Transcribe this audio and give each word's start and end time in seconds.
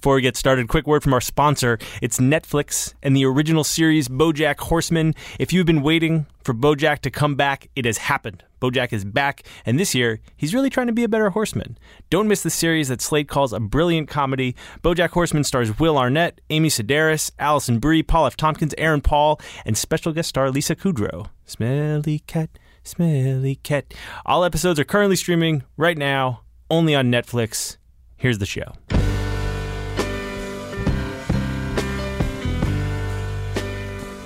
Before 0.00 0.14
we 0.14 0.22
get 0.22 0.34
started, 0.34 0.66
quick 0.68 0.86
word 0.86 1.02
from 1.02 1.12
our 1.12 1.20
sponsor. 1.20 1.78
It's 2.00 2.18
Netflix 2.18 2.94
and 3.02 3.14
the 3.14 3.26
original 3.26 3.64
series 3.64 4.08
Bojack 4.08 4.58
Horseman. 4.58 5.14
If 5.38 5.52
you've 5.52 5.66
been 5.66 5.82
waiting 5.82 6.24
for 6.42 6.54
Bojack 6.54 7.00
to 7.00 7.10
come 7.10 7.34
back, 7.34 7.68
it 7.76 7.84
has 7.84 7.98
happened. 7.98 8.42
Bojack 8.62 8.94
is 8.94 9.04
back, 9.04 9.42
and 9.66 9.78
this 9.78 9.94
year, 9.94 10.20
he's 10.38 10.54
really 10.54 10.70
trying 10.70 10.86
to 10.86 10.94
be 10.94 11.04
a 11.04 11.08
better 11.08 11.28
horseman. 11.28 11.76
Don't 12.08 12.28
miss 12.28 12.42
the 12.42 12.48
series 12.48 12.88
that 12.88 13.02
Slate 13.02 13.28
calls 13.28 13.52
a 13.52 13.60
brilliant 13.60 14.08
comedy. 14.08 14.56
Bojack 14.82 15.10
Horseman 15.10 15.44
stars 15.44 15.78
Will 15.78 15.98
Arnett, 15.98 16.40
Amy 16.48 16.70
Sedaris, 16.70 17.30
Alison 17.38 17.78
Brie, 17.78 18.02
Paul 18.02 18.24
F. 18.24 18.38
Tompkins, 18.38 18.74
Aaron 18.78 19.02
Paul, 19.02 19.38
and 19.66 19.76
special 19.76 20.14
guest 20.14 20.30
star 20.30 20.50
Lisa 20.50 20.74
Kudrow. 20.74 21.28
Smelly 21.44 22.20
cat, 22.20 22.58
smelly 22.84 23.56
cat. 23.56 23.92
All 24.24 24.44
episodes 24.44 24.80
are 24.80 24.84
currently 24.84 25.16
streaming 25.16 25.62
right 25.76 25.98
now, 25.98 26.40
only 26.70 26.94
on 26.94 27.12
Netflix. 27.12 27.76
Here's 28.16 28.38
the 28.38 28.46
show. 28.46 28.72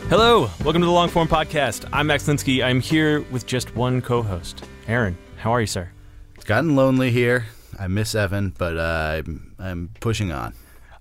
Hello, 0.09 0.51
welcome 0.63 0.83
to 0.83 0.87
the 0.87 0.93
Longform 0.93 1.27
Podcast. 1.29 1.89
I'm 1.93 2.07
Max 2.07 2.25
Linsky. 2.27 2.63
I'm 2.63 2.79
here 2.81 3.23
with 3.23 3.47
just 3.47 3.75
one 3.75 4.01
co-host, 4.03 4.65
Aaron. 4.87 5.17
How 5.37 5.51
are 5.53 5.61
you, 5.61 5.67
sir? 5.67 5.91
It's 6.37 6.45
gotten 6.45 6.77
lonely 6.77 7.11
here. 7.11 7.47
I 7.79 7.89
miss 7.89 8.15
Evan, 8.15 8.55
but 8.57 8.77
uh, 8.77 9.23
I'm 9.25 9.55
I'm 9.59 9.91
pushing 10.01 10.31
on. 10.31 10.55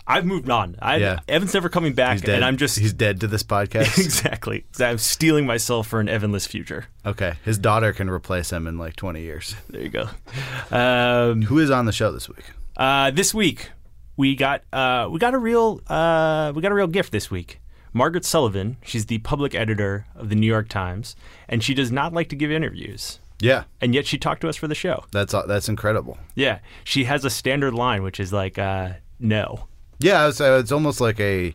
I've 0.07 0.25
moved 0.25 0.49
on. 0.49 0.77
I, 0.81 0.97
Yeah. 0.97 1.19
Evan's 1.27 1.53
never 1.53 1.69
coming 1.69 1.93
back, 1.93 2.27
and 2.27 2.43
I'm 2.43 2.57
just 2.57 2.79
he's 2.79 2.93
dead 2.93 3.19
to 3.21 3.27
this 3.27 3.43
podcast. 3.43 3.97
exactly. 4.03 4.65
I'm 4.79 4.97
steeling 4.97 5.45
myself 5.45 5.87
for 5.87 5.99
an 5.99 6.07
Evanless 6.07 6.47
future. 6.47 6.85
okay, 7.05 7.33
his 7.45 7.57
daughter 7.57 7.93
can 7.93 8.09
replace 8.09 8.51
him 8.51 8.67
in 8.67 8.77
like 8.77 8.95
20 8.95 9.21
years. 9.21 9.55
There 9.69 9.81
you 9.81 9.89
go. 9.89 10.09
Um, 10.71 11.43
Who 11.43 11.59
is 11.59 11.69
on 11.69 11.85
the 11.85 11.91
show 11.93 12.11
this 12.11 12.27
week? 12.29 12.45
uh, 12.77 13.11
this 13.11 13.33
week 13.33 13.69
we 14.17 14.35
got 14.35 14.63
uh, 14.73 15.07
we 15.11 15.19
got 15.19 15.33
a 15.33 15.37
real 15.39 15.81
uh, 15.87 16.51
we 16.55 16.61
got 16.61 16.71
a 16.71 16.75
real 16.75 16.87
gift 16.87 17.11
this 17.11 17.29
week. 17.29 17.59
Margaret 17.93 18.25
Sullivan. 18.25 18.77
She's 18.83 19.05
the 19.05 19.19
public 19.19 19.53
editor 19.55 20.05
of 20.15 20.29
the 20.29 20.35
New 20.35 20.47
York 20.47 20.67
Times, 20.69 21.15
and 21.47 21.63
she 21.63 21.73
does 21.73 21.91
not 21.91 22.13
like 22.13 22.29
to 22.29 22.35
give 22.35 22.51
interviews. 22.51 23.19
Yeah, 23.39 23.63
And 23.81 23.93
yet 23.93 24.05
she 24.07 24.17
talked 24.17 24.41
to 24.41 24.49
us 24.49 24.55
for 24.55 24.67
the 24.69 24.75
show. 24.75 25.03
that's 25.11 25.33
that's 25.47 25.67
incredible. 25.67 26.17
Yeah, 26.33 26.59
she 26.85 27.03
has 27.05 27.25
a 27.25 27.29
standard 27.29 27.73
line, 27.73 28.01
which 28.03 28.19
is 28.19 28.31
like, 28.31 28.57
uh, 28.57 28.93
"No." 29.19 29.67
Yeah, 29.99 30.27
it's, 30.29 30.39
uh, 30.39 30.57
it's 30.61 30.71
almost 30.71 31.01
like 31.01 31.19
a. 31.19 31.53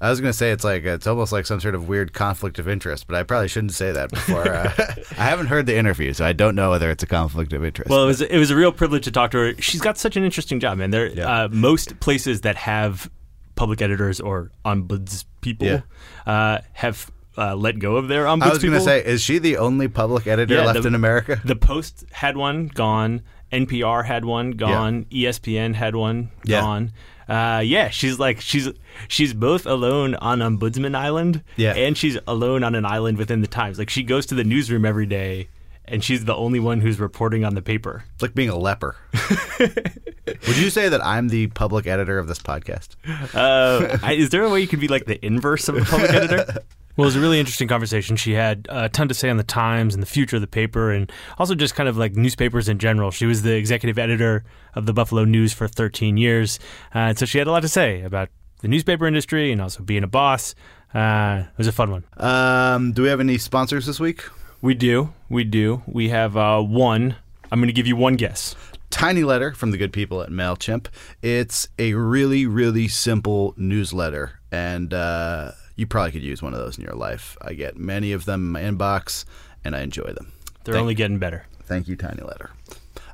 I 0.00 0.10
was 0.10 0.20
gonna 0.20 0.32
say 0.32 0.52
it's 0.52 0.62
like 0.62 0.84
it's 0.84 1.08
almost 1.08 1.32
like 1.32 1.44
some 1.44 1.58
sort 1.58 1.74
of 1.74 1.88
weird 1.88 2.12
conflict 2.12 2.60
of 2.60 2.68
interest, 2.68 3.08
but 3.08 3.16
I 3.16 3.24
probably 3.24 3.48
shouldn't 3.48 3.72
say 3.72 3.90
that 3.90 4.10
before. 4.10 4.46
Uh, 4.48 4.72
I 5.18 5.24
haven't 5.24 5.48
heard 5.48 5.66
the 5.66 5.76
interview, 5.76 6.12
so 6.12 6.24
I 6.24 6.32
don't 6.32 6.54
know 6.54 6.70
whether 6.70 6.88
it's 6.88 7.02
a 7.02 7.06
conflict 7.08 7.52
of 7.52 7.64
interest. 7.64 7.90
Well, 7.90 8.04
it 8.04 8.06
was 8.06 8.20
it 8.20 8.38
was 8.38 8.50
a 8.50 8.56
real 8.56 8.70
privilege 8.70 9.02
to 9.04 9.10
talk 9.10 9.32
to 9.32 9.38
her. 9.38 9.54
She's 9.60 9.80
got 9.80 9.98
such 9.98 10.16
an 10.16 10.22
interesting 10.22 10.60
job, 10.60 10.78
man. 10.78 10.90
There, 10.92 11.08
Yeah. 11.08 11.26
uh, 11.44 11.48
most 11.50 11.98
places 11.98 12.42
that 12.42 12.54
have 12.54 13.10
public 13.58 13.82
editors 13.82 14.20
or 14.20 14.50
ombuds 14.64 15.24
people 15.40 15.66
Yeah. 15.66 15.80
uh, 16.26 16.58
have 16.74 17.10
uh, 17.36 17.54
let 17.54 17.78
go 17.78 17.96
of 17.96 18.08
their 18.08 18.24
ombuds 18.24 18.42
I 18.42 18.48
was 18.50 18.58
people. 18.58 18.74
gonna 18.78 18.84
say, 18.84 19.04
is 19.04 19.20
she 19.22 19.38
the 19.38 19.58
only 19.58 19.86
public 19.88 20.26
editor 20.26 20.54
Yeah, 20.54 20.64
left 20.64 20.82
the- 20.82 20.88
in 20.88 20.94
America? 20.94 21.40
the 21.44 21.54
Post 21.56 22.04
had 22.12 22.36
one 22.36 22.66
gone, 22.68 23.22
NPR 23.52 24.04
had 24.04 24.24
one 24.24 24.52
gone, 24.52 25.06
E 25.12 25.24
ESPN 25.24 25.74
had 25.74 25.94
one 25.94 26.30
Yeah. 26.44 26.60
gone. 26.60 26.92
Uh, 27.28 27.60
yeah, 27.64 27.90
she's 27.90 28.18
like 28.18 28.40
she's 28.40 28.68
she's 29.06 29.34
both 29.34 29.66
alone 29.66 30.14
on 30.16 30.38
Ombudsman 30.40 30.94
Island, 30.96 31.42
Yeah. 31.56 31.74
and 31.74 31.96
she's 31.96 32.16
alone 32.26 32.64
on 32.64 32.74
an 32.74 32.84
island 32.86 33.18
within 33.18 33.40
the 33.42 33.46
Times. 33.46 33.78
Like 33.78 33.90
she 33.90 34.02
goes 34.02 34.24
to 34.26 34.34
the 34.34 34.44
newsroom 34.44 34.84
every 34.86 35.06
day, 35.06 35.48
and 35.90 36.02
she's 36.02 36.24
the 36.24 36.34
only 36.34 36.60
one 36.60 36.80
who's 36.80 36.98
reporting 37.00 37.44
on 37.44 37.54
the 37.54 37.62
paper. 37.62 38.04
It's 38.14 38.22
like 38.22 38.34
being 38.34 38.48
a 38.48 38.56
leper. 38.56 38.96
Would 39.58 40.56
you 40.56 40.70
say 40.70 40.88
that 40.88 41.04
I'm 41.04 41.28
the 41.28 41.48
public 41.48 41.86
editor 41.86 42.18
of 42.18 42.28
this 42.28 42.38
podcast? 42.38 42.90
Uh, 43.34 43.98
I, 44.02 44.12
is 44.12 44.30
there 44.30 44.42
a 44.44 44.50
way 44.50 44.60
you 44.60 44.66
could 44.68 44.80
be 44.80 44.88
like 44.88 45.06
the 45.06 45.24
inverse 45.24 45.68
of 45.68 45.76
a 45.76 45.84
public 45.84 46.12
editor? 46.12 46.62
Well, 46.96 47.04
it 47.04 47.10
was 47.10 47.16
a 47.16 47.20
really 47.20 47.38
interesting 47.38 47.68
conversation. 47.68 48.16
She 48.16 48.32
had 48.32 48.66
a 48.68 48.88
ton 48.88 49.06
to 49.06 49.14
say 49.14 49.30
on 49.30 49.36
the 49.36 49.44
Times 49.44 49.94
and 49.94 50.02
the 50.02 50.06
future 50.06 50.34
of 50.34 50.40
the 50.42 50.48
paper, 50.48 50.90
and 50.90 51.12
also 51.38 51.54
just 51.54 51.76
kind 51.76 51.88
of 51.88 51.96
like 51.96 52.16
newspapers 52.16 52.68
in 52.68 52.80
general. 52.80 53.12
She 53.12 53.24
was 53.24 53.42
the 53.42 53.54
executive 53.54 54.00
editor 54.00 54.42
of 54.74 54.86
the 54.86 54.92
Buffalo 54.92 55.24
News 55.24 55.52
for 55.52 55.68
13 55.68 56.16
years, 56.16 56.58
uh, 56.92 56.98
and 57.10 57.16
so 57.16 57.24
she 57.24 57.38
had 57.38 57.46
a 57.46 57.52
lot 57.52 57.62
to 57.62 57.68
say 57.68 58.02
about 58.02 58.30
the 58.62 58.66
newspaper 58.66 59.06
industry 59.06 59.52
and 59.52 59.62
also 59.62 59.84
being 59.84 60.02
a 60.02 60.08
boss. 60.08 60.56
Uh, 60.92 61.44
it 61.52 61.58
was 61.58 61.68
a 61.68 61.72
fun 61.72 61.92
one. 61.92 62.04
Um, 62.16 62.90
do 62.90 63.02
we 63.02 63.08
have 63.10 63.20
any 63.20 63.38
sponsors 63.38 63.86
this 63.86 64.00
week? 64.00 64.24
We 64.60 64.74
do, 64.74 65.12
we 65.28 65.44
do. 65.44 65.82
We 65.86 66.08
have 66.08 66.36
uh, 66.36 66.60
one. 66.60 67.16
I'm 67.50 67.60
going 67.60 67.68
to 67.68 67.72
give 67.72 67.86
you 67.86 67.96
one 67.96 68.16
guess. 68.16 68.54
Tiny 68.90 69.22
letter 69.22 69.52
from 69.52 69.70
the 69.70 69.78
good 69.78 69.92
people 69.92 70.22
at 70.22 70.30
MailChimp. 70.30 70.86
It's 71.22 71.68
a 71.78 71.94
really, 71.94 72.46
really 72.46 72.88
simple 72.88 73.54
newsletter, 73.56 74.40
and 74.50 74.92
uh, 74.92 75.52
you 75.76 75.86
probably 75.86 76.12
could 76.12 76.22
use 76.22 76.42
one 76.42 76.54
of 76.54 76.58
those 76.58 76.76
in 76.78 76.84
your 76.84 76.94
life. 76.94 77.36
I 77.40 77.52
get 77.52 77.76
many 77.76 78.12
of 78.12 78.24
them 78.24 78.40
in 78.46 78.52
my 78.52 78.62
inbox, 78.62 79.24
and 79.64 79.76
I 79.76 79.80
enjoy 79.82 80.12
them. 80.12 80.32
They're 80.64 80.74
Thank- 80.74 80.82
only 80.82 80.94
getting 80.94 81.18
better. 81.18 81.46
Thank 81.64 81.86
you, 81.86 81.96
Tiny 81.96 82.22
Letter. 82.22 82.50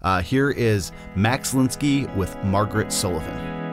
Uh, 0.00 0.22
here 0.22 0.50
is 0.50 0.92
Max 1.16 1.54
Linsky 1.54 2.14
with 2.16 2.36
Margaret 2.44 2.92
Sullivan. 2.92 3.63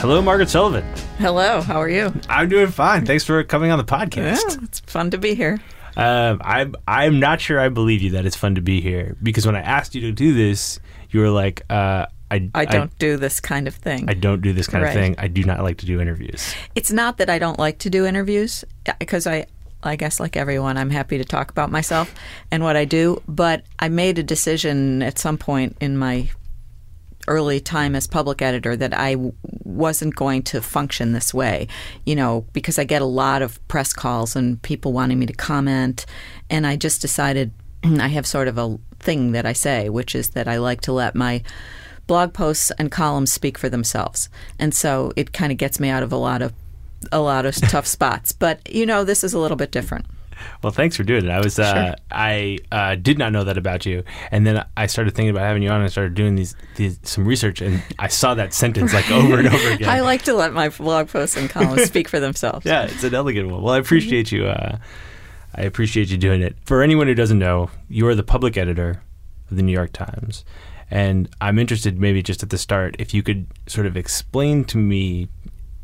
Hello, 0.00 0.22
Margaret 0.22 0.48
Sullivan. 0.48 0.84
Hello, 1.18 1.60
how 1.60 1.80
are 1.80 1.88
you? 1.88 2.12
I'm 2.28 2.48
doing 2.48 2.68
fine. 2.68 3.04
Thanks 3.04 3.24
for 3.24 3.42
coming 3.42 3.70
on 3.72 3.78
the 3.78 3.84
Yeah, 3.88 4.04
podcast. 4.06 4.62
it's 4.62 4.80
fun 4.80 5.10
to 5.10 5.18
be 5.18 5.34
here. 5.34 5.58
Um, 5.96 6.40
I'm 6.44 6.76
I'm 6.86 7.18
not 7.18 7.40
sure 7.40 7.58
I 7.58 7.68
believe 7.68 8.00
you 8.02 8.10
that 8.12 8.24
it's 8.24 8.36
fun 8.36 8.54
to 8.54 8.60
be 8.60 8.80
here 8.80 9.16
because 9.22 9.44
when 9.44 9.56
I 9.56 9.60
asked 9.60 9.94
you 9.96 10.00
to 10.02 10.12
do 10.12 10.32
this, 10.34 10.78
you 11.10 11.18
were 11.20 11.30
like, 11.30 11.62
uh, 11.68 12.06
I 12.30 12.48
I 12.54 12.64
don't 12.64 12.96
do 12.98 13.16
this 13.16 13.40
kind 13.40 13.66
of 13.66 13.74
thing. 13.74 14.08
I, 14.08 14.14
don't 14.14 14.40
do 14.40 14.52
this 14.52 14.68
kind 14.68 14.84
Right. 14.84 14.90
of 14.96 15.02
thing. 15.02 15.14
I 15.18 15.26
do 15.26 15.42
not 15.42 15.62
like 15.64 15.78
to 15.78 15.86
do 15.86 16.00
interviews. 16.00 16.54
it's 16.76 16.92
not 16.92 17.18
that 17.18 17.28
I 17.28 17.38
don't 17.40 17.58
like 17.58 17.78
to 17.80 17.90
do 17.90 18.06
interviews 18.06 18.64
because 19.00 19.26
I 19.26 19.46
I 19.82 19.96
guess 19.96 20.20
like 20.20 20.36
everyone 20.36 20.76
I'm 20.76 20.90
happy 20.90 21.18
to 21.18 21.24
talk 21.24 21.50
about 21.50 21.70
myself 21.72 22.14
and 22.52 22.62
what 22.62 22.76
I 22.76 22.84
do, 22.84 23.20
but 23.26 23.64
I 23.80 23.88
made 23.88 24.18
a 24.20 24.22
decision 24.22 25.02
at 25.02 25.18
some 25.18 25.38
point 25.38 25.76
in 25.80 25.98
my 25.98 26.30
early 27.28 27.60
time 27.60 27.94
as 27.94 28.06
public 28.06 28.42
editor 28.42 28.74
that 28.74 28.96
I 28.96 29.12
w- 29.12 29.32
wasn't 29.64 30.16
going 30.16 30.42
to 30.44 30.60
function 30.60 31.12
this 31.12 31.32
way, 31.32 31.68
you 32.04 32.16
know, 32.16 32.46
because 32.52 32.78
I 32.78 32.84
get 32.84 33.02
a 33.02 33.06
lot 33.06 33.42
of 33.42 33.66
press 33.68 33.92
calls 33.92 34.34
and 34.34 34.60
people 34.62 34.92
wanting 34.92 35.18
me 35.18 35.26
to 35.26 35.32
comment. 35.32 36.06
And 36.50 36.66
I 36.66 36.76
just 36.76 37.00
decided 37.00 37.52
I 37.84 38.08
have 38.08 38.26
sort 38.26 38.48
of 38.48 38.58
a 38.58 38.78
thing 38.98 39.32
that 39.32 39.46
I 39.46 39.52
say, 39.52 39.88
which 39.88 40.14
is 40.14 40.30
that 40.30 40.48
I 40.48 40.56
like 40.56 40.80
to 40.82 40.92
let 40.92 41.14
my 41.14 41.42
blog 42.06 42.32
posts 42.32 42.72
and 42.78 42.90
columns 42.90 43.32
speak 43.32 43.56
for 43.56 43.68
themselves. 43.68 44.28
And 44.58 44.74
so 44.74 45.12
it 45.14 45.32
kind 45.32 45.52
of 45.52 45.58
gets 45.58 45.78
me 45.78 45.88
out 45.90 46.02
of 46.02 46.12
a 46.12 46.16
lot 46.16 46.42
of 46.42 46.52
a 47.12 47.20
lot 47.20 47.46
of 47.46 47.54
tough 47.54 47.86
spots. 47.98 48.32
But 48.32 48.74
you 48.74 48.86
know, 48.86 49.04
this 49.04 49.22
is 49.22 49.34
a 49.34 49.38
little 49.38 49.56
bit 49.56 49.70
different. 49.70 50.06
Well, 50.62 50.72
thanks 50.72 50.96
for 50.96 51.02
doing 51.02 51.24
it. 51.24 51.30
I 51.30 51.40
was 51.40 51.58
uh, 51.58 51.94
I 52.10 52.58
uh, 52.72 52.94
did 52.96 53.18
not 53.18 53.32
know 53.32 53.44
that 53.44 53.58
about 53.58 53.86
you, 53.86 54.04
and 54.30 54.46
then 54.46 54.64
I 54.76 54.86
started 54.86 55.14
thinking 55.14 55.30
about 55.30 55.42
having 55.42 55.62
you 55.62 55.70
on. 55.70 55.76
and 55.76 55.84
I 55.84 55.88
started 55.88 56.14
doing 56.14 56.34
these, 56.34 56.54
these 56.76 56.98
some 57.02 57.24
research, 57.26 57.60
and 57.60 57.82
I 57.98 58.08
saw 58.08 58.34
that 58.34 58.52
sentence 58.54 58.92
like 58.92 59.10
over 59.10 59.38
and 59.38 59.48
over 59.48 59.70
again. 59.70 59.88
I 59.88 60.00
like 60.00 60.22
to 60.22 60.34
let 60.34 60.52
my 60.52 60.68
blog 60.68 61.08
posts 61.08 61.36
and 61.36 61.48
columns 61.48 61.84
speak 61.84 62.08
for 62.08 62.20
themselves. 62.20 62.66
yeah, 62.66 62.84
it's 62.84 63.04
an 63.04 63.14
elegant 63.14 63.50
one. 63.50 63.62
Well, 63.62 63.74
I 63.74 63.78
appreciate 63.78 64.32
you. 64.32 64.46
Uh, 64.46 64.78
I 65.54 65.62
appreciate 65.62 66.08
you 66.08 66.16
doing 66.16 66.42
it. 66.42 66.56
For 66.64 66.82
anyone 66.82 67.06
who 67.06 67.14
doesn't 67.14 67.38
know, 67.38 67.70
you 67.88 68.06
are 68.06 68.14
the 68.14 68.22
public 68.22 68.56
editor 68.56 69.02
of 69.50 69.56
the 69.56 69.62
New 69.62 69.72
York 69.72 69.92
Times, 69.92 70.44
and 70.90 71.28
I'm 71.40 71.58
interested, 71.58 71.98
maybe 71.98 72.22
just 72.22 72.42
at 72.42 72.50
the 72.50 72.58
start, 72.58 72.96
if 72.98 73.12
you 73.12 73.22
could 73.22 73.46
sort 73.66 73.86
of 73.86 73.96
explain 73.96 74.64
to 74.66 74.78
me 74.78 75.28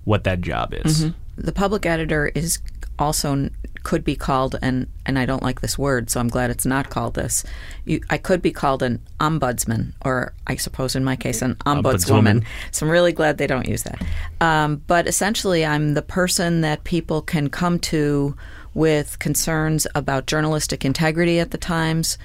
what 0.04 0.24
that 0.24 0.40
job 0.40 0.74
is. 0.74 1.10
The 1.36 1.52
public 1.52 1.84
editor 1.86 2.30
is 2.34 2.60
also 2.98 3.50
could 3.84 4.02
be 4.02 4.16
called 4.16 4.56
and 4.60 4.88
and 5.06 5.18
I 5.18 5.26
don't 5.26 5.42
like 5.42 5.60
this 5.60 5.78
word, 5.78 6.10
so 6.10 6.18
I'm 6.18 6.28
glad 6.28 6.50
it's 6.50 6.66
not 6.66 6.90
called 6.90 7.14
this. 7.14 7.44
You, 7.84 8.00
I 8.10 8.18
could 8.18 8.42
be 8.42 8.50
called 8.50 8.82
an 8.82 9.00
ombudsman, 9.20 9.92
or 10.04 10.32
I 10.46 10.56
suppose 10.56 10.96
in 10.96 11.04
my 11.04 11.14
case, 11.14 11.42
an 11.42 11.54
ombudswoman. 11.56 11.82
Ombudswoman. 11.82 12.44
So 12.72 12.86
I'm 12.86 12.92
really 12.92 13.12
glad 13.12 13.38
they 13.38 13.46
don't 13.46 13.68
use 13.68 13.84
that. 13.84 14.02
Um, 14.40 14.82
but 14.86 15.06
essentially, 15.06 15.64
I'm 15.64 15.94
the 15.94 16.02
person 16.02 16.62
that 16.62 16.84
people 16.84 17.22
can 17.22 17.50
come 17.50 17.78
to 17.80 18.34
with 18.72 19.18
concerns 19.18 19.86
about 19.94 20.26
journalistic 20.26 20.84
integrity 20.84 21.38
at 21.38 21.52
the 21.52 21.58
Times. 21.58 22.18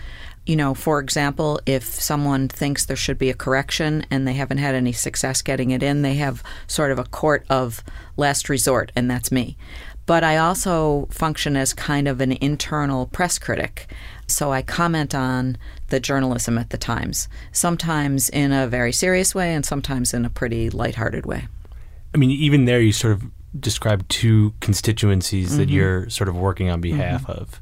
You 0.45 0.55
know, 0.55 0.73
for 0.73 0.99
example, 0.99 1.59
if 1.67 1.83
someone 1.83 2.47
thinks 2.47 2.85
there 2.85 2.95
should 2.95 3.19
be 3.19 3.29
a 3.29 3.35
correction 3.35 4.03
and 4.09 4.27
they 4.27 4.33
haven't 4.33 4.57
had 4.57 4.73
any 4.73 4.93
success 4.93 5.43
getting 5.43 5.69
it 5.69 5.83
in, 5.83 6.01
they 6.01 6.15
have 6.15 6.41
sort 6.65 6.91
of 6.91 6.97
a 6.97 7.03
court 7.03 7.45
of 7.49 7.83
last 8.17 8.49
resort, 8.49 8.91
and 8.95 9.11
that's 9.11 9.31
me. 9.31 9.57
But 10.09 10.23
I 10.23 10.37
also 10.37 11.07
function 11.11 11.55
as 11.55 11.71
kind 11.71 12.07
of 12.07 12.19
an 12.19 12.31
internal 12.41 13.05
press 13.05 13.37
critic. 13.37 13.93
So 14.25 14.51
I 14.51 14.63
comment 14.63 15.13
on 15.13 15.55
the 15.89 15.99
journalism 15.99 16.57
at 16.57 16.71
the 16.71 16.79
Times, 16.79 17.27
sometimes 17.51 18.27
in 18.27 18.51
a 18.51 18.65
very 18.65 18.91
serious 18.91 19.35
way 19.35 19.53
and 19.53 19.63
sometimes 19.63 20.11
in 20.15 20.25
a 20.25 20.29
pretty 20.31 20.71
lighthearted 20.71 21.27
way. 21.27 21.47
I 22.15 22.17
mean, 22.17 22.31
even 22.31 22.65
there, 22.65 22.81
you 22.81 22.91
sort 22.91 23.13
of 23.13 23.23
describe 23.59 24.07
two 24.07 24.55
constituencies 24.61 25.49
Mm-hmm. 25.49 25.57
that 25.59 25.69
you're 25.69 26.09
sort 26.09 26.27
of 26.27 26.35
working 26.35 26.71
on 26.71 26.81
behalf 26.81 27.29
of. 27.29 27.61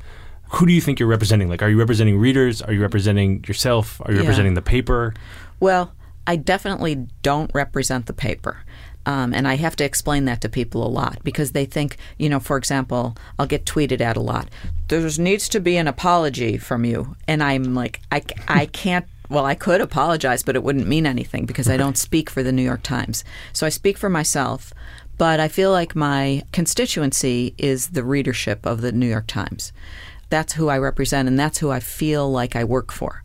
Who 0.51 0.65
do 0.65 0.71
you 0.71 0.79
think 0.79 1.01
you're 1.01 1.09
representing? 1.09 1.49
Like, 1.49 1.61
are 1.61 1.69
you 1.69 1.77
representing 1.77 2.17
readers? 2.17 2.61
Are 2.61 2.71
you 2.71 2.81
representing 2.81 3.43
yourself? 3.45 3.99
Are 4.05 4.11
you 4.13 4.19
Yeah. 4.19 4.23
representing 4.23 4.53
the 4.53 4.61
paper? 4.61 5.13
Well, 5.59 5.91
I 6.25 6.37
definitely 6.37 7.07
don't 7.23 7.51
represent 7.53 8.05
the 8.05 8.13
paper. 8.13 8.63
Um, 9.07 9.33
and 9.33 9.47
I 9.47 9.55
have 9.55 9.77
to 9.77 9.85
explain 9.85 10.25
that 10.25 10.41
to 10.41 10.49
people 10.49 10.85
a 10.85 10.89
lot 10.89 11.19
because 11.23 11.53
they 11.53 11.63
think, 11.63 11.95
you 12.17 12.27
know, 12.27 12.41
for 12.41 12.57
example, 12.57 13.15
I'll 13.39 13.47
get 13.47 13.63
tweeted 13.63 14.01
at 14.01 14.17
a 14.17 14.21
lot. 14.21 14.49
There 14.89 14.99
needs 15.17 15.47
to 15.47 15.61
be 15.61 15.77
an 15.77 15.87
apology 15.87 16.57
from 16.57 16.83
you. 16.83 17.15
And 17.25 17.41
I'm 17.41 17.73
like, 17.73 18.01
I, 18.11 18.21
I 18.49 18.65
can't, 18.65 19.05
well, 19.29 19.45
I 19.45 19.55
could 19.55 19.79
apologize, 19.79 20.43
but 20.43 20.57
it 20.57 20.63
wouldn't 20.63 20.89
mean 20.89 21.05
anything 21.05 21.45
because 21.45 21.69
I 21.69 21.77
don't 21.77 21.97
speak 21.97 22.29
for 22.29 22.43
the 22.43 22.51
New 22.51 22.61
York 22.61 22.83
Times. 22.83 23.23
So 23.53 23.65
I 23.65 23.69
speak 23.69 23.97
for 23.97 24.09
myself. 24.09 24.73
But 25.17 25.39
I 25.39 25.47
feel 25.47 25.71
like 25.71 25.95
my 25.95 26.43
constituency 26.51 27.55
is 27.57 27.87
the 27.91 28.03
readership 28.03 28.65
of 28.65 28.81
the 28.81 28.91
New 28.91 29.07
York 29.07 29.27
Times. 29.27 29.71
That's 30.29 30.53
who 30.53 30.67
I 30.67 30.77
represent, 30.77 31.29
and 31.29 31.39
that's 31.39 31.59
who 31.59 31.71
I 31.71 31.79
feel 31.79 32.29
like 32.29 32.57
I 32.57 32.65
work 32.65 32.91
for. 32.91 33.23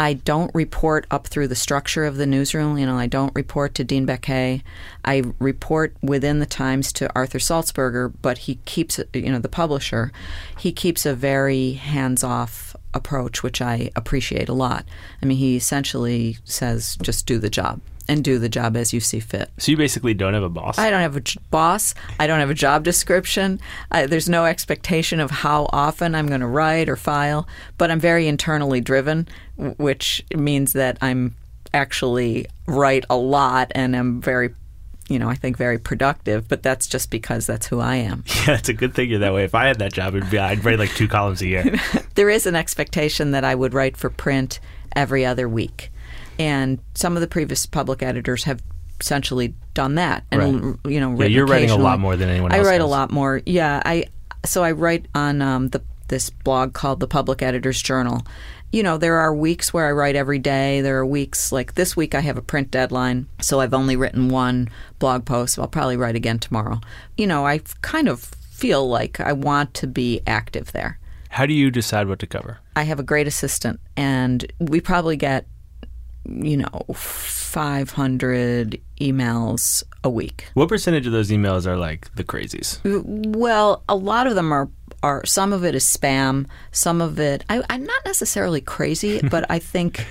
I 0.00 0.14
don't 0.14 0.50
report 0.54 1.06
up 1.10 1.26
through 1.26 1.48
the 1.48 1.54
structure 1.54 2.06
of 2.06 2.16
the 2.16 2.24
newsroom. 2.24 2.78
You 2.78 2.86
know, 2.86 2.96
I 2.96 3.06
don't 3.06 3.34
report 3.34 3.74
to 3.74 3.84
Dean 3.84 4.06
Baquet. 4.06 4.62
I 5.04 5.24
report 5.38 5.94
within 6.00 6.38
the 6.38 6.46
Times 6.46 6.90
to 6.94 7.14
Arthur 7.14 7.38
Sulzberger, 7.38 8.10
but 8.22 8.38
he 8.38 8.54
keeps, 8.64 8.98
you 9.12 9.30
know, 9.30 9.38
the 9.38 9.50
publisher, 9.50 10.10
he 10.58 10.72
keeps 10.72 11.04
a 11.04 11.14
very 11.14 11.72
hands 11.72 12.24
off 12.24 12.74
approach, 12.94 13.42
which 13.42 13.60
I 13.60 13.90
appreciate 13.94 14.48
a 14.48 14.54
lot. 14.54 14.86
I 15.22 15.26
mean, 15.26 15.36
he 15.36 15.54
essentially 15.54 16.38
says, 16.46 16.96
just 17.02 17.26
do 17.26 17.38
the 17.38 17.50
job 17.50 17.82
and 18.10 18.24
do 18.24 18.40
the 18.40 18.48
job 18.48 18.76
as 18.76 18.92
you 18.92 18.98
see 18.98 19.20
fit. 19.20 19.50
So 19.58 19.70
you 19.70 19.76
basically 19.76 20.14
don't 20.14 20.34
have 20.34 20.42
a 20.42 20.48
boss. 20.48 20.78
I 20.78 20.90
don't 20.90 21.00
have 21.00 21.14
a 21.14 21.20
j- 21.20 21.38
boss. 21.52 21.94
I 22.18 22.26
don't 22.26 22.40
have 22.40 22.50
a 22.50 22.54
job 22.54 22.82
description. 22.82 23.60
I, 23.92 24.06
there's 24.06 24.28
no 24.28 24.46
expectation 24.46 25.20
of 25.20 25.30
how 25.30 25.70
often 25.72 26.16
I'm 26.16 26.26
going 26.26 26.40
to 26.40 26.48
write 26.48 26.88
or 26.88 26.96
file, 26.96 27.46
but 27.78 27.88
I'm 27.88 28.00
very 28.00 28.26
internally 28.26 28.80
driven, 28.80 29.28
which 29.56 30.24
means 30.34 30.72
that 30.72 30.98
I'm 31.00 31.36
actually 31.72 32.46
write 32.66 33.04
a 33.08 33.16
lot 33.16 33.70
and 33.76 33.94
I'm 33.94 34.20
very, 34.20 34.52
you 35.08 35.20
know, 35.20 35.28
I 35.28 35.36
think 35.36 35.56
very 35.56 35.78
productive, 35.78 36.48
but 36.48 36.64
that's 36.64 36.88
just 36.88 37.12
because 37.12 37.46
that's 37.46 37.68
who 37.68 37.78
I 37.78 37.94
am. 37.94 38.24
yeah, 38.48 38.56
it's 38.56 38.68
a 38.68 38.74
good 38.74 38.92
thing 38.92 39.08
you're 39.08 39.20
that 39.20 39.32
way. 39.32 39.44
If 39.44 39.54
I 39.54 39.66
had 39.66 39.78
that 39.78 39.92
job, 39.92 40.16
it'd 40.16 40.30
be 40.30 40.38
I'd 40.38 40.64
write 40.64 40.80
like 40.80 40.90
two 40.96 41.06
columns 41.06 41.42
a 41.42 41.46
year. 41.46 41.78
there 42.16 42.28
is 42.28 42.46
an 42.46 42.56
expectation 42.56 43.30
that 43.30 43.44
I 43.44 43.54
would 43.54 43.72
write 43.72 43.96
for 43.96 44.10
print 44.10 44.58
every 44.96 45.24
other 45.24 45.48
week. 45.48 45.92
And 46.40 46.78
some 46.94 47.16
of 47.16 47.20
the 47.20 47.26
previous 47.26 47.66
public 47.66 48.02
editors 48.02 48.44
have 48.44 48.62
essentially 48.98 49.54
done 49.74 49.96
that. 49.96 50.24
And 50.30 50.78
you 50.86 50.98
know, 51.00 51.14
yeah, 51.20 51.26
you're 51.26 51.46
writing 51.46 51.70
a 51.70 51.76
lot 51.76 52.00
more 52.00 52.16
than 52.16 52.30
anyone 52.30 52.52
else 52.52 52.66
I 52.66 52.70
write 52.70 52.80
a 52.80 52.86
lot 52.86 53.10
more. 53.10 53.42
Yeah, 53.44 53.82
I 53.84 54.06
so 54.44 54.64
I 54.64 54.72
write 54.72 55.06
on 55.14 55.42
um, 55.42 55.68
the 55.68 55.82
this 56.08 56.30
blog 56.30 56.72
called 56.72 57.00
the 57.00 57.06
Public 57.06 57.42
Editors 57.42 57.80
Journal. 57.80 58.26
You 58.72 58.82
know, 58.82 58.98
there 58.98 59.16
are 59.18 59.34
weeks 59.34 59.74
where 59.74 59.86
I 59.86 59.92
write 59.92 60.16
every 60.16 60.38
day. 60.38 60.80
There 60.80 60.98
are 60.98 61.06
weeks 61.06 61.52
like 61.52 61.74
this 61.74 61.96
week 61.96 62.14
I 62.14 62.20
have 62.20 62.38
a 62.38 62.42
print 62.42 62.70
deadline, 62.70 63.26
so 63.40 63.60
I've 63.60 63.74
only 63.74 63.96
written 63.96 64.28
one 64.28 64.68
blog 64.98 65.24
post. 65.26 65.58
I'll 65.58 65.68
probably 65.68 65.96
write 65.96 66.16
again 66.16 66.38
tomorrow. 66.38 66.80
You 67.16 67.26
know, 67.26 67.46
I 67.46 67.60
kind 67.82 68.08
of 68.08 68.20
feel 68.50 68.88
like 68.88 69.20
I 69.20 69.32
want 69.32 69.74
to 69.74 69.86
be 69.86 70.20
active 70.26 70.72
there. 70.72 70.98
How 71.30 71.46
do 71.46 71.52
you 71.52 71.70
decide 71.70 72.08
what 72.08 72.18
to 72.20 72.26
cover? 72.26 72.58
I 72.76 72.84
have 72.84 72.98
a 72.98 73.04
great 73.04 73.26
assistant, 73.26 73.78
and 73.96 74.50
we 74.58 74.80
probably 74.80 75.16
get, 75.16 75.46
you 76.26 76.56
know, 76.58 76.84
500 76.94 78.80
emails 79.00 79.82
a 80.04 80.10
week. 80.10 80.48
What 80.54 80.68
percentage 80.68 81.06
of 81.06 81.12
those 81.12 81.30
emails 81.30 81.66
are 81.66 81.76
like 81.76 82.14
the 82.14 82.24
crazies? 82.24 82.78
Well, 83.36 83.82
a 83.88 83.96
lot 83.96 84.26
of 84.26 84.34
them 84.34 84.52
are. 84.52 84.68
Are 85.02 85.24
some 85.24 85.54
of 85.54 85.64
it 85.64 85.74
is 85.74 85.82
spam, 85.86 86.46
some 86.72 87.00
of 87.00 87.18
it 87.18 87.42
I, 87.48 87.62
I'm 87.70 87.84
not 87.84 88.04
necessarily 88.04 88.60
crazy, 88.60 89.18
but 89.30 89.46
I 89.50 89.58
think 89.58 90.04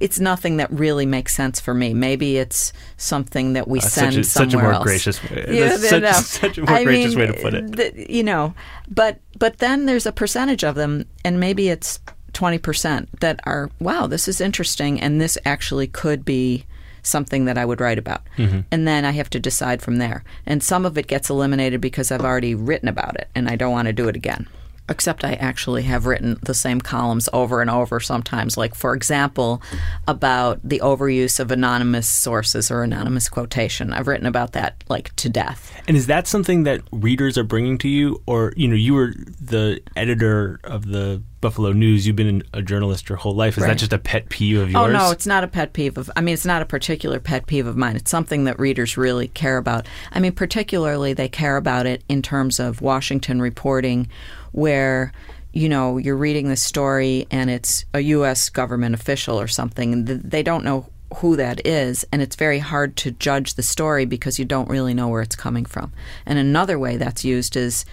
it's 0.00 0.18
nothing 0.18 0.56
that 0.56 0.70
really 0.72 1.04
makes 1.04 1.34
sense 1.34 1.60
for 1.60 1.74
me. 1.74 1.92
Maybe 1.92 2.38
it's 2.38 2.72
something 2.96 3.52
that 3.52 3.68
we 3.68 3.80
uh, 3.80 3.82
That's 3.82 3.92
send 3.92 4.14
such 4.14 4.20
a, 4.20 4.24
such 4.24 4.46
a 4.46 4.50
somewhere 4.52 4.64
more 4.70 4.74
else. 4.76 4.82
gracious 4.84 5.22
way. 5.24 5.44
Yeah, 5.50 5.76
such, 5.76 6.02
no. 6.02 6.12
such 6.12 6.56
a 6.56 6.62
more 6.62 6.70
I 6.70 6.84
gracious 6.84 7.16
mean, 7.16 7.28
way 7.28 7.36
to 7.36 7.42
put 7.42 7.52
it. 7.52 7.72
th- 7.76 8.08
you 8.08 8.22
know, 8.22 8.54
but 8.88 9.20
but 9.38 9.58
then 9.58 9.84
there's 9.84 10.06
a 10.06 10.12
percentage 10.12 10.64
of 10.64 10.74
them, 10.74 11.04
and 11.22 11.38
maybe 11.38 11.68
it's 11.68 12.00
twenty 12.36 12.58
percent 12.58 13.08
that 13.20 13.40
are 13.44 13.70
wow, 13.80 14.06
this 14.06 14.28
is 14.28 14.40
interesting, 14.40 15.00
and 15.00 15.20
this 15.20 15.38
actually 15.44 15.86
could 15.88 16.24
be 16.24 16.66
something 17.02 17.44
that 17.46 17.56
I 17.56 17.64
would 17.64 17.80
write 17.80 17.98
about, 17.98 18.22
Mm-hmm. 18.36 18.60
and 18.72 18.86
then 18.86 19.04
I 19.04 19.12
have 19.12 19.30
to 19.30 19.38
decide 19.40 19.80
from 19.80 19.96
there. 19.98 20.22
And 20.44 20.62
some 20.62 20.84
of 20.84 20.98
it 20.98 21.06
gets 21.06 21.30
eliminated 21.30 21.80
because 21.80 22.10
I've 22.12 22.24
already 22.24 22.54
written 22.54 22.88
about 22.88 23.14
it, 23.16 23.28
and 23.34 23.48
I 23.48 23.56
don't 23.56 23.72
want 23.72 23.86
to 23.86 23.92
do 23.92 24.08
it 24.08 24.16
again. 24.16 24.48
Except 24.88 25.24
I 25.24 25.32
actually 25.34 25.82
have 25.82 26.06
written 26.06 26.38
the 26.42 26.54
same 26.54 26.80
columns 26.80 27.28
over 27.32 27.60
and 27.60 27.68
over 27.68 27.98
sometimes. 27.98 28.56
Like, 28.56 28.74
for 28.76 28.94
example, 28.94 29.60
about 30.06 30.60
the 30.62 30.78
overuse 30.78 31.40
of 31.40 31.50
anonymous 31.50 32.08
sources 32.08 32.70
or 32.70 32.84
anonymous 32.84 33.28
quotation. 33.28 33.92
I've 33.92 34.06
written 34.06 34.26
about 34.26 34.52
that 34.52 34.84
like 34.88 35.14
to 35.16 35.28
death. 35.28 35.72
And 35.88 35.96
is 35.96 36.06
that 36.06 36.28
something 36.28 36.62
that 36.64 36.82
readers 36.92 37.36
are 37.36 37.42
bringing 37.42 37.78
to 37.78 37.88
you, 37.88 38.22
or 38.26 38.52
you 38.56 38.68
know, 38.68 38.76
you 38.76 38.94
were 38.94 39.12
the 39.40 39.80
editor 39.96 40.60
of 40.62 40.86
the 40.86 41.20
Buffalo 41.46 41.70
News. 41.70 42.08
You've 42.08 42.16
been 42.16 42.42
a 42.52 42.60
journalist 42.60 43.08
your 43.08 43.14
whole 43.14 43.36
life. 43.36 43.56
Is 43.56 43.62
that 43.62 43.78
just 43.78 43.92
a 43.92 44.00
pet 44.00 44.28
peeve 44.30 44.58
of 44.58 44.64
oh, 44.74 44.86
yours? 44.86 44.88
Oh 44.88 44.88
no, 44.88 45.12
it's 45.12 45.28
not 45.28 45.44
a 45.44 45.46
pet 45.46 45.74
peeve 45.74 45.96
of. 45.96 46.10
I 46.16 46.20
mean, 46.20 46.34
it's 46.34 46.44
not 46.44 46.60
a 46.60 46.66
particular 46.66 47.20
pet 47.20 47.46
peeve 47.46 47.68
of 47.68 47.76
mine. 47.76 47.94
It's 47.94 48.10
something 48.10 48.42
that 48.46 48.58
readers 48.58 48.96
really 48.96 49.28
care 49.28 49.56
about. 49.56 49.86
I 50.10 50.18
mean, 50.18 50.32
particularly 50.32 51.12
they 51.12 51.28
care 51.28 51.56
about 51.56 51.86
it 51.86 52.02
in 52.08 52.20
terms 52.20 52.58
of 52.58 52.82
Washington 52.82 53.40
reporting, 53.40 54.08
where 54.50 55.12
you 55.52 55.68
know 55.68 55.98
you're 55.98 56.16
reading 56.16 56.48
the 56.48 56.56
story 56.56 57.28
and 57.30 57.48
it's 57.48 57.84
a 57.94 58.00
U.S. 58.00 58.48
government 58.48 58.96
official 58.96 59.38
or 59.38 59.46
something, 59.46 59.92
and 59.92 60.08
they 60.08 60.42
don't 60.42 60.64
know 60.64 60.86
who 61.18 61.36
that 61.36 61.64
is, 61.64 62.04
and 62.10 62.22
it's 62.22 62.34
very 62.34 62.58
hard 62.58 62.96
to 62.96 63.12
judge 63.12 63.54
the 63.54 63.62
story 63.62 64.04
because 64.04 64.40
you 64.40 64.44
don't 64.44 64.68
really 64.68 64.94
know 64.94 65.06
where 65.06 65.22
it's 65.22 65.36
coming 65.36 65.64
from. 65.64 65.92
And 66.26 66.40
another 66.40 66.76
way 66.76 66.96
that's 66.96 67.24
used 67.24 67.54
is 67.56 67.84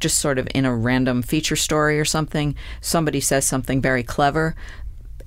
just 0.00 0.18
sort 0.18 0.38
of 0.38 0.48
in 0.54 0.64
a 0.64 0.74
random 0.74 1.22
feature 1.22 1.56
story 1.56 2.00
or 2.00 2.04
something, 2.04 2.54
somebody 2.80 3.20
says 3.20 3.44
something 3.46 3.80
very 3.80 4.02
clever 4.02 4.56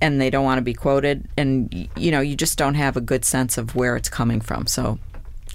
and 0.04 0.20
they 0.20 0.30
don't 0.30 0.44
want 0.44 0.58
to 0.58 0.64
be 0.64 0.74
quoted 0.74 1.28
and 1.38 1.88
you 1.96 2.12
know 2.12 2.20
you 2.20 2.36
just 2.36 2.58
don't 2.58 2.76
have 2.76 2.98
a 2.98 3.02
good 3.02 3.24
sense 3.24 3.58
of 3.58 3.74
where 3.74 3.96
it's 3.96 4.10
coming 4.10 4.42
from 4.42 4.68
so 4.68 5.00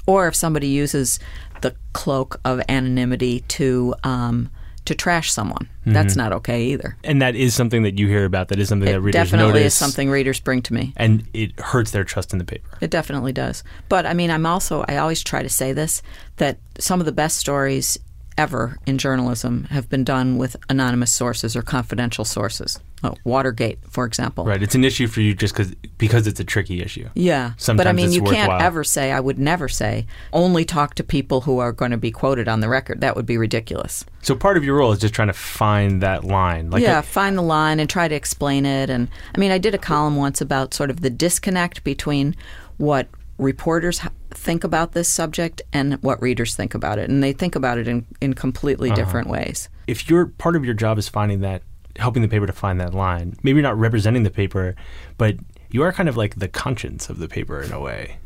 or 0.07 0.27
if 0.27 0.35
somebody 0.35 0.69
uses 0.69 1.19
the 1.61 1.75
cloak 1.93 2.41
of 2.47 2.63
anonymity 2.69 3.41
to 3.41 3.95
um, 4.05 4.51
to 4.87 4.95
trash 4.95 5.31
someone 5.31 5.69
that's 5.85 6.17
not 6.17 6.33
okay 6.33 6.65
either 6.65 6.97
and 7.05 7.21
that 7.21 7.35
is 7.35 7.55
something 7.55 7.83
that 7.83 7.99
you 7.99 8.09
hear 8.09 8.25
about. 8.27 8.49
That 8.49 8.59
is 8.59 8.69
something 8.69 8.91
that 8.91 9.01
readers 9.01 9.31
definitely 9.31 9.53
notice, 9.53 9.73
is 9.73 9.75
something 9.75 10.11
readers 10.11 10.39
bring 10.41 10.63
to 10.63 10.75
me 10.75 10.93
and 10.97 11.27
it 11.33 11.59
hurts 11.61 11.91
their 11.93 12.05
trust 12.05 12.33
in 12.33 12.39
the 12.39 12.45
paper. 12.45 12.69
It 12.81 12.91
definitely 12.91 13.33
does. 13.33 13.65
But 13.89 14.05
I 14.05 14.13
mean, 14.15 14.31
I'm 14.31 14.45
also, 14.45 14.85
I 14.87 14.99
always 14.99 15.23
try 15.23 15.43
to 15.43 15.49
say 15.49 15.73
this 15.73 16.03
that 16.37 16.59
some 16.79 17.01
of 17.01 17.07
the 17.07 17.13
best 17.13 17.39
stories 17.39 17.99
ever 18.39 18.79
in 18.87 18.97
journalism 18.97 19.65
have 19.65 19.91
been 19.91 20.05
done 20.05 20.39
with 20.39 20.57
anonymous 20.71 21.13
sources 21.13 21.57
or 21.57 21.63
confidential 21.63 22.25
sources. 22.25 22.79
Oh, 23.05 23.15
Watergate, 23.25 23.79
for 23.89 24.05
example. 24.05 24.45
Right. 24.45 24.63
It's 24.63 24.75
an 24.75 24.85
issue 24.85 25.07
for 25.07 25.21
you 25.21 25.35
just 25.35 25.55
because 25.55 25.75
because 25.99 26.27
it's 26.27 26.41
a 26.41 26.45
tricky 26.45 26.81
issue. 26.81 27.09
Yeah. 27.15 27.53
Sometimes 27.57 27.85
but 27.85 27.87
I 27.87 27.93
mean, 27.93 28.13
you 28.13 28.23
can't 28.23 28.63
ever 28.63 28.83
say, 28.83 29.13
I 29.13 29.21
would 29.21 29.39
never 29.39 29.69
say, 29.69 30.07
only 30.33 30.65
talk 30.65 30.95
to 30.95 31.05
people 31.05 31.43
who 31.43 31.59
are 31.59 31.73
going 31.73 31.91
to 31.91 31.97
be 31.97 32.11
quoted 32.11 32.49
on 32.49 32.61
the 32.61 32.69
record. 32.69 33.01
That 33.01 33.15
would 33.15 33.27
be 33.27 33.37
ridiculous. 33.37 34.05
So 34.23 34.35
part 34.35 34.57
of 34.57 34.65
your 34.65 34.79
role 34.79 34.93
is 34.93 34.99
just 34.99 35.15
trying 35.15 35.29
to 35.29 35.35
find 35.35 36.01
that 36.03 36.25
line. 36.25 36.71
Like 36.71 36.83
yeah, 36.83 37.01
find 37.01 37.37
the 37.37 37.43
line 37.43 37.79
and 37.79 37.91
try 37.91 38.09
to 38.09 38.15
explain 38.15 38.67
it. 38.67 38.91
And 38.91 39.09
I 39.35 39.39
mean, 39.39 39.51
I 39.51 39.59
did 39.59 39.75
a 39.75 39.79
column 39.79 40.17
once 40.17 40.41
about 40.41 40.75
sort 40.75 40.91
of 40.91 41.01
the 41.01 41.11
disconnect 41.11 41.85
between 41.85 42.35
what 42.79 43.09
reporters 43.39 44.01
think 44.31 44.65
about 44.65 44.93
this 44.93 45.09
subject 45.09 45.63
and 45.73 45.95
what 46.03 46.21
readers 46.23 46.55
think 46.55 46.75
about 46.75 46.99
it. 46.99 47.09
And 47.11 47.23
they 47.23 47.33
think 47.33 47.55
about 47.57 47.79
it 47.79 47.89
in, 47.89 48.07
in 48.21 48.35
completely 48.35 48.91
Uh-huh. 48.91 48.97
different 48.97 49.29
ways. 49.29 49.69
if 49.87 50.09
your 50.11 50.27
part 50.27 50.55
of 50.57 50.65
your 50.65 50.75
job 50.75 50.99
is 50.99 51.09
finding 51.09 51.41
that, 51.41 51.63
helping 51.97 52.23
the 52.23 52.29
paper 52.29 52.47
to 52.47 52.53
find 52.53 52.81
that 52.81 52.95
line, 52.95 53.35
maybe 53.43 53.57
you're 53.57 53.63
not 53.63 53.79
representing 53.79 54.23
the 54.23 54.31
paper, 54.31 54.75
but 55.17 55.37
you 55.71 55.83
are 55.83 55.93
kind 55.93 56.09
of 56.09 56.17
like 56.17 56.37
the 56.37 56.49
conscience 56.49 57.09
of 57.11 57.19
the 57.19 57.29
paper 57.29 57.61
in 57.63 57.73
a 57.73 57.81
way. 57.81 58.17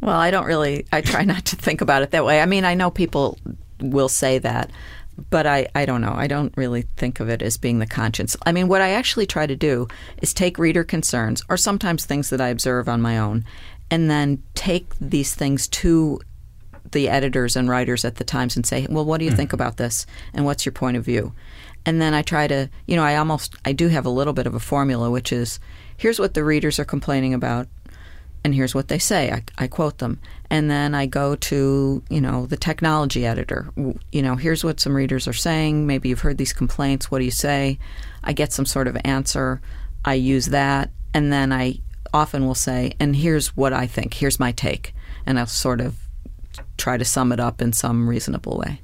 Well, 0.00 0.16
I 0.16 0.30
don't 0.30 0.46
really, 0.46 0.86
I 0.92 1.00
try 1.00 1.22
not 1.34 1.44
to 1.46 1.56
think 1.56 1.80
about 1.80 2.02
it 2.02 2.10
that 2.12 2.24
way. 2.24 2.40
I 2.40 2.46
mean, 2.46 2.64
I 2.64 2.74
know 2.74 2.90
people 2.90 3.38
will 3.80 4.08
say 4.08 4.38
that, 4.38 4.70
but 5.30 5.46
I, 5.46 5.68
I 5.74 5.84
don't 5.84 6.00
know. 6.00 6.14
I 6.16 6.26
don't 6.26 6.56
really 6.56 6.82
think 6.96 7.20
of 7.20 7.28
it 7.28 7.42
as 7.42 7.58
being 7.58 7.78
the 7.78 7.86
conscience. 7.86 8.34
I 8.46 8.52
mean, 8.52 8.66
what 8.68 8.80
I 8.80 8.90
actually 8.92 9.26
try 9.26 9.46
to 9.46 9.54
do 9.54 9.86
is 10.22 10.32
take 10.32 10.58
reader 10.58 10.82
concerns 10.84 11.42
or 11.50 11.56
sometimes 11.58 12.04
things 12.06 12.30
that 12.30 12.40
I 12.40 12.48
observe 12.48 12.88
on 12.88 13.02
my 13.02 13.18
own 13.18 13.44
and 13.92 14.10
then 14.10 14.42
take 14.54 14.86
these 14.98 15.34
things 15.34 15.68
to 15.68 16.18
the 16.92 17.10
editors 17.10 17.56
and 17.56 17.68
writers 17.68 18.06
at 18.06 18.16
the 18.16 18.24
Times 18.24 18.56
and 18.56 18.64
say, 18.64 18.86
well, 18.88 19.04
what 19.04 19.18
do 19.18 19.26
you 19.26 19.30
mm-hmm. 19.30 19.36
think 19.36 19.52
about 19.52 19.76
this? 19.76 20.06
And 20.32 20.46
what's 20.46 20.64
your 20.64 20.72
point 20.72 20.96
of 20.96 21.04
view? 21.04 21.34
And 21.84 22.00
then 22.00 22.14
I 22.14 22.22
try 22.22 22.46
to, 22.46 22.70
you 22.86 22.96
know, 22.96 23.04
I 23.04 23.16
almost, 23.16 23.54
I 23.66 23.72
do 23.72 23.88
have 23.88 24.06
a 24.06 24.10
little 24.10 24.32
bit 24.32 24.46
of 24.46 24.54
a 24.54 24.60
formula, 24.60 25.10
which 25.10 25.30
is 25.30 25.60
here's 25.98 26.18
what 26.18 26.32
the 26.32 26.42
readers 26.42 26.78
are 26.78 26.86
complaining 26.86 27.34
about 27.34 27.68
and 28.44 28.54
here's 28.54 28.74
what 28.74 28.88
they 28.88 28.98
say. 28.98 29.30
I, 29.30 29.44
I 29.58 29.66
quote 29.66 29.98
them, 29.98 30.18
and 30.50 30.70
then 30.70 30.96
I 30.96 31.06
go 31.06 31.36
to 31.36 32.02
you 32.10 32.20
know 32.20 32.46
the 32.46 32.56
technology 32.56 33.24
editor. 33.24 33.70
You 33.76 34.22
know, 34.22 34.34
here's 34.34 34.64
what 34.64 34.80
some 34.80 34.96
readers 34.96 35.28
are 35.28 35.32
saying. 35.32 35.86
Maybe 35.86 36.08
you've 36.08 36.22
heard 36.22 36.38
these 36.38 36.52
complaints. 36.52 37.08
What 37.08 37.20
do 37.20 37.24
you 37.24 37.30
say? 37.30 37.78
I 38.24 38.32
get 38.32 38.52
some 38.52 38.66
sort 38.66 38.88
of 38.88 38.96
answer. 39.04 39.62
I 40.04 40.14
use 40.14 40.46
that, 40.46 40.90
and 41.14 41.32
then 41.32 41.52
I 41.52 41.82
often 42.12 42.46
will 42.46 42.54
say, 42.54 42.94
and 43.00 43.16
here's 43.16 43.56
what 43.56 43.72
I 43.72 43.86
think. 43.86 44.14
Here's 44.14 44.38
my 44.38 44.52
take, 44.52 44.94
and 45.26 45.38
I'll 45.38 45.46
sort 45.46 45.80
of 45.80 45.96
try 46.76 46.96
to 46.96 47.04
sum 47.04 47.32
it 47.32 47.40
up 47.40 47.62
in 47.62 47.72
some 47.72 48.08
reasonable 48.08 48.58
way. 48.58 48.80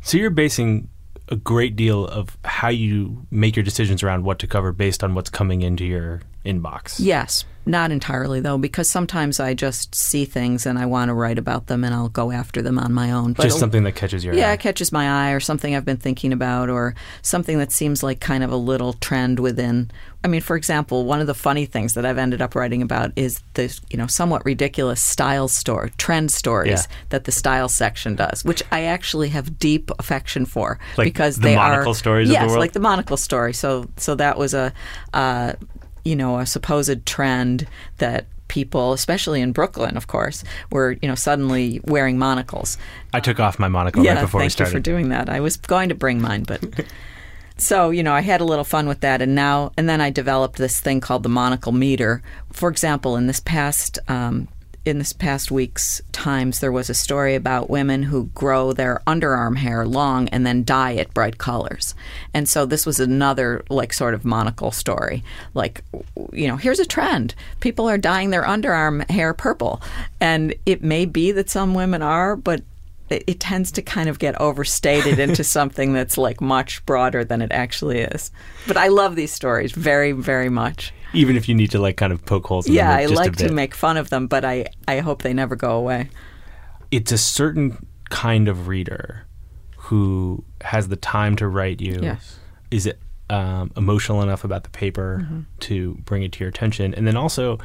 So 0.00 0.18
you're 0.18 0.30
basing 0.30 0.88
a 1.28 1.36
great 1.36 1.76
deal 1.76 2.06
of 2.06 2.36
how 2.44 2.68
you 2.68 3.26
make 3.30 3.56
your 3.56 3.62
decisions 3.62 4.02
around 4.02 4.24
what 4.24 4.38
to 4.40 4.46
cover 4.46 4.72
based 4.72 5.04
on 5.04 5.14
what's 5.14 5.30
coming 5.30 5.62
into 5.62 5.84
your 5.84 6.22
inbox. 6.44 6.96
Yes, 6.98 7.44
not 7.64 7.90
entirely 7.92 8.40
though, 8.40 8.58
because 8.58 8.88
sometimes 8.88 9.38
I 9.38 9.54
just 9.54 9.94
see 9.94 10.24
things 10.24 10.66
and 10.66 10.78
I 10.78 10.86
want 10.86 11.08
to 11.10 11.14
write 11.14 11.38
about 11.38 11.66
them, 11.68 11.84
and 11.84 11.94
I'll 11.94 12.08
go 12.08 12.30
after 12.32 12.60
them 12.62 12.78
on 12.78 12.92
my 12.92 13.10
own. 13.12 13.32
But 13.34 13.44
Just 13.44 13.58
something 13.60 13.84
that 13.84 13.92
catches 13.92 14.24
your 14.24 14.34
Yeah, 14.34 14.50
eye. 14.50 14.54
it 14.54 14.60
catches 14.60 14.90
my 14.92 15.28
eye, 15.28 15.32
or 15.32 15.40
something 15.40 15.74
I've 15.76 15.84
been 15.84 15.96
thinking 15.96 16.32
about, 16.32 16.68
or 16.70 16.94
something 17.22 17.58
that 17.58 17.70
seems 17.72 18.02
like 18.02 18.20
kind 18.20 18.42
of 18.42 18.50
a 18.50 18.56
little 18.56 18.94
trend 18.94 19.38
within. 19.38 19.90
I 20.24 20.28
mean, 20.28 20.40
for 20.40 20.54
example, 20.56 21.04
one 21.04 21.20
of 21.20 21.26
the 21.26 21.34
funny 21.34 21.66
things 21.66 21.94
that 21.94 22.06
I've 22.06 22.18
ended 22.18 22.40
up 22.40 22.54
writing 22.54 22.80
about 22.82 23.10
is 23.16 23.42
the 23.54 23.76
you 23.90 23.96
know 23.96 24.06
somewhat 24.06 24.44
ridiculous 24.44 25.00
style 25.00 25.48
store 25.48 25.90
trend 25.98 26.30
stories 26.30 26.70
Yeah. 26.88 26.96
that 27.10 27.24
the 27.24 27.32
style 27.32 27.68
section 27.68 28.14
does, 28.16 28.44
which 28.44 28.62
I 28.72 28.82
actually 28.84 29.28
have 29.30 29.58
deep 29.58 29.90
affection 29.98 30.46
for 30.46 30.78
Like 30.96 31.06
because 31.06 31.36
the 31.36 31.42
they 31.42 31.56
monocle 31.56 31.92
are 31.92 31.94
stories 31.94 32.28
of 32.28 32.34
the 32.36 32.40
yes, 32.40 32.48
world? 32.48 32.60
like 32.60 32.72
the 32.72 32.80
monocle 32.80 33.16
story. 33.16 33.52
So 33.52 33.88
so 33.96 34.14
that 34.16 34.36
was 34.38 34.54
a. 34.54 34.72
Uh, 35.12 35.54
you 36.04 36.16
know, 36.16 36.38
a 36.38 36.46
supposed 36.46 37.04
trend 37.06 37.66
that 37.98 38.26
people, 38.52 38.92
especially 38.92 39.40
in 39.40 39.50
Brooklyn, 39.52 39.96
of 39.96 40.06
course, 40.06 40.44
were 40.70 40.96
you 41.00 41.08
know 41.08 41.14
suddenly 41.14 41.80
wearing 41.84 42.18
monocles. 42.18 42.76
I 43.12 43.20
took 43.20 43.40
off 43.40 43.58
my 43.58 43.68
monocle 43.68 44.04
yeah, 44.04 44.14
right 44.14 44.20
before 44.20 44.40
thank 44.40 44.48
we 44.48 44.50
started. 44.50 44.72
you 44.72 44.78
for 44.78 44.82
doing 44.82 45.08
that. 45.08 45.28
I 45.28 45.40
was 45.40 45.56
going 45.56 45.88
to 45.88 45.94
bring 45.94 46.20
mine, 46.20 46.42
but 46.42 46.62
so 47.56 47.90
you 47.90 48.02
know, 48.02 48.12
I 48.12 48.20
had 48.20 48.40
a 48.40 48.44
little 48.44 48.64
fun 48.64 48.86
with 48.86 49.00
that, 49.00 49.22
and 49.22 49.34
now 49.34 49.72
and 49.76 49.88
then 49.88 50.00
I 50.00 50.10
developed 50.10 50.56
this 50.56 50.80
thing 50.80 51.00
called 51.00 51.22
the 51.22 51.30
monocle 51.30 51.72
meter. 51.72 52.22
For 52.52 52.68
example, 52.68 53.16
in 53.16 53.26
this 53.26 53.40
past 53.40 53.98
um, 54.08 54.48
in 54.84 54.98
this 54.98 55.12
past 55.12 55.50
week's 55.50 56.00
Times, 56.10 56.60
there 56.60 56.72
was 56.72 56.90
a 56.90 56.94
story 56.94 57.34
about 57.34 57.70
women 57.70 58.04
who 58.04 58.26
grow 58.34 58.72
their 58.72 59.00
underarm 59.06 59.56
hair 59.56 59.86
long 59.86 60.28
and 60.28 60.46
then 60.46 60.64
dye 60.64 60.92
it 60.92 61.12
bright 61.14 61.38
colors, 61.38 61.94
and 62.32 62.48
so 62.48 62.64
this 62.64 62.86
was 62.86 63.00
another 63.00 63.64
like 63.68 63.92
sort 63.92 64.14
of 64.14 64.24
monocle 64.24 64.70
story. 64.70 65.24
Like, 65.54 65.82
you 66.32 66.46
know, 66.46 66.56
here's 66.56 66.78
a 66.78 66.86
trend: 66.86 67.34
people 67.60 67.88
are 67.88 67.98
dyeing 67.98 68.30
their 68.30 68.44
underarm 68.44 69.08
hair 69.10 69.34
purple, 69.34 69.82
and 70.20 70.54
it 70.66 70.82
may 70.82 71.06
be 71.06 71.32
that 71.32 71.50
some 71.50 71.74
women 71.74 72.02
are, 72.02 72.36
but 72.36 72.62
it, 73.10 73.24
it 73.26 73.40
tends 73.40 73.72
to 73.72 73.82
kind 73.82 74.08
of 74.08 74.18
get 74.18 74.40
overstated 74.40 75.18
into 75.26 75.44
something 75.44 75.92
that's 75.92 76.18
like 76.18 76.40
much 76.40 76.84
broader 76.86 77.24
than 77.24 77.42
it 77.42 77.52
actually 77.52 77.98
is. 77.98 78.30
But 78.66 78.76
I 78.76 78.88
love 78.88 79.16
these 79.16 79.32
stories 79.32 79.72
very, 79.72 80.12
very 80.12 80.48
much. 80.48 80.92
Even 81.14 81.36
if 81.36 81.48
you 81.48 81.54
need 81.54 81.70
to 81.72 81.78
like 81.78 81.96
kind 81.96 82.12
of 82.12 82.24
poke 82.24 82.46
holes 82.46 82.66
in 82.66 82.74
Yeah, 82.74 82.90
I 82.94 83.06
like 83.06 83.36
to 83.36 83.52
make 83.52 83.74
fun 83.74 83.96
of 83.96 84.10
them, 84.10 84.26
but 84.26 84.44
I, 84.44 84.66
I 84.88 85.00
hope 85.00 85.22
they 85.22 85.34
never 85.34 85.56
go 85.56 85.76
away. 85.76 86.08
it's 86.90 87.12
a 87.12 87.18
certain 87.18 87.86
kind 88.10 88.48
of 88.48 88.68
reader 88.68 89.26
who 89.76 90.44
has 90.60 90.88
the 90.88 90.96
time 90.96 91.36
to 91.36 91.48
write 91.48 91.80
you. 91.80 91.98
Yes. 92.02 92.38
Is 92.70 92.86
it 92.86 92.98
um, 93.30 93.72
emotional 93.76 94.22
enough 94.22 94.44
about 94.44 94.64
the 94.64 94.70
paper 94.70 95.20
Mm-hmm. 95.22 95.40
to 95.60 95.94
bring 96.04 96.22
it 96.22 96.32
to 96.32 96.40
your 96.40 96.48
attention? 96.48 96.94
And 96.94 97.06
then 97.06 97.16
also, 97.16 97.58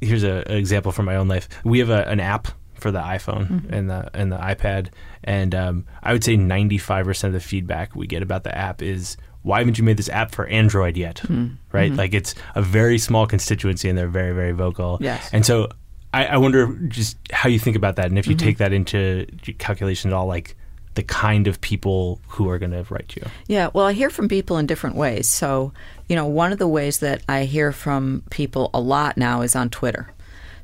here's 0.00 0.22
a, 0.24 0.42
an 0.46 0.56
example 0.56 0.92
from 0.92 1.06
my 1.06 1.16
own 1.16 1.28
life. 1.28 1.48
We 1.64 1.78
have 1.80 1.90
a, 1.90 2.06
an 2.08 2.20
app 2.20 2.48
for 2.74 2.90
the 2.90 3.00
iPhone 3.00 3.48
Mm-hmm. 3.48 3.74
and 3.74 3.90
the 3.90 4.10
and 4.14 4.30
the 4.32 4.36
iPad, 4.36 4.88
and 5.24 5.54
um, 5.54 5.86
I 6.02 6.12
would 6.12 6.22
say 6.22 6.36
95 6.36 7.06
percent 7.06 7.34
of 7.34 7.40
the 7.40 7.46
feedback 7.48 7.96
we 7.96 8.06
get 8.06 8.22
about 8.22 8.44
the 8.44 8.56
app 8.56 8.82
is. 8.82 9.16
Why 9.46 9.60
haven't 9.60 9.78
you 9.78 9.84
made 9.84 9.96
this 9.96 10.08
app 10.08 10.34
for 10.34 10.46
Android 10.48 10.96
yet? 10.96 11.16
Mm-hmm. 11.22 11.54
Right? 11.70 11.92
Like 11.92 12.14
it's 12.14 12.34
a 12.56 12.62
very 12.62 12.98
small 12.98 13.26
constituency 13.28 13.88
and 13.88 13.96
they're 13.96 14.08
very, 14.08 14.34
very 14.34 14.50
vocal. 14.50 14.98
Yes. 15.00 15.30
And 15.32 15.46
so 15.46 15.68
I, 16.12 16.26
I 16.26 16.36
wonder 16.38 16.66
just 16.88 17.16
how 17.30 17.48
you 17.48 17.58
think 17.58 17.76
about 17.76 17.96
that, 17.96 18.06
and 18.06 18.18
if 18.18 18.26
you 18.26 18.34
Mm-hmm. 18.34 18.46
take 18.46 18.58
that 18.58 18.72
into 18.72 19.26
calculation 19.58 20.10
at 20.10 20.14
all, 20.14 20.26
like 20.26 20.56
the 20.94 21.02
kind 21.02 21.46
of 21.46 21.60
people 21.60 22.20
who 22.26 22.48
are 22.48 22.58
going 22.58 22.72
to 22.72 22.84
write 22.90 23.14
you. 23.14 23.22
Yeah, 23.46 23.68
well, 23.74 23.84
I 23.86 23.92
hear 23.92 24.08
from 24.10 24.28
people 24.28 24.56
in 24.58 24.66
different 24.66 24.96
ways. 24.96 25.28
So, 25.28 25.72
you 26.08 26.16
know, 26.16 26.26
one 26.26 26.52
of 26.52 26.58
the 26.58 26.66
ways 26.66 27.00
that 27.00 27.22
I 27.28 27.44
hear 27.44 27.70
from 27.70 28.22
people 28.30 28.70
a 28.72 28.80
lot 28.80 29.16
now 29.16 29.42
is 29.42 29.54
on 29.54 29.68
Twitter. 29.70 30.10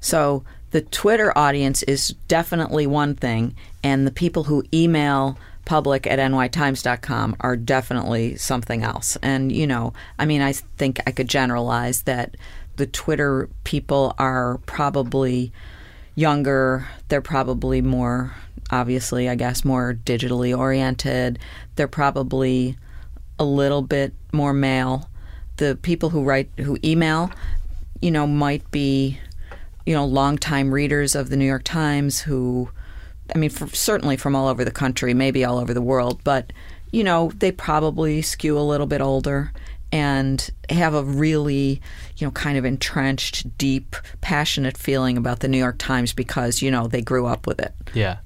So, 0.00 0.42
the 0.70 0.80
Twitter 0.80 1.36
audience 1.36 1.82
is 1.82 2.08
definitely 2.28 2.86
one 2.86 3.14
thing, 3.14 3.54
and 3.84 4.06
the 4.06 4.10
people 4.10 4.44
who 4.44 4.64
email 4.72 5.36
public 5.64 6.06
at 6.06 6.18
nytimes.com 6.18 7.36
are 7.40 7.56
definitely 7.56 8.36
something 8.36 8.82
else. 8.82 9.16
And, 9.22 9.52
you 9.52 9.66
know, 9.66 9.92
I 10.18 10.26
mean, 10.26 10.42
I 10.42 10.52
think 10.52 11.00
I 11.06 11.12
could 11.12 11.28
generalize 11.28 12.02
that 12.02 12.36
the 12.76 12.86
Twitter 12.86 13.48
people 13.64 14.14
are 14.18 14.58
probably 14.66 15.52
younger. 16.14 16.88
They're 17.08 17.20
probably 17.20 17.80
more, 17.80 18.34
obviously, 18.70 19.28
I 19.28 19.34
guess, 19.34 19.64
more 19.64 19.98
digitally 20.04 20.56
oriented. 20.56 21.38
They're 21.76 21.88
probably 21.88 22.76
a 23.38 23.44
little 23.44 23.82
bit 23.82 24.12
more 24.32 24.52
male. 24.52 25.08
The 25.56 25.78
people 25.80 26.10
who 26.10 26.24
write, 26.24 26.50
who 26.58 26.78
email, 26.84 27.30
you 28.00 28.10
know, 28.10 28.26
might 28.26 28.68
be, 28.70 29.18
you 29.86 29.94
know, 29.94 30.04
longtime 30.04 30.72
readers 30.72 31.14
of 31.14 31.28
the 31.28 31.36
New 31.36 31.46
York 31.46 31.64
Times 31.64 32.20
who, 32.20 32.70
I 33.34 33.38
mean, 33.38 33.50
for, 33.50 33.66
certainly 33.68 34.16
from 34.16 34.34
all 34.36 34.48
over 34.48 34.64
the 34.64 34.70
country, 34.70 35.14
maybe 35.14 35.44
all 35.44 35.58
over 35.58 35.74
the 35.74 35.82
world, 35.82 36.20
but, 36.24 36.52
you 36.90 37.04
know, 37.04 37.32
they 37.36 37.52
probably 37.52 38.22
skew 38.22 38.58
a 38.58 38.60
little 38.60 38.86
bit 38.86 39.00
older 39.00 39.52
and 39.90 40.50
have 40.70 40.94
a 40.94 41.04
really, 41.04 41.80
you 42.16 42.26
know, 42.26 42.30
kind 42.30 42.56
of 42.56 42.64
entrenched, 42.64 43.56
deep, 43.58 43.94
passionate 44.20 44.76
feeling 44.76 45.16
about 45.16 45.40
the 45.40 45.48
New 45.48 45.58
York 45.58 45.76
Times 45.78 46.12
because, 46.12 46.62
you 46.62 46.70
know, 46.70 46.86
they 46.86 47.02
grew 47.02 47.26
up 47.26 47.46
with 47.46 47.60
it. 47.60 47.74
Yeah. 47.92 48.18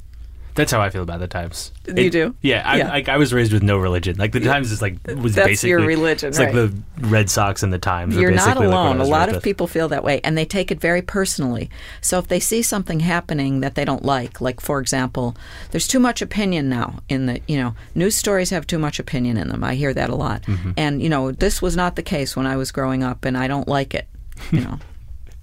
That's 0.57 0.73
how 0.73 0.81
I 0.81 0.91
feel 0.91 1.03
about 1.03 1.21
the 1.21 1.29
Times. 1.29 1.71
You 1.87 2.11
do? 2.11 2.35
Yeah, 2.41 2.63
I, 2.67 2.77
Yeah. 2.79 2.89
Like 2.89 3.09
I 3.09 3.17
was 3.19 3.33
raised 3.33 3.53
with 3.53 3.63
no 3.63 3.79
religion. 3.79 4.17
Like 4.17 4.33
the 4.33 4.41
Times 4.41 4.73
is 4.73 4.83
like 4.83 4.97
was 5.07 5.35
That's 5.37 5.47
basically 5.49 5.71
your 5.71 5.81
religion, 5.87 6.31
It's 6.31 6.39
right. 6.39 6.53
like 6.53 6.71
the 6.73 7.07
Red 7.07 7.31
Sox 7.31 7.63
and 7.63 7.73
the 7.73 7.79
Times. 7.79 8.17
are 8.17 8.21
You're 8.21 8.31
not 8.33 8.47
basically 8.47 8.67
like 8.67 8.77
I 8.77 8.81
alone. 8.83 9.01
A 9.01 9.05
lot 9.05 9.29
of 9.29 9.37
with. 9.37 9.45
people 9.45 9.67
feel 9.67 9.89
that 9.89 10.03
way, 10.03 10.21
and 10.25 10.37
they 10.37 10.45
take 10.45 10.71
it 10.73 10.81
very 10.81 11.03
personally. 11.03 11.71
So 12.01 12.19
if 12.19 12.27
they 12.29 12.41
see 12.41 12.63
something 12.63 13.01
happening 13.01 13.61
that 13.61 13.75
they 13.77 13.85
don't 13.85 14.05
like, 14.05 14.41
like 14.41 14.61
for 14.61 14.81
example, 14.81 15.37
there's 15.71 15.87
too 15.87 16.01
much 16.01 16.21
opinion 16.23 16.69
now 16.69 17.01
in 17.09 17.27
the 17.27 17.41
you 17.47 17.57
know 17.59 17.75
news 17.95 18.17
stories 18.17 18.51
have 18.51 18.67
too 18.67 18.79
much 18.79 18.99
opinion 18.99 19.37
in 19.37 19.49
them. 19.49 19.63
I 19.63 19.75
hear 19.77 19.95
that 19.95 20.11
a 20.11 20.15
lot, 20.17 20.43
Mm-hmm. 20.43 20.71
and 20.77 21.03
you 21.03 21.09
know 21.09 21.33
this 21.33 21.61
was 21.63 21.77
not 21.77 21.97
the 21.97 22.03
case 22.03 22.35
when 22.37 22.47
I 22.47 22.57
was 22.57 22.73
growing 22.73 23.03
up, 23.05 23.25
and 23.25 23.37
I 23.37 23.47
don't 23.47 23.69
like 23.69 23.95
it. 23.95 24.09
You 24.51 24.61
know, 24.61 24.79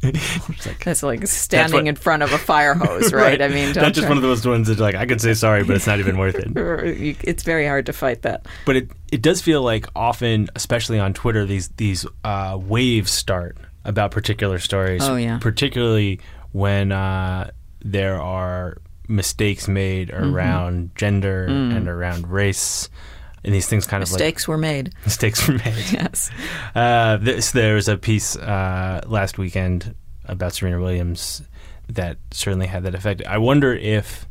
That's 0.84 1.04
like 1.04 1.26
standing 1.28 1.82
what- 1.82 1.88
in 1.88 1.96
front 1.96 2.24
of 2.24 2.32
a 2.34 2.38
fire 2.38 2.74
hose, 2.84 3.14
right? 3.14 3.42
I 3.42 3.48
mean, 3.48 3.74
that's 3.74 3.88
just 3.96 4.00
try- 4.02 4.10
one 4.10 4.18
of 4.18 4.24
those 4.24 4.46
ones 4.46 4.68
that 4.68 4.80
like 4.80 4.96
I 4.96 5.06
could 5.06 5.22
say 5.22 5.34
sorry, 5.34 5.64
but 5.64 5.76
it's 5.76 5.88
not 5.88 6.00
even 6.00 6.18
worth 6.18 6.36
it. 6.36 6.48
it's 7.24 7.44
very 7.44 7.66
hard 7.68 7.86
to 7.88 7.94
fight 7.94 8.24
that. 8.24 8.46
But 8.66 8.76
it 8.76 8.92
it 9.12 9.22
does 9.22 9.42
feel 9.42 9.62
like 9.62 9.88
often, 9.96 10.50
especially 10.56 11.00
on 11.00 11.14
Twitter, 11.14 11.46
these 11.46 11.70
these 11.78 12.06
uh, 12.24 12.58
waves 12.62 13.12
start 13.12 13.58
about 13.86 14.12
particular 14.12 14.60
stories. 14.60 15.04
Oh, 15.04 15.16
yeah. 15.16 15.40
particularly 15.40 16.20
when 16.52 16.92
uh, 16.92 17.52
there 17.84 18.22
are 18.22 18.78
mistakes 19.08 19.68
made 19.68 20.10
Mm-hmm. 20.10 20.34
around 20.36 20.92
gender 20.96 21.48
Mm. 21.50 21.76
and 21.76 21.88
around 21.90 22.28
race, 22.28 22.90
and 23.44 23.54
these 23.54 23.68
things 23.68 23.86
kind 23.86 24.02
of 24.04 24.10
like 24.12 24.20
Mistakes 24.20 24.48
were 24.48 24.58
made. 24.58 24.94
mistakes 25.06 25.48
were 25.48 25.56
made. 25.56 25.76
Yes. 25.92 26.30
Uh, 26.76 27.18
this, 27.18 27.52
there 27.52 27.76
was 27.76 27.88
a 27.88 27.98
piece 27.98 28.36
uh, 28.36 29.02
last 29.06 29.38
weekend 29.38 29.96
about 30.26 30.54
Serena 30.54 30.80
Williams 30.80 31.42
that 31.90 32.18
certainly 32.32 32.68
had 32.68 32.84
that 32.84 32.96
effect. 32.96 33.22
I 33.28 33.38
wonder 33.38 33.74
if. 33.74 34.28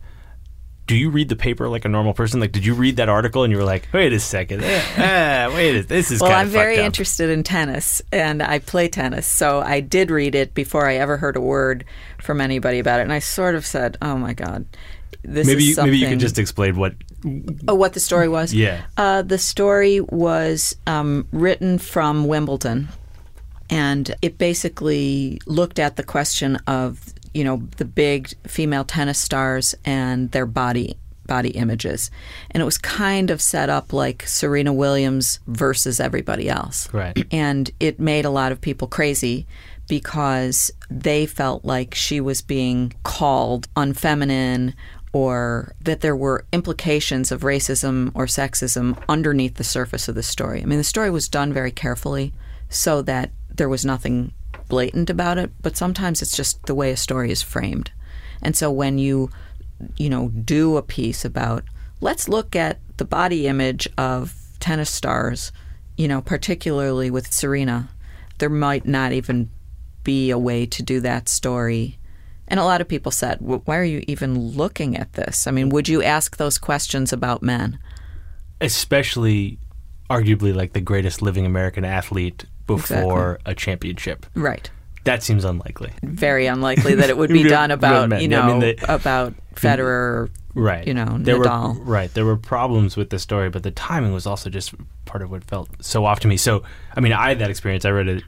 Do 0.85 0.97
you 0.97 1.11
read 1.11 1.29
the 1.29 1.37
paper 1.37 1.69
like 1.69 1.85
a 1.85 1.89
normal 1.89 2.13
person? 2.13 2.41
Like, 2.41 2.51
did 2.51 2.67
you 2.67 2.75
read 2.75 2.97
that 2.97 3.09
article 3.09 3.45
and 3.45 3.53
you 3.53 3.57
were 3.57 3.65
like, 3.65 3.89
"Wait 3.93 4.13
a 4.13 4.19
second, 4.19 4.65
eh, 4.65 4.83
ah, 4.99 5.55
wait, 5.55 5.77
a, 5.77 5.83
this 5.85 6.11
is 6.11 6.21
Well, 6.21 6.33
I'm 6.33 6.49
very 6.49 6.79
up." 6.81 6.85
interested 6.87 7.31
in 7.31 7.45
tennis, 7.45 8.03
and 8.11 8.43
I 8.43 8.59
play 8.59 8.89
tennis, 8.89 9.27
so 9.27 9.61
I 9.61 9.79
did 9.79 10.11
read 10.11 10.35
it 10.35 10.55
before 10.55 10.87
I 10.89 10.97
ever 10.97 11.17
heard 11.19 11.37
a 11.37 11.41
word 11.41 11.85
from 12.21 12.41
anybody 12.41 12.81
about 12.81 12.99
it, 12.99 13.05
and 13.05 13.13
I 13.13 13.21
sort 13.21 13.55
of 13.55 13.65
said, 13.65 13.97
"Oh 14.03 14.17
my 14.19 14.35
god, 14.35 14.67
this 15.23 15.47
Maybe 15.47 15.69
is 15.69 15.77
something." 15.77 15.93
maybe 15.93 15.99
you 16.03 16.09
can 16.09 16.19
just 16.19 16.39
explain 16.39 16.77
what. 16.77 16.95
Oh, 17.69 17.75
what 17.75 17.93
the 17.93 18.01
story 18.01 18.29
was? 18.29 18.53
Yeah. 18.53 18.83
Uh, 18.97 19.23
the 19.23 19.39
story 19.39 20.01
was 20.01 20.77
um, 20.87 21.27
written 21.33 21.79
from 21.79 22.27
Wimbledon, 22.27 22.89
and 23.71 24.15
it 24.23 24.39
basically 24.39 25.41
looked 25.47 25.79
at 25.79 25.97
the 25.97 26.03
question 26.03 26.57
of 26.67 27.13
you 27.35 27.45
know 27.45 27.63
the 27.79 27.85
big 27.85 28.33
female 28.47 28.85
tennis 28.85 29.19
stars 29.19 29.75
and 29.85 30.31
their 30.33 30.47
body 30.47 30.97
body 31.27 31.51
images, 31.51 32.11
and 32.51 32.61
it 32.61 32.65
was 32.65 32.79
kind 32.79 33.31
of 33.31 33.41
set 33.41 33.71
up 33.71 33.93
like 33.93 34.27
Serena 34.27 34.73
Williams 34.73 35.39
versus 35.47 36.01
everybody 36.01 36.49
else, 36.49 36.93
Right. 36.93 37.27
And 37.33 37.71
it 37.81 37.99
made 37.99 38.25
a 38.25 38.31
lot 38.31 38.53
of 38.53 38.61
people 38.61 38.89
crazy 38.89 39.47
because 39.89 40.71
they 40.91 41.27
felt 41.27 41.65
like 41.65 41.95
she 41.95 42.21
was 42.21 42.43
being 42.43 42.93
called 43.03 43.69
unfeminine 43.75 44.75
or 45.13 45.75
that 45.81 46.01
there 46.01 46.17
were 46.17 46.47
implications 46.53 47.31
of 47.31 47.43
racism 47.43 48.11
or 48.15 48.27
sexism 48.27 48.97
underneath 49.09 49.57
the 49.57 49.65
surface 49.65 50.09
of 50.09 50.15
the 50.15 50.23
story. 50.23 50.63
I 50.63 50.65
mean, 50.65 50.79
the 50.79 50.85
story 50.85 51.11
was 51.11 51.29
done 51.29 51.53
very 51.53 51.71
carefully 51.71 52.33
so 52.71 53.03
that 53.03 53.31
there 53.55 53.69
was 53.69 53.85
nothing 53.85 54.33
blatant 54.69 55.11
about 55.11 55.37
it, 55.37 55.51
but 55.61 55.77
sometimes 55.77 56.23
it's 56.23 56.37
just 56.37 56.65
the 56.65 56.75
way 56.75 56.91
a 56.91 56.97
story 56.97 57.31
is 57.31 57.43
framed. 57.43 57.91
And 58.41 58.57
so 58.57 58.71
when 58.71 58.99
you, 58.99 59.31
you 59.99 60.09
know, 60.09 60.29
do 60.29 60.79
a 60.79 60.83
piece 60.83 61.25
about, 61.25 61.65
let's 62.01 62.29
look 62.29 62.57
at 62.57 62.79
the 62.97 63.05
body 63.05 63.47
image 63.47 63.87
of 63.99 64.35
tennis 64.61 64.91
stars, 64.91 65.53
you 65.97 66.09
know, 66.09 66.23
particularly 66.23 67.11
with 67.11 67.33
Serena, 67.33 67.91
there 68.39 68.49
might 68.49 68.87
not 68.87 69.13
even 69.13 69.51
be 70.05 70.31
a 70.31 70.39
way 70.39 70.67
to 70.67 70.83
do 70.83 71.01
that 71.01 71.29
story. 71.29 71.99
And 72.53 72.61
a 72.61 72.65
lot 72.65 72.83
of 72.83 72.87
people 72.87 73.11
said, 73.11 73.39
why 73.41 73.79
are 73.79 73.83
you 73.83 74.05
even 74.07 74.39
looking 74.39 74.95
at 74.99 75.15
this? 75.15 75.47
I 75.47 75.51
mean, 75.53 75.71
would 75.71 75.89
you 75.89 76.03
ask 76.03 76.37
those 76.37 76.59
questions 76.59 77.11
about 77.13 77.43
men? 77.43 77.79
especially 78.61 79.59
arguably 80.09 80.55
like 80.55 80.73
the 80.73 80.81
greatest 80.81 81.21
living 81.21 81.45
American 81.45 81.85
athlete 81.85 82.45
before 82.69 83.41
a 83.45 83.55
championship. 83.57 84.25
Right. 84.37 84.71
That 85.03 85.25
seems 85.25 85.45
unlikely. 85.45 85.91
Very 86.05 86.47
unlikely 86.47 86.95
that 86.95 87.11
it 87.11 87.17
would 87.17 87.31
be 87.31 87.43
done 87.49 87.73
about, 87.73 88.11
you 88.23 88.29
Yeah, 88.29 88.43
I 88.43 88.47
know, 88.47 88.53
mean, 88.53 88.61
they- 88.61 88.77
about 88.89 89.35
Federer 89.57 90.31
Right. 90.55 90.87
you 90.87 90.95
know, 90.95 91.17
there 91.19 91.39
Nadal. 91.39 91.79
Were, 91.79 91.85
right. 91.85 92.15
There 92.15 92.25
were 92.27 92.37
problems 92.37 92.97
with 92.97 93.11
the 93.11 93.19
story, 93.19 93.49
but 93.51 93.63
the 93.65 93.71
timing 93.73 94.13
was 94.13 94.27
also 94.27 94.49
just 94.51 94.75
part 95.07 95.23
of 95.23 95.31
what 95.31 95.43
felt 95.45 95.69
so 95.81 96.05
off 96.05 96.21
to 96.21 96.29
me. 96.29 96.37
So, 96.37 96.63
I 96.95 97.01
mean, 97.01 97.13
I 97.15 97.31
had 97.31 97.39
that 97.41 97.51
experience. 97.51 97.85
I 97.85 97.91
read 97.91 98.07
it 98.09 98.25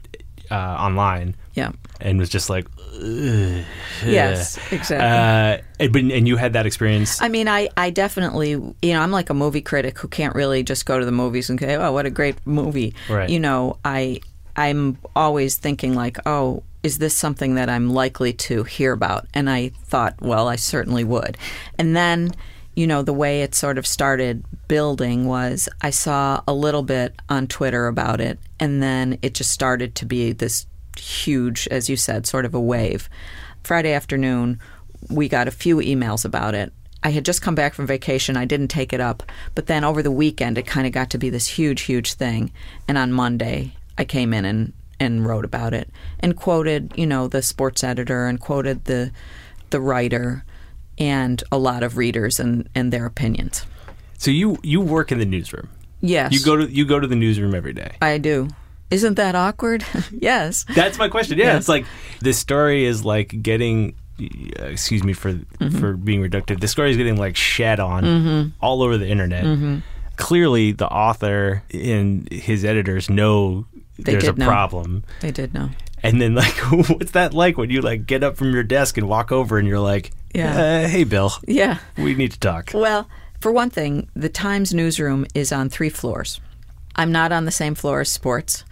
uh, 0.51 0.55
online 0.55 1.35
yeah. 1.53 1.71
and 1.99 2.19
was 2.19 2.29
just 2.29 2.49
like, 2.49 2.67
Ugh. 2.95 3.63
Yes, 4.05 4.57
exactly. 4.71 4.97
Uh, 4.97 5.87
and, 5.97 6.11
and 6.11 6.27
you 6.27 6.37
had 6.37 6.53
that 6.53 6.65
experience. 6.65 7.21
I 7.21 7.27
mean, 7.27 7.47
I, 7.47 7.69
I 7.75 7.89
definitely, 7.89 8.51
you 8.51 8.93
know, 8.93 9.01
I'm 9.01 9.11
like 9.11 9.29
a 9.29 9.33
movie 9.33 9.61
critic 9.61 9.99
who 9.99 10.07
can't 10.07 10.35
really 10.35 10.63
just 10.63 10.85
go 10.85 10.99
to 10.99 11.05
the 11.05 11.11
movies 11.11 11.49
and 11.49 11.59
say, 11.59 11.75
oh, 11.75 11.91
what 11.91 12.05
a 12.05 12.09
great 12.09 12.35
movie. 12.45 12.93
Right. 13.09 13.29
You 13.29 13.39
know, 13.39 13.77
I, 13.83 14.21
I'm 14.55 14.97
always 15.15 15.57
thinking 15.57 15.93
like, 15.95 16.17
oh, 16.25 16.63
is 16.83 16.99
this 16.99 17.15
something 17.15 17.55
that 17.55 17.67
I'm 17.67 17.89
likely 17.89 18.31
to 18.33 18.63
hear 18.63 18.93
about? 18.93 19.25
And 19.33 19.49
I 19.49 19.69
thought, 19.85 20.15
well, 20.21 20.47
I 20.47 20.55
certainly 20.55 21.03
would. 21.03 21.37
And 21.77 21.95
then, 21.95 22.31
you 22.75 22.87
know, 22.87 23.01
the 23.01 23.13
way 23.13 23.41
it 23.41 23.55
sort 23.55 23.77
of 23.77 23.87
started 23.87 24.43
building 24.67 25.25
was 25.25 25.69
I 25.81 25.89
saw 25.89 26.41
a 26.47 26.53
little 26.53 26.83
bit 26.83 27.15
on 27.29 27.47
Twitter 27.47 27.87
about 27.87 28.19
it, 28.19 28.39
and 28.59 28.81
then 28.83 29.17
it 29.21 29.33
just 29.33 29.51
started 29.51 29.95
to 29.95 30.05
be 30.05 30.31
this 30.31 30.65
huge, 30.97 31.67
as 31.69 31.89
you 31.89 31.95
said, 31.95 32.25
sort 32.25 32.45
of 32.45 32.53
a 32.53 32.59
wave. 32.59 33.09
Friday 33.63 33.93
afternoon, 33.93 34.59
we 35.09 35.29
got 35.29 35.47
a 35.47 35.51
few 35.51 35.77
emails 35.77 36.25
about 36.25 36.55
it. 36.55 36.73
I 37.03 37.09
had 37.09 37.25
just 37.25 37.41
come 37.41 37.55
back 37.55 37.73
from 37.75 37.85
vacation. 37.85 38.35
I 38.35 38.45
didn't 38.45 38.69
take 38.69 38.91
it 38.91 38.99
up. 38.99 39.23
But 39.53 39.67
then 39.67 39.83
over 39.83 40.01
the 40.01 40.11
weekend, 40.11 40.57
it 40.57 40.65
kind 40.65 40.87
of 40.87 40.93
got 40.93 41.11
to 41.11 41.19
be 41.19 41.29
this 41.29 41.47
huge, 41.47 41.81
huge 41.81 42.13
thing. 42.13 42.51
And 42.87 42.97
on 42.97 43.11
Monday, 43.11 43.73
I 43.97 44.05
came 44.05 44.33
in 44.33 44.43
and, 44.43 44.73
and 44.99 45.25
wrote 45.25 45.45
about 45.45 45.73
it 45.73 45.89
and 46.19 46.35
quoted, 46.35 46.93
you 46.95 47.05
know, 47.05 47.27
the 47.27 47.43
sports 47.43 47.83
editor 47.83 48.25
and 48.25 48.39
quoted 48.39 48.85
the 48.85 49.11
the 49.71 49.81
writer 49.81 50.45
and 50.97 51.43
a 51.51 51.57
lot 51.57 51.83
of 51.83 51.97
readers 51.97 52.39
and, 52.39 52.67
and 52.75 52.91
their 52.93 53.05
opinions. 53.05 53.65
so 54.17 54.31
you 54.31 54.57
you 54.63 54.79
work 54.81 55.11
in 55.11 55.19
the 55.19 55.25
newsroom. 55.25 55.69
Yes. 56.01 56.31
You 56.33 56.39
go 56.43 56.55
to 56.57 56.65
you 56.71 56.85
go 56.85 56.99
to 56.99 57.07
the 57.07 57.15
newsroom 57.15 57.53
every 57.55 57.73
day. 57.73 57.95
I 58.01 58.17
do. 58.17 58.47
Isn't 58.91 59.15
that 59.15 59.35
awkward? 59.35 59.83
yes. 60.11 60.65
That's 60.75 60.97
my 60.99 61.09
question. 61.09 61.37
Yeah, 61.39 61.45
Yes. 61.45 61.59
it's 61.61 61.69
like 61.69 61.85
this 62.21 62.37
story 62.37 62.85
is 62.85 63.03
like 63.03 63.41
getting. 63.41 63.95
uh, 64.19 64.65
Excuse 64.65 65.03
me 65.03 65.13
for 65.13 65.33
Mm-hmm. 65.33 65.79
for 65.79 65.93
being 65.93 66.21
reductive. 66.21 66.59
The 66.61 66.67
story 66.67 66.91
is 66.91 66.97
getting 66.97 67.17
like 67.17 67.35
shed 67.35 67.79
on 67.79 68.53
all 68.61 68.81
over 68.83 68.97
the 68.97 69.07
internet. 69.07 69.43
Mm-hmm. 69.43 69.79
Clearly, 70.17 70.71
the 70.71 70.87
author 70.87 71.63
and 71.73 72.31
his 72.31 72.63
editors 72.63 73.09
know 73.09 73.65
They 73.97 74.13
there's 74.13 74.27
a 74.29 74.33
know. 74.33 74.45
problem. 74.45 75.03
They 75.21 75.31
did 75.31 75.53
know. 75.53 75.69
And 76.03 76.21
then, 76.21 76.35
like, 76.35 76.53
what's 76.89 77.11
that 77.11 77.33
like 77.33 77.57
when 77.57 77.69
you 77.71 77.81
like 77.81 78.05
get 78.05 78.23
up 78.23 78.37
from 78.37 78.53
your 78.53 78.63
desk 78.63 78.97
and 78.97 79.09
walk 79.09 79.31
over 79.31 79.57
and 79.57 79.67
you're 79.67 79.79
like, 79.79 80.11
Yeah. 80.35 80.83
uh, 80.85 80.87
"Hey, 80.87 81.03
Bill, 81.03 81.31
Yeah. 81.47 81.77
we 81.97 82.13
need 82.15 82.31
to 82.33 82.39
talk." 82.39 82.71
Well, 82.73 83.07
for 83.39 83.51
one 83.51 83.69
thing, 83.69 84.09
the 84.15 84.29
Times 84.29 84.73
newsroom 84.73 85.25
is 85.33 85.51
on 85.51 85.69
three 85.69 85.89
floors. 85.89 86.39
I'm 86.95 87.11
not 87.11 87.31
on 87.31 87.45
the 87.45 87.51
same 87.51 87.75
floor 87.75 88.01
as 88.01 88.11
sports. 88.11 88.63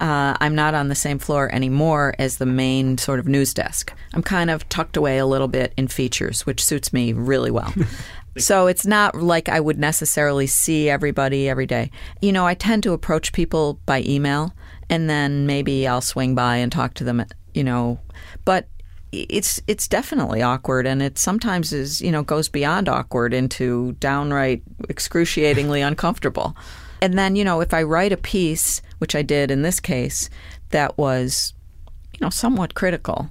Uh, 0.00 0.34
I'm 0.40 0.54
not 0.54 0.74
on 0.74 0.88
the 0.88 0.94
same 0.94 1.18
floor 1.18 1.54
anymore 1.54 2.14
as 2.18 2.38
the 2.38 2.46
main 2.46 2.98
sort 2.98 3.18
of 3.18 3.28
news 3.28 3.54
desk. 3.54 3.92
I'm 4.14 4.22
kind 4.22 4.50
of 4.50 4.68
tucked 4.68 4.96
away 4.96 5.18
a 5.18 5.26
little 5.26 5.48
bit 5.48 5.72
in 5.76 5.86
features, 5.88 6.44
which 6.46 6.64
suits 6.64 6.92
me 6.92 7.12
really 7.12 7.50
well. 7.50 7.72
so 8.38 8.66
it's 8.66 8.86
not 8.86 9.14
like 9.14 9.48
I 9.48 9.60
would 9.60 9.78
necessarily 9.78 10.46
see 10.46 10.88
everybody 10.90 11.48
every 11.48 11.66
day. 11.66 11.90
You 12.20 12.32
know, 12.32 12.46
I 12.46 12.54
tend 12.54 12.82
to 12.84 12.92
approach 12.92 13.32
people 13.32 13.78
by 13.86 14.02
email 14.06 14.54
and 14.88 15.08
then 15.08 15.46
maybe 15.46 15.86
I'll 15.86 16.00
swing 16.00 16.34
by 16.34 16.56
and 16.56 16.72
talk 16.72 16.94
to 16.94 17.04
them, 17.04 17.24
you 17.54 17.62
know, 17.64 18.00
but 18.44 18.68
it's 19.12 19.60
it's 19.66 19.86
definitely 19.86 20.40
awkward 20.42 20.86
and 20.86 21.02
it 21.02 21.18
sometimes 21.18 21.72
is 21.72 22.00
you 22.00 22.10
know 22.10 22.22
goes 22.22 22.48
beyond 22.48 22.88
awkward 22.88 23.34
into 23.34 23.92
downright 24.00 24.62
excruciatingly 24.88 25.80
uncomfortable 25.90 26.56
and 27.02 27.18
then 27.18 27.36
you 27.36 27.44
know 27.44 27.60
if 27.60 27.74
i 27.74 27.82
write 27.82 28.12
a 28.12 28.16
piece 28.16 28.80
which 28.98 29.14
i 29.14 29.20
did 29.22 29.50
in 29.50 29.62
this 29.62 29.80
case 29.80 30.30
that 30.70 30.96
was 30.96 31.52
you 32.14 32.18
know 32.22 32.30
somewhat 32.30 32.74
critical 32.74 33.30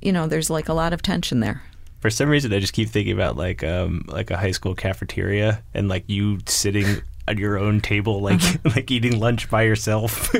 you 0.00 0.12
know 0.12 0.26
there's 0.26 0.48
like 0.48 0.68
a 0.68 0.74
lot 0.74 0.92
of 0.94 1.02
tension 1.02 1.40
there 1.40 1.62
For 2.00 2.10
some 2.10 2.28
reason, 2.30 2.52
I 2.52 2.60
just 2.60 2.74
keep 2.74 2.88
thinking 2.88 3.12
about 3.12 3.36
like 3.36 3.64
um 3.64 4.04
like 4.06 4.30
a 4.30 4.36
high 4.36 4.52
school 4.52 4.74
cafeteria 4.76 5.62
and 5.74 5.88
like 5.88 6.04
you 6.06 6.38
sitting 6.46 7.02
at 7.26 7.38
your 7.38 7.58
own 7.58 7.80
table, 7.80 8.20
like 8.28 8.40
like 8.76 8.88
eating 8.90 9.18
lunch 9.18 9.50
by 9.50 9.62
yourself. 9.62 10.32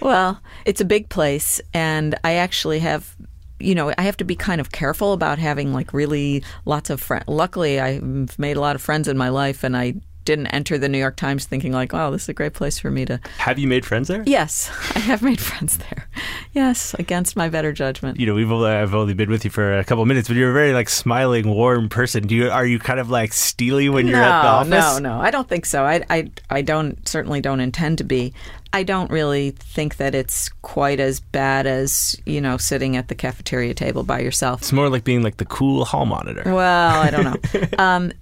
Well, 0.00 0.40
it's 0.64 0.80
a 0.80 0.84
big 0.84 1.08
place, 1.08 1.60
and 1.74 2.14
I 2.22 2.34
actually 2.34 2.78
have, 2.78 3.16
you 3.60 3.74
know, 3.74 3.92
I 3.96 4.02
have 4.02 4.16
to 4.18 4.24
be 4.24 4.36
kind 4.36 4.60
of 4.60 4.72
careful 4.72 5.12
about 5.12 5.38
having 5.38 5.72
like 5.72 5.92
really 5.92 6.42
lots 6.64 6.90
of 6.90 7.00
friends. 7.00 7.24
Luckily, 7.26 7.80
I've 7.80 8.38
made 8.38 8.56
a 8.56 8.60
lot 8.60 8.74
of 8.76 8.82
friends 8.82 9.08
in 9.08 9.16
my 9.16 9.28
life, 9.28 9.64
and 9.64 9.76
I 9.76 9.94
didn't 10.24 10.48
enter 10.48 10.78
the 10.78 10.88
New 10.88 10.98
York 10.98 11.16
Times 11.16 11.44
thinking 11.44 11.72
like, 11.72 11.92
"Wow, 11.92 12.10
this 12.10 12.22
is 12.22 12.28
a 12.28 12.34
great 12.34 12.52
place 12.52 12.78
for 12.78 12.90
me 12.90 13.04
to." 13.06 13.20
Have 13.38 13.58
you 13.58 13.66
made 13.66 13.84
friends 13.86 14.08
there? 14.08 14.22
Yes, 14.26 14.70
I 14.94 15.00
have 15.00 15.22
made 15.22 15.40
friends 15.40 15.78
there. 15.78 16.08
Yes, 16.52 16.94
against 16.98 17.36
my 17.36 17.48
better 17.48 17.72
judgment. 17.72 18.18
You 18.20 18.26
know, 18.26 18.34
we've 18.34 18.50
only, 18.50 18.70
I've 18.70 18.94
only 18.94 19.14
been 19.14 19.30
with 19.30 19.44
you 19.44 19.50
for 19.50 19.78
a 19.78 19.84
couple 19.84 20.02
of 20.02 20.08
minutes, 20.08 20.28
but 20.28 20.36
you're 20.36 20.50
a 20.50 20.54
very 20.54 20.72
like 20.72 20.88
smiling, 20.88 21.48
warm 21.48 21.88
person. 21.88 22.26
Do 22.26 22.34
you 22.34 22.50
are 22.50 22.66
you 22.66 22.78
kind 22.78 23.00
of 23.00 23.10
like 23.10 23.32
steely 23.32 23.88
when 23.88 24.06
you're 24.06 24.18
no, 24.18 24.24
at 24.24 24.42
the 24.42 24.48
office? 24.48 25.00
No, 25.00 25.16
no, 25.16 25.20
I 25.20 25.30
don't 25.30 25.48
think 25.48 25.66
so. 25.66 25.84
I, 25.84 26.04
I, 26.10 26.30
I 26.48 26.62
don't 26.62 27.08
certainly 27.08 27.40
don't 27.40 27.60
intend 27.60 27.98
to 27.98 28.04
be. 28.04 28.32
I 28.72 28.84
don't 28.84 29.10
really 29.10 29.50
think 29.50 29.96
that 29.96 30.14
it's 30.14 30.48
quite 30.62 31.00
as 31.00 31.20
bad 31.20 31.66
as 31.66 32.20
you 32.24 32.40
know 32.40 32.56
sitting 32.56 32.96
at 32.96 33.08
the 33.08 33.14
cafeteria 33.14 33.74
table 33.74 34.02
by 34.02 34.20
yourself. 34.20 34.62
It's 34.62 34.72
more 34.72 34.88
like 34.88 35.04
being 35.04 35.22
like 35.22 35.38
the 35.38 35.44
cool 35.44 35.84
hall 35.84 36.06
monitor. 36.06 36.42
Well, 36.46 37.00
I 37.00 37.10
don't 37.10 37.24
know. 37.24 37.68
um, 37.78 38.12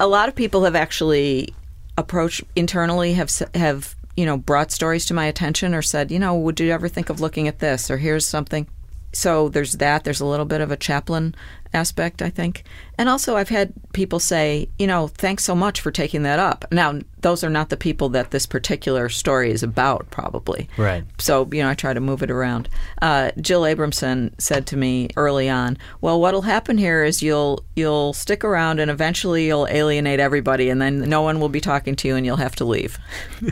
a 0.00 0.06
lot 0.06 0.28
of 0.28 0.34
people 0.34 0.64
have 0.64 0.74
actually 0.74 1.54
approached 1.96 2.42
internally 2.54 3.14
have 3.14 3.30
have 3.54 3.96
you 4.16 4.24
know 4.24 4.36
brought 4.36 4.70
stories 4.70 5.04
to 5.06 5.14
my 5.14 5.26
attention 5.26 5.74
or 5.74 5.82
said, 5.82 6.10
you 6.10 6.18
know, 6.18 6.34
would 6.34 6.58
you 6.58 6.70
ever 6.70 6.88
think 6.88 7.10
of 7.10 7.20
looking 7.20 7.48
at 7.48 7.58
this 7.58 7.90
or 7.90 7.98
here's 7.98 8.26
something. 8.26 8.66
So 9.12 9.48
there's 9.48 9.74
that. 9.74 10.04
There's 10.04 10.20
a 10.20 10.26
little 10.26 10.44
bit 10.44 10.60
of 10.60 10.70
a 10.70 10.76
chaplain 10.76 11.34
aspect, 11.74 12.22
I 12.22 12.30
think. 12.30 12.64
And 12.96 13.08
also, 13.08 13.36
I've 13.36 13.48
had 13.48 13.72
people 13.92 14.18
say, 14.18 14.68
you 14.78 14.86
know, 14.86 15.08
thanks 15.08 15.44
so 15.44 15.54
much 15.54 15.80
for 15.80 15.90
taking 15.90 16.22
that 16.24 16.38
up. 16.38 16.64
Now, 16.72 16.98
those 17.20 17.42
are 17.44 17.50
not 17.50 17.68
the 17.68 17.76
people 17.76 18.08
that 18.10 18.30
this 18.30 18.46
particular 18.46 19.08
story 19.08 19.50
is 19.50 19.62
about, 19.62 20.10
probably. 20.10 20.68
Right. 20.76 21.04
So, 21.18 21.48
you 21.52 21.62
know, 21.62 21.68
I 21.68 21.74
try 21.74 21.92
to 21.94 22.00
move 22.00 22.22
it 22.22 22.30
around. 22.30 22.68
Uh, 23.02 23.30
Jill 23.40 23.62
Abramson 23.62 24.32
said 24.40 24.66
to 24.68 24.76
me 24.76 25.08
early 25.16 25.48
on, 25.48 25.78
"Well, 26.00 26.20
what'll 26.20 26.42
happen 26.42 26.78
here 26.78 27.04
is 27.04 27.22
you'll 27.22 27.64
you'll 27.76 28.12
stick 28.12 28.44
around, 28.44 28.80
and 28.80 28.90
eventually 28.90 29.46
you'll 29.46 29.66
alienate 29.68 30.20
everybody, 30.20 30.70
and 30.70 30.80
then 30.82 31.00
no 31.08 31.22
one 31.22 31.38
will 31.40 31.48
be 31.48 31.60
talking 31.60 31.94
to 31.96 32.08
you, 32.08 32.16
and 32.16 32.24
you'll 32.26 32.36
have 32.36 32.56
to 32.56 32.64
leave." 32.64 32.98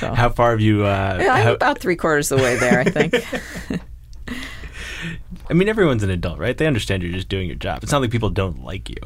How 0.00 0.30
far 0.30 0.52
have 0.52 0.60
you? 0.60 0.84
Uh, 0.84 1.18
Yeah, 1.20 1.32
I'm 1.34 1.42
how- 1.44 1.54
about 1.54 1.78
three 1.80 1.96
quarters 1.96 2.32
of 2.32 2.38
the 2.38 2.44
way 2.44 2.56
there, 2.56 2.80
I 2.80 2.84
think. 2.84 3.14
I 5.50 5.54
mean, 5.54 5.68
everyone's 5.68 6.02
an 6.02 6.10
adult, 6.10 6.38
right? 6.38 6.56
They 6.56 6.66
understand 6.66 7.02
you're 7.02 7.12
just 7.12 7.28
doing 7.28 7.46
your 7.46 7.56
job. 7.56 7.82
It's 7.82 7.92
not 7.92 8.00
like 8.00 8.10
people 8.10 8.30
don't 8.30 8.64
like 8.64 8.88
you. 8.88 8.96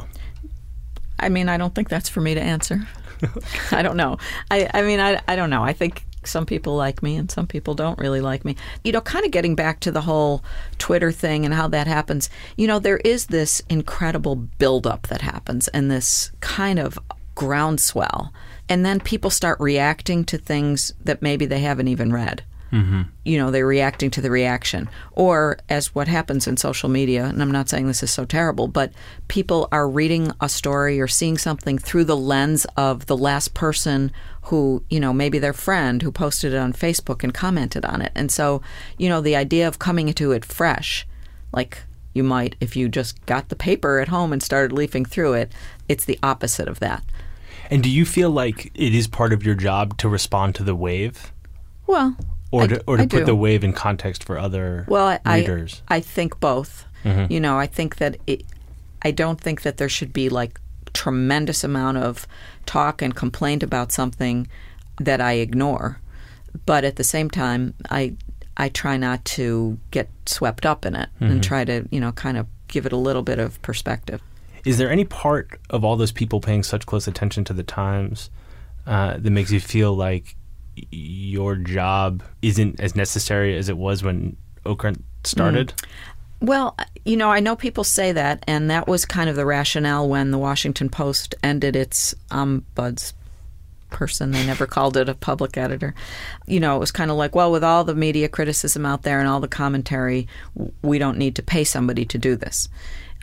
I 1.19 1.29
mean, 1.29 1.49
I 1.49 1.57
don't 1.57 1.75
think 1.75 1.89
that's 1.89 2.09
for 2.09 2.21
me 2.21 2.35
to 2.35 2.41
answer. 2.41 2.87
I 3.71 3.83
don't 3.83 3.97
know. 3.97 4.17
I, 4.51 4.71
I 4.73 4.83
mean, 4.83 5.01
I, 5.01 5.21
I 5.29 5.37
don't 5.37 5.51
know. 5.51 5.63
I 5.63 5.73
think 5.73 6.05
some 6.25 6.47
people 6.47 6.77
like 6.77 7.03
me 7.03 7.17
and 7.17 7.31
some 7.31 7.47
people 7.47 7.75
don't 7.75 7.99
really 7.99 8.21
like 8.21 8.45
me. 8.45 8.57
You 8.85 8.93
know, 8.93 9.01
kind 9.01 9.25
of 9.25 9.31
getting 9.31 9.55
back 9.55 9.81
to 9.81 9.91
the 9.91 10.03
whole 10.03 10.43
Twitter 10.79 11.13
thing 11.13 11.45
and 11.45 11.55
how 11.55 11.69
that 11.69 11.87
happens, 11.87 12.31
you 12.57 12.67
know, 12.67 12.79
there 12.79 12.99
is 12.99 13.27
this 13.27 13.63
incredible 13.69 14.37
buildup 14.37 15.07
that 15.09 15.23
happens 15.23 15.69
and 15.69 15.91
this 15.91 16.33
kind 16.41 16.79
of 16.79 16.99
groundswell. 17.35 18.33
And 18.69 18.85
then 18.85 19.01
people 19.01 19.31
start 19.31 19.59
reacting 19.61 20.25
to 20.27 20.39
things 20.39 20.93
that 21.03 21.23
maybe 21.23 21.47
they 21.47 21.61
haven't 21.61 21.89
even 21.89 22.13
read 22.13 22.45
you 23.25 23.39
know 23.39 23.51
they're 23.51 23.67
reacting 23.67 24.11
to 24.11 24.21
the 24.21 24.31
reaction. 24.31 24.89
Or 25.13 25.59
as 25.69 25.95
what 25.95 26.09
happens 26.09 26.47
in 26.47 26.57
social 26.57 26.89
media 26.89 27.25
and 27.27 27.43
i'm 27.43 27.51
not 27.51 27.69
saying 27.69 27.87
this 27.87 28.03
is 28.03 28.11
so 28.11 28.25
terrible 28.25 28.69
but 28.69 28.93
people 29.29 29.69
are 29.73 29.89
reading 29.89 30.33
a 30.41 30.49
story 30.49 31.01
or 31.01 31.09
seeing 31.09 31.39
something 31.39 31.79
through 31.79 32.05
the 32.05 32.17
lens 32.17 32.67
of 32.77 33.07
the 33.07 33.17
last 33.17 33.55
person 33.55 34.13
who 34.43 34.83
you 34.89 35.01
know 35.01 35.13
maybe 35.13 35.39
their 35.39 35.53
friend 35.53 36.03
who 36.03 36.11
posted 36.11 36.53
it 36.53 36.57
on 36.57 36.73
facebook 36.73 37.23
and 37.23 37.35
commented 37.35 37.85
on 37.85 38.03
it. 38.03 38.13
And 38.15 38.31
so 38.31 38.63
you 38.99 39.09
know 39.09 39.21
the 39.21 39.37
idea 39.37 39.67
of 39.69 39.79
coming 39.79 40.09
into 40.09 40.33
it 40.33 40.45
fresh 40.45 41.07
like 41.53 41.83
you 42.13 42.23
might 42.23 42.57
if 42.61 42.77
you 42.77 42.89
just 42.89 43.25
got 43.27 43.49
the 43.49 43.57
paper 43.57 44.01
at 44.01 44.09
home 44.09 44.33
and 44.33 44.43
started 44.43 44.73
leafing 44.73 45.05
through 45.05 45.35
it 45.35 45.53
it's 45.89 46.05
the 46.05 46.19
opposite 46.23 46.69
of 46.69 46.81
that. 46.81 47.05
And 47.71 47.83
do 47.85 47.91
you 47.91 48.05
feel 48.05 48.31
like 48.31 48.73
it 48.75 48.95
is 48.95 49.07
part 49.07 49.33
of 49.33 49.45
your 49.45 49.55
job 49.55 49.97
to 49.99 50.09
respond 50.09 50.57
to 50.57 50.65
the 50.65 50.75
wave, 50.75 51.33
well 51.87 52.17
or 52.51 52.63
I- 52.63 52.67
to, 52.69 52.85
or 52.87 52.97
to 52.97 53.03
I 53.03 53.07
put 53.07 53.19
do. 53.21 53.25
the 53.25 53.35
wave 53.37 53.63
in 53.65 53.73
context 53.73 54.25
for 54.25 54.39
other 54.39 54.85
well, 54.89 55.07
I, 55.07 55.21
I- 55.25 55.39
readers? 55.41 55.83
I, 55.89 56.01
think 56.01 56.41
both. 56.41 56.85
You 57.31 57.41
know, 57.41 57.59
I 57.59 57.67
think 57.67 57.97
that 57.97 58.19
it, 58.27 58.45
I 59.01 59.11
don't 59.11 59.41
think 59.41 59.63
that 59.63 59.79
there 59.79 59.89
should 59.89 60.13
be 60.13 60.29
like 60.29 60.61
tremendous 60.93 61.65
amount 61.65 61.97
of 61.97 62.27
talk 62.67 63.01
and 63.01 63.15
complaint 63.17 63.63
about 63.63 63.91
something 63.91 64.47
that 64.99 65.19
I 65.21 65.35
ignore, 65.35 65.99
but 66.67 66.85
at 66.85 66.97
the 66.97 67.05
same 67.05 67.31
time, 67.31 67.73
I 67.91 68.13
I 68.59 68.69
try 68.69 68.99
not 68.99 69.25
to 69.37 69.79
get 69.93 70.11
swept 70.27 70.67
up 70.67 70.85
in 70.85 70.95
it 70.95 71.09
and 71.21 71.43
try 71.43 71.65
to 71.65 71.89
you 71.91 72.01
know 72.01 72.13
kind 72.13 72.37
of 72.37 72.47
give 72.69 72.85
it 72.85 72.93
a 72.93 72.99
little 72.99 73.23
bit 73.23 73.39
of 73.39 73.61
perspective. 73.63 74.21
Is 74.67 74.77
there 74.77 74.91
any 74.91 75.05
part 75.07 75.59
of 75.71 75.83
all 75.85 75.97
those 75.97 76.13
people 76.13 76.41
paying 76.41 76.63
such 76.63 76.85
close 76.85 77.09
attention 77.09 77.45
to 77.45 77.55
the 77.55 77.63
Times 77.63 78.29
uh, 78.87 79.17
that 79.17 79.31
makes 79.31 79.51
you 79.53 79.61
feel 79.61 79.95
like 79.95 80.37
your 80.91 81.57
job 81.57 82.23
isn't 82.43 82.81
as 82.81 82.95
necessary 82.97 83.57
as 83.57 83.69
it 83.69 83.77
was 83.77 84.03
when 84.03 84.37
Okrent 84.65 85.03
started? 85.25 85.75
Mm. 85.77 85.89
Well, 86.43 86.75
uh, 86.79 86.85
you 87.05 87.17
know, 87.17 87.31
I 87.31 87.41
know 87.41 87.55
people 87.55 87.85
say 87.85 88.13
that, 88.13 88.45
and 88.47 88.71
that 88.71 88.89
was 88.89 89.05
kind 89.05 89.29
of 89.29 89.37
the 89.37 89.45
rationale 89.45 90.09
when 90.09 90.31
the 90.31 90.39
Washington 90.39 90.89
Post 90.89 91.35
ended 91.43 91.77
its 91.77 92.15
um, 92.31 92.65
ombuds 92.75 93.13
person. 93.91 94.31
They 94.31 94.47
never 94.47 94.67
called 94.69 94.97
it 94.97 95.09
a 95.09 95.15
public 95.15 95.57
editor. 95.59 95.95
You 96.47 96.61
know, 96.61 96.77
it 96.77 96.81
was 96.81 96.93
kind 96.93 97.11
of 97.11 97.17
like, 97.17 97.35
well, 97.35 97.53
with 97.53 97.65
all 97.65 97.85
the 97.85 97.95
media 97.95 98.29
criticism 98.29 98.87
out 98.87 99.03
there 99.03 99.21
and 99.21 99.29
all 99.29 99.41
the 99.41 99.49
commentary, 99.49 100.29
we 100.83 100.99
don't 100.99 101.19
need 101.19 101.37
to 101.37 101.43
pay 101.43 101.65
somebody 101.65 102.05
to 102.07 102.19
do 102.19 102.37
this. 102.37 102.69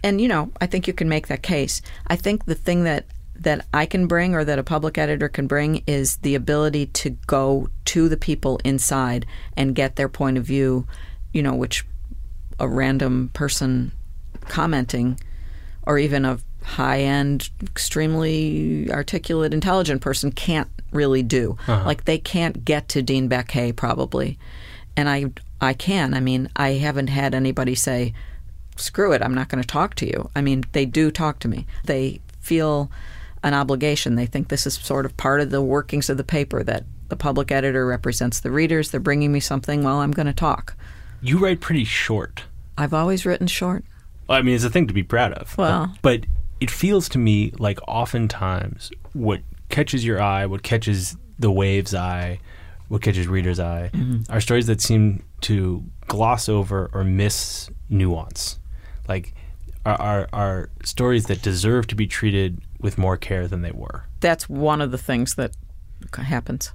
And 0.04 0.22
you 0.22 0.28
know, 0.28 0.52
I 0.62 0.68
think 0.68 0.88
you 0.88 0.94
can 0.94 1.10
make 1.10 1.28
that 1.28 1.42
case. 1.42 1.82
I 2.06 2.16
think 2.16 2.46
the 2.46 2.56
thing 2.56 2.84
that 2.84 3.06
that 3.40 3.66
I 3.74 3.86
can 3.86 4.08
bring 4.08 4.36
or 4.36 4.44
that 4.44 4.60
a 4.60 4.64
public 4.64 4.98
editor 4.98 5.30
can 5.30 5.48
bring 5.48 5.84
is 5.88 6.18
the 6.18 6.36
ability 6.36 6.88
to 6.88 7.12
go 7.28 7.70
to 7.86 8.10
the 8.10 8.18
people 8.18 8.60
inside 8.64 9.26
and 9.56 9.76
get 9.76 9.96
their 9.96 10.10
point 10.10 10.38
of 10.38 10.44
view, 10.44 10.88
you 11.34 11.44
know, 11.44 11.54
which 11.54 11.86
a 12.60 12.68
random 12.68 13.30
person 13.34 13.92
commenting 14.42 15.20
or 15.84 15.98
even 15.98 16.26
a 16.26 16.40
high 16.64 17.00
end, 17.00 17.50
extremely 17.62 18.92
articulate, 18.92 19.54
intelligent 19.54 20.02
person 20.02 20.32
can't 20.32 20.68
really 20.92 21.24
do. 21.24 21.58
Uh-huh. 21.68 21.86
Like 21.86 22.06
they 22.06 22.18
can't 22.18 22.66
get 22.66 22.90
to 22.90 23.02
Dean 23.02 23.30
Baquet 23.30 23.76
probably. 23.76 24.38
And 24.96 25.08
I 25.10 25.32
I 25.62 25.74
can. 25.74 26.14
I 26.14 26.20
mean, 26.20 26.50
I 26.56 26.72
haven't 26.72 27.08
had 27.08 27.34
anybody 27.34 27.74
say, 27.76 28.14
screw 28.76 29.12
it, 29.14 29.22
I'm 29.22 29.34
not 29.34 29.50
going 29.50 29.62
to 29.62 29.68
talk 29.68 29.96
to 29.96 30.06
you. 30.06 30.30
I 30.36 30.42
mean, 30.42 30.64
they 30.74 30.86
do 30.86 31.10
talk 31.10 31.40
to 31.40 31.48
me. 31.48 31.66
They 31.86 32.20
feel 32.40 32.92
an 33.48 33.54
obligation. 33.54 34.16
They 34.16 34.26
think 34.26 34.50
this 34.50 34.68
is 34.68 34.76
sort 34.76 35.06
of 35.06 35.16
part 35.18 35.42
of 35.42 35.50
the 35.50 35.62
workings 35.62 36.10
of 36.10 36.18
the 36.18 36.24
paper 36.24 36.64
that 36.64 36.84
the 37.10 37.16
public 37.16 37.52
editor 37.52 37.86
represents 37.86 38.42
the 38.42 38.52
readers. 38.52 38.92
They're 38.92 39.00
bringing 39.00 39.32
me 39.32 39.40
something. 39.40 39.84
Well, 39.84 40.02
I'm 40.02 40.12
going 40.12 40.28
to 40.28 40.34
talk. 40.34 40.76
You 41.22 41.40
write 41.40 41.62
pretty 41.62 41.86
short. 41.86 42.44
I've 42.78 42.94
always 42.94 43.26
written 43.26 43.48
short. 43.48 43.84
Well, 44.28 44.38
I 44.38 44.42
mean, 44.42 44.56
it's 44.56 44.64
a 44.64 44.70
thing 44.70 44.88
to 44.88 44.94
be 44.94 45.04
proud 45.04 45.34
of. 45.34 45.58
Well. 45.58 45.96
but 46.02 46.26
it 46.60 46.70
feels 46.70 47.08
to 47.10 47.18
me 47.18 47.54
like 47.58 47.80
oftentimes 47.88 48.92
what 49.14 49.42
catches 49.70 50.06
your 50.06 50.22
eye, 50.22 50.46
what 50.46 50.64
catches 50.64 51.16
the 51.40 51.52
wave's 51.52 51.94
eye, 51.94 52.40
what 52.88 53.02
catches 53.02 53.28
reader's 53.28 53.60
eye, 53.60 53.90
mm-hmm. 53.94 54.32
are 54.32 54.42
stories 54.42 54.68
that 54.68 54.82
seem 54.82 55.24
to 55.42 55.84
gloss 56.08 56.50
over 56.50 56.90
or 56.94 57.04
miss 57.04 57.70
nuance. 57.90 58.60
Like, 59.08 59.34
are, 59.86 60.02
are, 60.02 60.30
are 60.34 60.70
stories 60.84 61.26
that 61.28 61.42
deserve 61.42 61.88
to 61.88 61.96
be 61.96 62.08
treated 62.08 62.62
with 62.80 62.98
more 62.98 63.18
care 63.18 63.48
than 63.48 63.62
they 63.62 63.72
were. 63.72 64.06
That's 64.20 64.48
one 64.48 64.82
of 64.82 64.92
the 64.92 64.98
things 64.98 65.36
that 65.36 65.56
happens. 66.14 66.72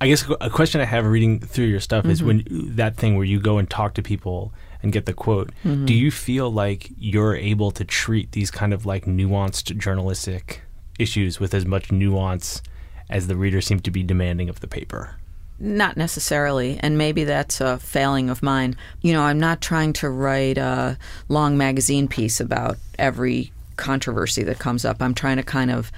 I 0.00 0.08
guess 0.08 0.28
a 0.40 0.50
question 0.50 0.80
I 0.80 0.84
have 0.84 1.06
reading 1.06 1.40
through 1.40 1.66
your 1.66 1.80
stuff 1.80 2.04
is 2.04 2.20
mm-hmm. 2.20 2.26
when 2.26 2.76
that 2.76 2.96
thing 2.96 3.16
where 3.16 3.24
you 3.24 3.40
go 3.40 3.56
and 3.56 3.68
talk 3.68 3.94
to 3.94 4.02
people 4.02 4.52
and 4.82 4.92
get 4.92 5.06
the 5.06 5.14
quote. 5.14 5.50
Mm-hmm. 5.64 5.86
Do 5.86 5.94
you 5.94 6.10
feel 6.10 6.50
like 6.50 6.90
you're 6.98 7.34
able 7.34 7.70
to 7.72 7.84
treat 7.84 8.32
these 8.32 8.50
kind 8.50 8.74
of 8.74 8.84
like 8.84 9.06
nuanced 9.06 9.76
journalistic 9.78 10.62
issues 10.98 11.40
with 11.40 11.54
as 11.54 11.64
much 11.64 11.90
nuance 11.90 12.62
as 13.08 13.26
the 13.26 13.36
reader 13.36 13.60
seemed 13.60 13.84
to 13.84 13.90
be 13.90 14.02
demanding 14.02 14.50
of 14.50 14.60
the 14.60 14.68
paper? 14.68 15.16
Not 15.58 15.96
necessarily, 15.96 16.78
and 16.80 16.98
maybe 16.98 17.24
that's 17.24 17.62
a 17.62 17.78
failing 17.78 18.28
of 18.28 18.42
mine. 18.42 18.76
You 19.00 19.14
know, 19.14 19.22
I'm 19.22 19.40
not 19.40 19.62
trying 19.62 19.94
to 19.94 20.10
write 20.10 20.58
a 20.58 20.98
long 21.30 21.56
magazine 21.56 22.08
piece 22.08 22.40
about 22.40 22.76
every 22.98 23.52
controversy 23.76 24.42
that 24.44 24.58
comes 24.58 24.84
up. 24.84 25.00
I'm 25.00 25.14
trying 25.14 25.36
to 25.36 25.42
kind 25.42 25.70
of 25.70 25.92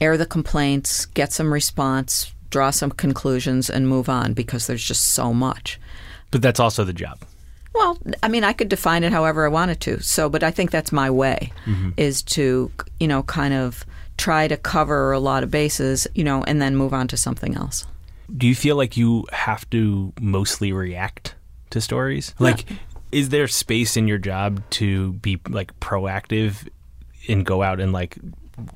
air 0.00 0.16
the 0.16 0.26
complaints, 0.26 1.06
get 1.06 1.32
some 1.32 1.52
response, 1.52 2.32
draw 2.50 2.70
some 2.70 2.90
conclusions, 2.90 3.70
and 3.70 3.88
move 3.88 4.08
on 4.08 4.32
because 4.32 4.66
there's 4.66 4.84
just 4.84 5.04
so 5.10 5.32
much. 5.32 5.80
But 6.30 6.42
that's 6.42 6.60
also 6.60 6.84
the 6.84 6.92
job. 6.92 7.18
Well, 7.74 7.98
I 8.22 8.28
mean, 8.28 8.44
I 8.44 8.52
could 8.52 8.68
define 8.68 9.04
it 9.04 9.12
however 9.12 9.44
I 9.44 9.48
wanted 9.48 9.80
to. 9.82 10.00
So, 10.02 10.28
but 10.28 10.42
I 10.42 10.50
think 10.50 10.70
that's 10.70 10.92
my 10.92 11.10
way 11.10 11.52
mm-hmm. 11.64 11.90
is 11.96 12.22
to, 12.24 12.70
you 12.98 13.08
know, 13.08 13.22
kind 13.22 13.54
of 13.54 13.84
try 14.16 14.48
to 14.48 14.56
cover 14.56 15.12
a 15.12 15.20
lot 15.20 15.42
of 15.42 15.50
bases, 15.50 16.06
you 16.14 16.24
know, 16.24 16.42
and 16.44 16.60
then 16.60 16.76
move 16.76 16.92
on 16.92 17.08
to 17.08 17.16
something 17.16 17.56
else. 17.56 17.86
Do 18.36 18.46
you 18.46 18.54
feel 18.54 18.76
like 18.76 18.96
you 18.96 19.24
have 19.32 19.68
to 19.70 20.12
mostly 20.20 20.72
react 20.72 21.34
to 21.70 21.80
stories? 21.80 22.34
Like, 22.38 22.64
is 23.12 23.30
there 23.30 23.48
space 23.48 23.96
in 23.96 24.06
your 24.06 24.18
job 24.18 24.62
to 24.70 25.14
be 25.14 25.40
like 25.48 25.78
proactive 25.80 26.68
and 27.28 27.44
go 27.44 27.62
out 27.62 27.80
and 27.80 27.92
like 27.92 28.18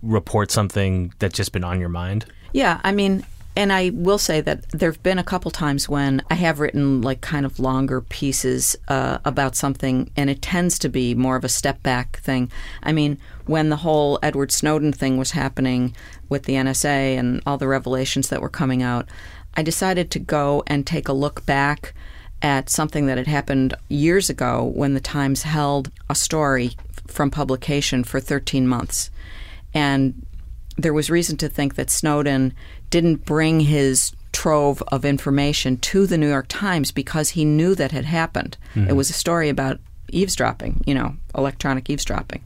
report 0.03 0.51
something 0.51 1.13
that's 1.19 1.35
just 1.35 1.53
been 1.53 1.65
on 1.65 1.81
your 1.81 1.89
mind? 1.89 2.27
Yeah, 2.53 2.81
I 2.85 2.93
mean, 2.93 3.25
and 3.57 3.73
I 3.73 3.91
will 3.91 4.19
say 4.19 4.41
that 4.41 4.69
there 4.71 4.91
have 4.91 5.03
been 5.03 5.19
a 5.19 5.25
couple 5.25 5.51
times 5.51 5.89
when 5.89 6.23
I 6.29 6.35
have 6.35 6.59
written 6.59 7.03
like 7.03 7.21
kind 7.21 7.47
of 7.47 7.61
longer 7.61 8.01
pieces 8.01 8.75
uh, 8.89 9.19
about 9.25 9.55
something, 9.55 10.11
and 10.17 10.29
it 10.29 10.43
tends 10.43 10.79
to 10.81 10.89
be 10.89 11.15
more 11.15 11.37
of 11.37 11.45
a 11.45 11.49
step 11.49 11.83
back 11.83 12.19
thing. 12.19 12.51
I 12.83 12.93
mean, 12.93 13.19
when 13.47 13.69
the 13.69 13.77
whole 13.77 14.19
Edward 14.23 14.51
Snowden 14.51 14.93
thing 14.93 15.19
was 15.19 15.33
happening 15.33 15.95
with 16.29 16.45
the 16.45 16.55
NSA 16.55 17.19
and 17.19 17.43
all 17.47 17.59
the 17.59 17.69
revelations 17.69 18.29
that 18.29 18.43
were 18.43 18.49
coming 18.49 18.83
out, 18.83 19.09
I 19.57 19.63
decided 19.63 20.11
to 20.13 20.19
go 20.19 20.65
and 20.67 20.85
take 20.85 21.07
a 21.07 21.13
look 21.13 21.47
back 21.47 21.95
at 22.43 22.69
something 22.69 23.07
that 23.07 23.19
had 23.19 23.29
happened 23.29 23.75
years 23.89 24.29
ago 24.29 24.65
when 24.75 24.95
the 24.95 25.01
Times 25.01 25.43
held 25.43 25.91
a 26.11 26.15
story 26.15 26.77
from 27.07 27.31
publication 27.31 28.05
for 28.05 28.21
13 28.21 28.67
months. 28.67 29.11
And 29.73 30.25
there 30.77 30.95
was 30.95 31.11
reason 31.11 31.37
to 31.39 31.49
think 31.49 31.75
that 31.77 31.91
Snowden 31.91 32.55
didn't 32.91 33.25
bring 33.25 33.61
his 33.61 34.13
trove 34.33 34.83
of 34.89 35.05
information 35.05 35.77
to 35.79 36.07
the 36.07 36.19
New 36.19 36.29
York 36.29 36.47
Times 36.49 36.91
because 36.91 37.31
he 37.31 37.45
knew 37.45 37.75
that 37.75 37.93
had 37.93 38.05
happened. 38.05 38.57
Mm-hmm. 38.75 38.91
It 38.91 38.97
was 38.97 39.11
a 39.11 39.15
story 39.15 39.49
about 39.49 39.79
eavesdropping, 40.11 40.83
you 40.87 40.95
know, 40.95 41.17
electronic 41.35 41.89
eavesdropping. 41.89 42.43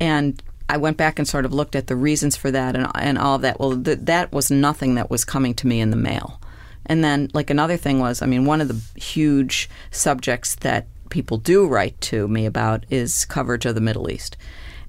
And 0.00 0.42
I 0.68 0.76
went 0.76 0.96
back 0.96 1.18
and 1.18 1.28
sort 1.28 1.44
of 1.44 1.52
looked 1.52 1.76
at 1.76 1.86
the 1.86 1.96
reasons 1.96 2.36
for 2.36 2.50
that 2.50 2.74
and, 2.74 2.88
and 2.94 3.18
all 3.18 3.36
of 3.36 3.42
that. 3.42 3.60
Well, 3.60 3.80
th- 3.80 4.00
that 4.02 4.32
was 4.32 4.50
nothing 4.50 4.94
that 4.96 5.10
was 5.10 5.24
coming 5.24 5.54
to 5.54 5.66
me 5.66 5.80
in 5.80 5.90
the 5.90 5.96
mail. 5.96 6.40
And 6.86 7.02
then, 7.02 7.30
like, 7.32 7.50
another 7.50 7.76
thing 7.76 7.98
was, 7.98 8.20
I 8.20 8.26
mean, 8.26 8.44
one 8.44 8.60
of 8.60 8.68
the 8.68 9.00
huge 9.00 9.70
subjects 9.90 10.56
that 10.56 10.86
people 11.10 11.38
do 11.38 11.66
write 11.66 12.00
to 12.02 12.28
me 12.28 12.46
about 12.46 12.84
is 12.90 13.24
coverage 13.24 13.66
of 13.66 13.74
the 13.74 13.80
Middle 13.80 14.10
East. 14.10 14.36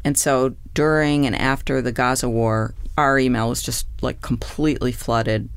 And 0.04 0.17
so 0.17 0.56
during 0.73 1.25
and 1.25 1.36
after 1.36 1.82
the 1.82 1.91
Gaza 1.91 2.30
war, 2.30 2.75
our 2.97 3.17
email 3.19 3.49
was 3.49 3.62
just 3.62 3.88
like 4.01 4.21
completely 4.21 4.91
flooded 4.91 5.49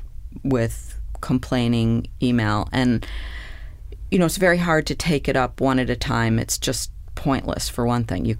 with 0.43 0.99
complaining 1.21 2.09
email. 2.23 2.69
And, 2.73 3.07
you 4.11 4.19
know, 4.19 4.27
it's 4.27 4.37
very 4.37 4.59
hard 4.59 4.87
to 4.87 4.95
take 4.95 5.29
it 5.29 5.37
up 5.37 5.61
one 5.61 5.79
at 5.79 5.91
a 5.91 5.97
time. 5.97 6.39
It's 6.39 6.59
just 6.59 6.91
pointless, 7.15 7.69
for 7.69 7.87
one 7.87 8.05
thing. 8.05 8.25
You 8.25 8.39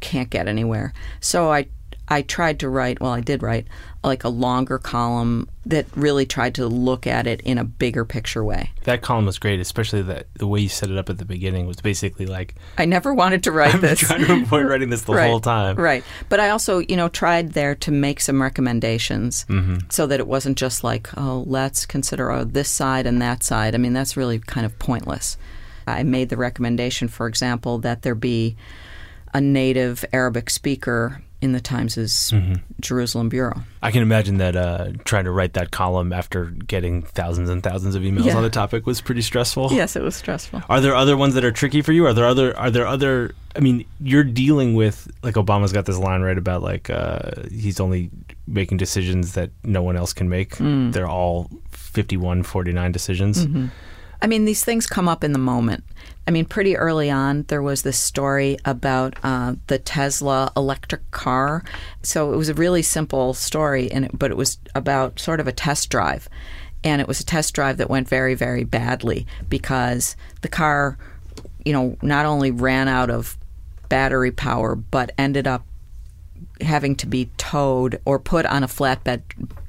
can't 0.00 0.30
get 0.30 0.46
anywhere. 0.46 0.92
So 1.20 1.50
I 1.52 1.66
I 2.08 2.22
tried 2.22 2.60
to 2.60 2.68
write, 2.68 3.00
well, 3.00 3.12
I 3.12 3.20
did 3.20 3.42
write 3.42 3.66
like 4.04 4.22
a 4.22 4.28
longer 4.28 4.78
column 4.78 5.48
that 5.64 5.86
really 5.96 6.24
tried 6.24 6.54
to 6.54 6.66
look 6.68 7.08
at 7.08 7.26
it 7.26 7.40
in 7.40 7.58
a 7.58 7.64
bigger 7.64 8.04
picture 8.04 8.44
way. 8.44 8.70
That 8.84 9.02
column 9.02 9.26
was 9.26 9.38
great, 9.38 9.58
especially 9.58 10.02
that 10.02 10.28
the 10.34 10.46
way 10.46 10.60
you 10.60 10.68
set 10.68 10.90
it 10.90 10.96
up 10.96 11.10
at 11.10 11.18
the 11.18 11.24
beginning 11.24 11.66
was 11.66 11.80
basically 11.80 12.26
like 12.26 12.54
I 12.78 12.84
never 12.84 13.12
wanted 13.12 13.42
to 13.44 13.52
write 13.52 13.80
this. 13.80 14.08
I'm 14.10 14.20
this. 14.20 14.26
trying 14.26 14.40
to 14.40 14.44
avoid 14.44 14.66
writing 14.66 14.90
this 14.90 15.02
the 15.02 15.14
right, 15.16 15.28
whole 15.28 15.40
time. 15.40 15.74
Right. 15.76 16.04
But 16.28 16.38
I 16.38 16.50
also, 16.50 16.78
you 16.78 16.96
know, 16.96 17.08
tried 17.08 17.54
there 17.54 17.74
to 17.74 17.90
make 17.90 18.20
some 18.20 18.40
recommendations 18.40 19.44
Mm-hmm. 19.48 19.88
so 19.90 20.06
that 20.06 20.20
it 20.20 20.26
wasn't 20.26 20.56
just 20.56 20.84
like, 20.84 21.08
oh, 21.16 21.44
let's 21.46 21.86
consider 21.86 22.30
oh, 22.30 22.44
this 22.44 22.68
side 22.68 23.06
and 23.06 23.20
that 23.20 23.42
side. 23.42 23.74
I 23.74 23.78
mean, 23.78 23.92
that's 23.92 24.16
really 24.16 24.38
kind 24.38 24.64
of 24.64 24.78
pointless. 24.78 25.36
I 25.86 26.02
made 26.02 26.28
the 26.28 26.36
recommendation, 26.36 27.08
for 27.08 27.26
example, 27.26 27.78
that 27.78 28.02
there 28.02 28.14
be 28.14 28.56
a 29.34 29.40
native 29.40 30.04
Arabic 30.12 30.50
speaker 30.50 31.22
in 31.42 31.52
the 31.52 31.60
Times' 31.60 31.96
Mm-hmm. 31.96 32.54
Jerusalem 32.80 33.28
bureau. 33.28 33.62
I 33.82 33.90
can 33.90 34.02
imagine 34.02 34.38
that 34.38 34.56
uh, 34.56 34.92
trying 35.04 35.24
to 35.24 35.30
write 35.30 35.52
that 35.54 35.70
column 35.70 36.12
after 36.12 36.46
getting 36.46 37.02
thousands 37.02 37.48
and 37.50 37.62
thousands 37.62 37.94
of 37.94 38.02
emails 38.02 38.24
Yeah. 38.24 38.36
on 38.36 38.42
the 38.42 38.50
topic 38.50 38.86
was 38.86 39.00
pretty 39.00 39.22
stressful. 39.22 39.68
Yes, 39.72 39.96
it 39.96 40.02
was 40.02 40.16
stressful. 40.16 40.62
Are 40.68 40.80
there 40.80 40.94
other 40.94 41.16
ones 41.16 41.34
that 41.34 41.44
are 41.44 41.52
tricky 41.52 41.82
for 41.82 41.92
you? 41.92 42.06
Are 42.06 42.12
there 42.14 42.26
other? 42.26 42.56
Are 42.58 42.70
there 42.70 42.86
other? 42.86 43.34
I 43.54 43.60
mean, 43.60 43.84
you're 44.00 44.24
dealing 44.24 44.74
with 44.74 45.10
like 45.22 45.34
Obama's 45.34 45.72
got 45.72 45.84
this 45.86 45.98
line 45.98 46.22
right 46.22 46.38
about 46.38 46.62
like 46.62 46.90
uh, 46.90 47.30
he's 47.50 47.80
only 47.80 48.10
making 48.46 48.78
decisions 48.78 49.32
that 49.34 49.50
no 49.64 49.82
one 49.82 49.96
else 49.96 50.12
can 50.12 50.28
make. 50.28 50.56
Mm. 50.56 50.92
They're 50.92 51.08
all 51.08 51.50
51, 51.72 52.42
49 52.42 52.92
decisions. 52.92 53.46
Mm-hmm. 53.46 53.66
I 54.22 54.26
mean, 54.26 54.46
these 54.46 54.64
things 54.64 54.86
come 54.86 55.08
up 55.08 55.22
in 55.22 55.32
the 55.32 55.38
moment. 55.38 55.84
I 56.26 56.32
mean, 56.32 56.44
pretty 56.44 56.76
early 56.76 57.08
on, 57.08 57.44
there 57.48 57.62
was 57.62 57.82
this 57.82 57.98
story 57.98 58.58
about 58.64 59.14
uh, 59.22 59.54
the 59.68 59.78
Tesla 59.78 60.52
electric 60.56 61.08
car. 61.12 61.62
So 62.02 62.32
it 62.32 62.36
was 62.36 62.48
a 62.48 62.54
really 62.54 62.82
simple 62.82 63.32
story, 63.32 63.90
and 63.92 64.06
it, 64.06 64.18
but 64.18 64.32
it 64.32 64.36
was 64.36 64.58
about 64.74 65.20
sort 65.20 65.38
of 65.38 65.46
a 65.46 65.52
test 65.52 65.88
drive, 65.88 66.28
and 66.82 67.00
it 67.00 67.06
was 67.06 67.20
a 67.20 67.24
test 67.24 67.54
drive 67.54 67.76
that 67.76 67.88
went 67.88 68.08
very, 68.08 68.34
very 68.34 68.64
badly 68.64 69.26
because 69.48 70.16
the 70.42 70.48
car, 70.48 70.98
you 71.64 71.72
know, 71.72 71.96
not 72.02 72.26
only 72.26 72.50
ran 72.50 72.88
out 72.88 73.10
of 73.10 73.38
battery 73.88 74.32
power, 74.32 74.74
but 74.74 75.12
ended 75.16 75.46
up 75.46 75.64
having 76.60 76.96
to 76.96 77.06
be 77.06 77.30
towed 77.36 78.00
or 78.04 78.18
put 78.18 78.46
on 78.46 78.62
a 78.62 78.68
flatbed 78.68 79.22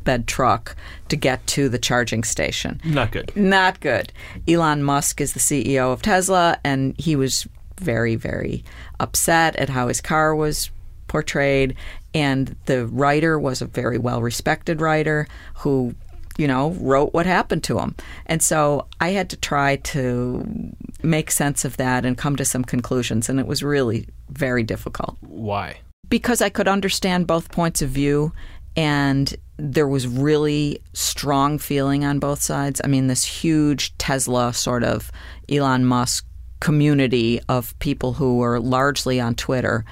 bed 0.03 0.25
truck 0.25 0.75
to 1.09 1.17
get 1.17 1.45
to 1.47 1.67
the 1.67 1.77
charging 1.77 2.23
station. 2.23 2.79
Not 2.85 3.11
good. 3.11 3.35
Not 3.35 3.81
good. 3.81 4.13
Elon 4.47 4.81
Musk 4.81 5.19
is 5.19 5.33
the 5.33 5.39
CEO 5.39 5.91
of 5.91 6.01
Tesla, 6.01 6.57
and 6.63 6.97
he 6.97 7.17
was 7.17 7.45
very, 7.77 8.15
very 8.15 8.63
upset 9.01 9.55
at 9.57 9.69
how 9.69 9.89
his 9.89 9.99
car 9.99 10.33
was 10.33 10.71
portrayed. 11.07 11.75
And 12.13 12.55
the 12.65 12.87
writer 12.87 13.37
was 13.37 13.61
a 13.61 13.65
very 13.65 13.97
well 13.97 14.21
respected 14.21 14.81
writer 14.81 15.27
who, 15.55 15.93
you 16.37 16.47
know, 16.47 16.71
wrote 16.79 17.13
what 17.13 17.25
happened 17.25 17.63
to 17.65 17.77
him. 17.79 17.93
And 18.25 18.41
so 18.41 18.87
I 19.01 19.09
had 19.09 19.29
to 19.31 19.37
try 19.37 19.75
to 19.75 20.73
make 21.03 21.31
sense 21.31 21.65
of 21.65 21.77
that 21.77 22.05
and 22.05 22.17
come 22.17 22.37
to 22.37 22.45
some 22.45 22.63
conclusions. 22.63 23.29
And 23.29 23.39
it 23.39 23.45
was 23.45 23.61
really 23.61 24.07
very 24.29 24.63
difficult 24.63 25.17
Why? 25.21 25.77
Because 26.09 26.41
I 26.41 26.49
could 26.49 26.67
understand 26.67 27.27
both 27.27 27.51
points 27.51 27.81
of 27.81 27.89
view 27.89 28.33
and 28.75 29.35
there 29.57 29.87
was 29.87 30.07
really 30.07 30.81
strong 30.93 31.57
feeling 31.57 32.05
on 32.05 32.19
both 32.19 32.41
sides. 32.41 32.79
I 32.83 32.87
mean, 32.87 33.07
this 33.07 33.23
huge 33.23 33.97
Tesla 33.97 34.53
sort 34.53 34.83
of 34.83 35.11
Elon 35.49 35.83
Musk 35.83 36.25
community 36.59 37.39
of 37.49 37.77
people 37.79 38.13
who 38.13 38.37
were 38.37 38.59
largely 38.59 39.19
on 39.19 39.35
Twitter, 39.35 39.83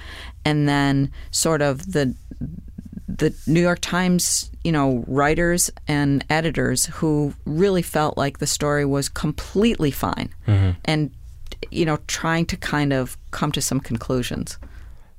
and 0.46 0.70
then 0.70 1.12
sort 1.32 1.62
of 1.62 1.92
the 1.92 2.16
the 3.08 3.34
New 3.48 3.62
York 3.62 3.80
Times, 3.82 4.52
you 4.64 4.72
know, 4.72 5.04
writers 5.08 5.72
and 5.88 6.26
editors 6.30 6.86
who 6.88 7.34
really 7.46 7.82
felt 7.82 8.18
like 8.18 8.40
the 8.40 8.48
story 8.48 8.86
was 8.86 9.10
completely 9.10 9.92
fine, 9.92 10.30
mm-hmm. 10.48 10.72
and 10.86 11.12
you 11.72 11.86
know, 11.86 11.98
trying 12.08 12.46
to 12.46 12.58
kind 12.58 12.94
of 12.94 13.18
come 13.32 13.52
to 13.52 13.62
some 13.62 13.80
conclusions. 13.80 14.58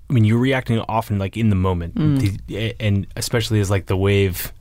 I 0.09 0.13
mean, 0.13 0.25
you're 0.25 0.39
reacting 0.39 0.79
often 0.89 1.19
like 1.19 1.37
in 1.37 1.51
the 1.51 1.57
moment, 1.57 1.95
Mm. 1.97 2.41
The- 2.47 2.75
and 2.81 3.07
especially 3.17 3.61
as 3.61 3.71
like 3.71 3.87
the 3.87 3.97
wave 3.97 4.53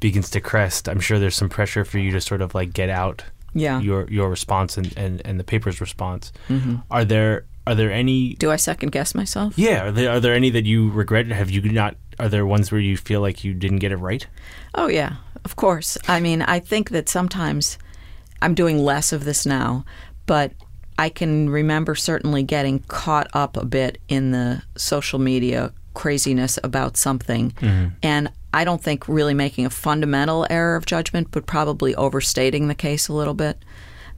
begins 0.00 0.30
to 0.30 0.40
crest. 0.40 0.88
I'm 0.88 1.00
sure 1.00 1.18
there's 1.18 1.36
some 1.36 1.48
pressure 1.48 1.84
for 1.84 1.98
you 1.98 2.10
to 2.12 2.20
sort 2.20 2.40
of 2.42 2.54
like 2.54 2.72
get 2.72 2.88
out 2.90 3.24
Yeah. 3.54 3.76
Mm-hmm. 3.76 3.84
your 3.86 4.10
your 4.10 4.28
response 4.30 4.76
and, 4.78 4.92
and, 4.96 5.22
and 5.24 5.38
the 5.38 5.44
paper's 5.44 5.80
response. 5.80 6.32
Are 6.90 7.04
there 7.04 7.44
are 7.66 7.74
there 7.74 7.90
any? 7.92 8.34
Do 8.34 8.50
I 8.50 8.56
second 8.56 8.92
guess 8.92 9.14
myself? 9.14 9.54
Yeah, 9.58 9.86
are 9.86 9.92
there 9.92 10.10
are 10.10 10.20
there 10.20 10.34
any 10.34 10.50
that 10.50 10.64
you 10.66 10.90
regret? 10.90 11.26
Have 11.28 11.50
you 11.50 11.62
not? 11.62 11.96
Are 12.18 12.28
there 12.28 12.44
ones 12.46 12.70
where 12.70 12.80
you 12.80 12.96
feel 12.96 13.20
like 13.20 13.42
you 13.44 13.54
didn't 13.54 13.78
get 13.78 13.90
it 13.92 13.96
right? 13.96 14.26
Oh, 14.74 14.86
yeah, 14.88 15.16
of 15.44 15.56
course. 15.56 15.96
I 16.08 16.20
mean, 16.20 16.42
I 16.42 16.60
think 16.60 16.90
that 16.90 17.08
sometimes 17.08 17.78
I'm 18.42 18.54
doing 18.54 18.78
less 18.78 19.12
of 19.12 19.24
this 19.24 19.44
now, 19.46 19.84
but 20.26 20.52
I 20.98 21.08
can 21.08 21.50
remember 21.50 21.94
certainly 21.94 22.42
getting 22.42 22.80
caught 22.80 23.28
up 23.32 23.56
a 23.56 23.64
bit 23.64 23.98
in 24.08 24.30
the 24.30 24.62
social 24.76 25.18
media 25.18 25.72
craziness 25.94 26.58
about 26.62 26.96
something. 26.96 27.52
And 28.02 28.30
I 28.52 28.64
don't 28.64 28.82
think 28.82 29.08
really 29.08 29.34
making 29.34 29.66
a 29.66 29.70
fundamental 29.70 30.46
error 30.50 30.76
of 30.76 30.86
judgment, 30.86 31.28
but 31.30 31.46
probably 31.46 31.94
overstating 31.94 32.68
the 32.68 32.74
case 32.74 33.08
a 33.08 33.12
little 33.12 33.34
bit. 33.34 33.58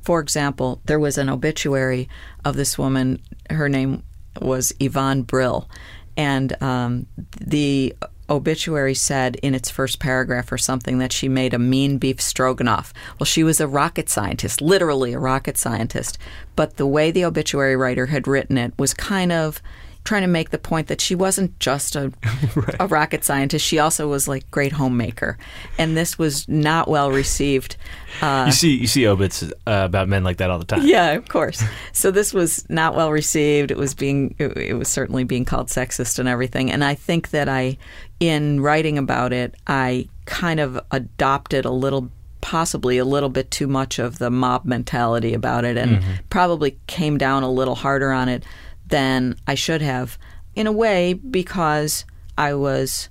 For 0.03 0.21
example, 0.21 0.81
there 0.85 0.99
was 0.99 1.19
an 1.19 1.29
obituary 1.29 2.09
of 2.45 2.57
this 2.57 2.79
woman. 2.79 3.21
Her 3.51 3.69
name 3.69 4.03
was 4.41 4.73
Yvonne 4.79 5.23
Brill. 5.23 5.69
And 6.17 6.61
um, 6.63 7.07
the 7.41 7.95
obituary 8.29 8.95
said 8.95 9.37
in 9.37 9.55
its 9.55 9.71
first 9.71 9.99
paragraph 9.99 10.51
or 10.51 10.59
something 10.59 10.99
that 10.99 11.13
she 11.13 11.29
made 11.29 11.55
a 11.55 11.59
mean 11.59 11.99
beef 11.99 12.21
stroganoff. 12.21 12.93
Well, 13.19 13.25
she 13.25 13.45
was 13.45 13.61
a 13.61 13.69
rocket 13.69 14.09
scientist, 14.09 14.61
literally 14.61 15.13
a 15.13 15.19
rocket 15.19 15.57
scientist. 15.57 16.19
But 16.55 16.77
the 16.77 16.87
way 16.87 17.11
the 17.11 17.25
obituary 17.25 17.77
writer 17.77 18.07
had 18.07 18.27
written 18.27 18.59
it 18.59 18.73
was 18.79 18.95
kind 18.95 19.33
of 19.33 19.61
trying 20.07 20.23
to 20.23 20.29
make 20.29 20.51
the 20.51 20.59
point 20.59 20.87
that 20.87 21.01
she 21.01 21.15
wasn't 21.15 21.59
just 21.59 21.97
a, 21.97 22.13
a 22.81 22.87
rocket 22.87 23.25
scientist. 23.25 23.65
She 23.65 23.79
also 23.79 24.09
was 24.09 24.27
like 24.27 24.51
great 24.51 24.73
homemaker. 24.73 25.37
And 25.79 25.97
this 25.97 26.19
was 26.19 26.49
not 26.49 26.89
well 26.89 27.11
received. 27.11 27.77
Uh, 28.23 28.45
you 28.47 28.53
see 28.53 28.75
you 28.75 28.87
see 28.87 29.07
obits 29.07 29.43
uh, 29.43 29.51
about 29.67 30.09
men 30.09 30.25
like 30.25 30.39
that 30.39 30.49
all 30.49 30.59
the 30.59 30.65
time. 30.65 30.87
yeah, 30.87 31.11
of 31.11 31.29
course. 31.29 31.63
So 31.93 32.11
this 32.11 32.33
was 32.33 32.65
not 32.71 32.95
well 32.95 33.13
received. 33.13 33.71
It 33.71 33.77
was 33.77 33.95
being, 33.95 34.35
it, 34.39 34.57
it 34.57 34.75
was 34.75 34.89
certainly 34.89 35.25
being 35.25 35.45
called 35.45 35.69
sexist 35.69 36.19
and 36.19 36.29
everything. 36.29 36.73
And 36.73 36.83
I 36.83 36.95
think 36.95 37.31
that 37.31 37.49
I, 37.49 37.77
in 38.21 38.61
writing 38.61 38.97
about 38.97 39.33
it, 39.33 39.55
I 39.67 40.09
kind 40.25 40.61
of 40.61 40.81
adopted 40.91 41.65
a 41.65 41.71
little, 41.71 42.11
possibly 42.41 42.97
a 42.97 43.05
little 43.05 43.29
bit 43.29 43.51
too 43.51 43.67
much 43.67 43.99
of 43.99 44.19
the 44.19 44.31
mob 44.31 44.65
mentality 44.65 45.35
about 45.35 45.65
it, 45.65 45.77
and 45.77 46.03
probably 46.31 46.79
came 46.87 47.19
down 47.19 47.43
a 47.43 47.51
little 47.51 47.75
harder 47.75 48.13
on 48.13 48.29
it 48.29 48.45
than 48.89 49.37
I 49.47 49.55
should 49.55 49.83
have, 49.83 50.19
in 50.55 50.67
a 50.67 50.73
way, 50.73 51.15
because 51.15 52.05
I 52.39 52.55
was 52.55 53.09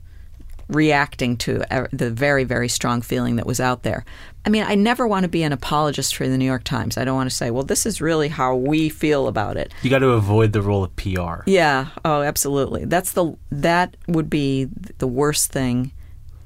reacting 0.67 1.37
to 1.37 1.63
the 1.91 2.09
very, 2.09 2.43
very 2.43 2.67
strong 2.67 3.01
feeling 3.01 3.35
that 3.35 3.45
was 3.45 3.59
out 3.59 3.83
there. 3.83 4.03
I 4.45 4.49
mean, 4.49 4.63
I 4.63 4.75
never 4.75 5.07
want 5.07 5.23
to 5.23 5.29
be 5.29 5.43
an 5.43 5.51
apologist 5.51 6.15
for 6.15 6.27
the 6.27 6.37
New 6.37 6.45
York 6.45 6.63
Times. 6.63 6.97
I 6.97 7.05
don't 7.05 7.15
want 7.15 7.29
to 7.29 7.35
say, 7.35 7.49
well, 7.49 7.63
this 7.63 7.85
is 7.85 7.99
really 7.99 8.27
how 8.27 8.55
we 8.55 8.89
feel 8.89 9.27
about 9.27 9.57
it. 9.57 9.73
You 9.81 9.89
got 9.89 9.99
to 9.99 10.09
avoid 10.09 10.53
the 10.53 10.61
role 10.61 10.83
of 10.83 10.95
PR. 10.95 11.41
Yeah. 11.47 11.87
Oh, 12.03 12.21
absolutely. 12.21 12.85
That's 12.85 13.13
the 13.13 13.35
that 13.51 13.97
would 14.07 14.29
be 14.29 14.65
the 14.99 15.07
worst 15.07 15.51
thing 15.51 15.91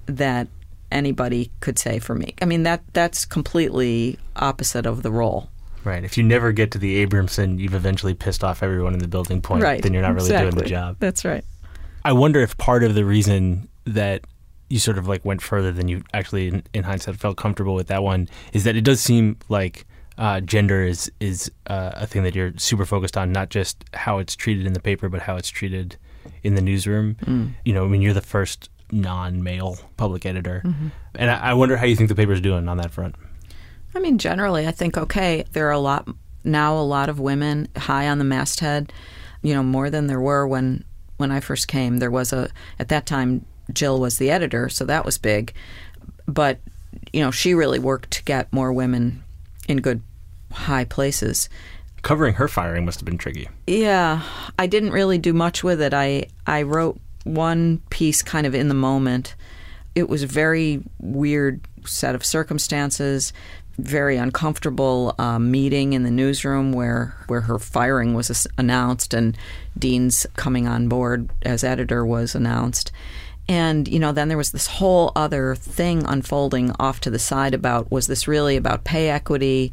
that 0.06 0.48
anybody 0.92 1.52
could 1.60 1.78
say 1.78 2.00
for 2.00 2.16
me. 2.16 2.36
I 2.42 2.46
mean, 2.46 2.64
that 2.64 2.82
that's 2.94 3.26
completely 3.26 4.18
opposite 4.36 4.86
of 4.86 5.04
the 5.04 5.12
role. 5.12 5.50
Right. 5.84 6.04
If 6.04 6.18
you 6.18 6.24
never 6.24 6.52
get 6.52 6.72
to 6.72 6.78
the 6.78 7.06
Abramson, 7.06 7.60
you've 7.60 7.74
eventually 7.74 8.14
pissed 8.14 8.44
off 8.44 8.62
everyone 8.64 8.94
in 8.94 9.00
the 9.00 9.08
building 9.08 9.42
point. 9.42 9.64
Right. 9.64 9.82
Then 9.82 9.94
you're 9.94 10.02
not 10.02 10.14
really 10.14 10.28
exactly. 10.28 10.52
doing 10.52 10.64
the 10.64 10.70
job. 10.70 10.98
That's 11.00 11.24
right. 11.26 11.44
I 12.04 12.14
wonder 12.14 12.42
if 12.42 12.58
part 12.58 12.84
of 12.84 12.96
the 12.96 13.06
reason 13.06 13.70
that 13.86 14.26
you 14.70 14.78
sort 14.80 14.98
of 14.98 15.08
like 15.08 15.24
went 15.26 15.42
further 15.42 15.72
than 15.72 15.88
you 15.88 16.04
actually, 16.14 16.48
in, 16.50 16.64
in 16.74 16.84
hindsight, 16.84 17.16
felt 17.16 17.38
comfortable 17.38 17.76
with 17.76 17.88
that 17.88 18.04
one 18.04 18.30
is 18.54 18.64
that 18.66 18.76
it 18.76 18.84
does 18.84 19.00
seem 19.02 19.38
like 19.50 19.86
uh, 20.18 20.42
gender 20.42 20.84
is 20.84 21.10
is 21.22 21.50
uh, 21.68 21.92
a 21.96 22.06
thing 22.06 22.24
that 22.24 22.36
you're 22.36 22.52
super 22.58 22.86
focused 22.86 23.18
on, 23.18 23.32
not 23.32 23.50
just 23.50 23.84
how 23.94 24.20
it's 24.20 24.36
treated 24.36 24.68
in 24.68 24.74
the 24.74 24.80
paper, 24.82 25.08
but 25.10 25.22
how 25.22 25.38
it's 25.38 25.50
treated 25.50 25.96
in 26.44 26.56
the 26.56 26.62
newsroom. 26.62 27.16
Mm. 27.24 27.54
You 27.66 27.74
know, 27.74 27.86
I 27.86 27.88
mean, 27.88 28.02
you're 28.02 28.14
the 28.14 28.22
first 28.22 28.70
non-male 28.92 29.78
public 29.98 30.26
editor, 30.26 30.62
Mm-hmm. 30.66 30.88
and 31.16 31.32
I, 31.32 31.52
I 31.52 31.54
wonder 31.54 31.78
how 31.78 31.86
you 31.86 31.96
think 31.96 32.10
the 32.10 32.16
paper's 32.16 32.42
doing 32.42 32.68
on 32.68 32.78
that 32.78 32.92
front. 32.92 33.16
I 33.96 34.00
mean, 34.00 34.18
generally, 34.18 34.68
I 34.68 34.72
think 34.72 34.98
okay. 34.98 35.46
There 35.52 35.68
are 35.68 35.72
a 35.72 35.80
lot 35.80 36.08
now. 36.44 36.78
A 36.78 36.82
lot 36.82 37.10
of 37.10 37.20
women 37.20 37.68
high 37.76 38.08
on 38.08 38.20
the 38.20 38.24
masthead. 38.24 38.94
You 39.42 39.54
know, 39.54 39.64
more 39.64 39.90
than 39.90 40.08
there 40.08 40.22
were 40.22 40.48
when 40.48 40.84
when 41.18 41.32
I 41.32 41.40
first 41.40 41.68
came. 41.68 41.98
There 41.98 42.12
was 42.12 42.34
a 42.34 42.50
at 42.80 42.90
that 42.90 43.06
time. 43.06 43.46
Jill 43.72 44.00
was 44.00 44.18
the 44.18 44.32
editor, 44.32 44.68
so 44.70 44.86
that 44.86 45.06
was 45.06 45.18
big. 45.18 45.54
But 46.28 46.60
you 47.14 47.22
know, 47.22 47.32
she 47.32 47.54
really 47.54 47.80
worked 47.80 48.12
to 48.12 48.24
get 48.24 48.52
more 48.52 48.74
women 48.74 49.24
in 49.68 49.78
good 49.78 50.02
high 50.52 50.86
places. 50.86 51.50
Covering 52.02 52.36
her 52.36 52.48
firing 52.48 52.86
must 52.86 53.00
have 53.00 53.06
been 53.06 53.18
tricky. 53.18 53.50
Yeah, 53.68 54.22
I 54.58 54.68
didn't 54.68 54.92
really 54.92 55.18
do 55.18 55.34
much 55.34 55.64
with 55.64 55.82
it. 55.82 55.94
I 55.94 56.28
I 56.48 56.64
wrote 56.64 57.00
one 57.24 57.82
piece 57.90 58.22
kind 58.22 58.48
of 58.48 58.56
in 58.56 58.70
the 58.70 58.74
moment. 58.74 59.36
It 59.96 60.08
was 60.08 60.24
a 60.24 60.28
very 60.28 60.82
weird 61.00 61.62
set 61.86 62.16
of 62.16 62.26
circumstances, 62.26 63.34
very 63.84 64.18
uncomfortable 64.18 65.16
uh, 65.18 65.40
meeting 65.40 65.94
in 65.94 66.04
the 66.04 66.12
newsroom 66.12 66.72
where 66.72 67.16
where 67.28 67.42
her 67.42 67.60
firing 67.60 68.14
was 68.14 68.48
announced 68.58 69.14
and 69.14 69.38
Dean's 69.78 70.26
coming 70.36 70.68
on 70.68 70.88
board 70.88 71.30
as 71.42 71.64
editor 71.64 72.06
was 72.06 72.36
announced. 72.36 72.92
And 73.48 73.88
you 73.88 74.00
know, 74.00 74.12
then 74.12 74.28
there 74.28 74.38
was 74.38 74.52
this 74.52 74.68
whole 74.68 75.12
other 75.16 75.56
thing 75.56 76.06
unfolding 76.06 76.72
off 76.80 77.00
to 77.02 77.10
the 77.10 77.20
side 77.20 77.54
about 77.54 77.92
was 77.92 78.08
this 78.08 78.28
really 78.28 78.58
about 78.58 78.84
pay 78.84 79.10
equity? 79.10 79.72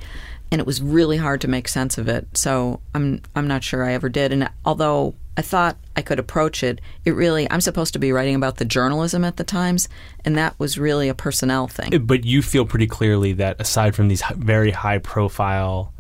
And 0.51 0.61
it 0.61 0.67
was 0.67 0.81
really 0.81 1.17
hard 1.17 1.41
to 1.43 1.49
make 1.49 1.69
sense 1.69 1.99
of 1.99 2.09
it. 2.09 2.27
So 2.37 2.81
I'm 2.95 3.21
I'm 3.35 3.49
not 3.49 3.65
sure 3.65 3.85
I 3.85 3.93
ever 3.93 4.09
did. 4.09 4.33
And 4.33 4.49
although 4.65 5.15
I 5.37 5.43
thought 5.43 5.77
I 5.95 6.03
could 6.03 6.19
approach 6.19 6.63
it, 6.63 6.81
it 7.05 7.13
really 7.13 7.51
I'm 7.51 7.61
supposed 7.61 7.93
to 7.93 7.99
be 7.99 8.13
writing 8.13 8.35
about 8.35 8.57
the 8.57 8.65
journalism 8.65 9.25
at 9.25 9.37
the 9.37 9.45
Times, 9.45 9.89
and 10.25 10.37
that 10.37 10.59
was 10.59 10.79
really 10.79 11.09
a 11.09 11.15
personnel 11.15 11.69
thing. 11.69 11.95
Eh, 11.95 11.99
but 11.99 12.25
you 12.25 12.43
feel 12.43 12.65
pretty 12.65 12.87
clearly 12.87 13.33
that 13.35 13.61
aside 13.61 13.95
from 13.95 14.09
these 14.09 14.23
very 14.37 14.71
high 14.71 14.99
profile 14.99 15.93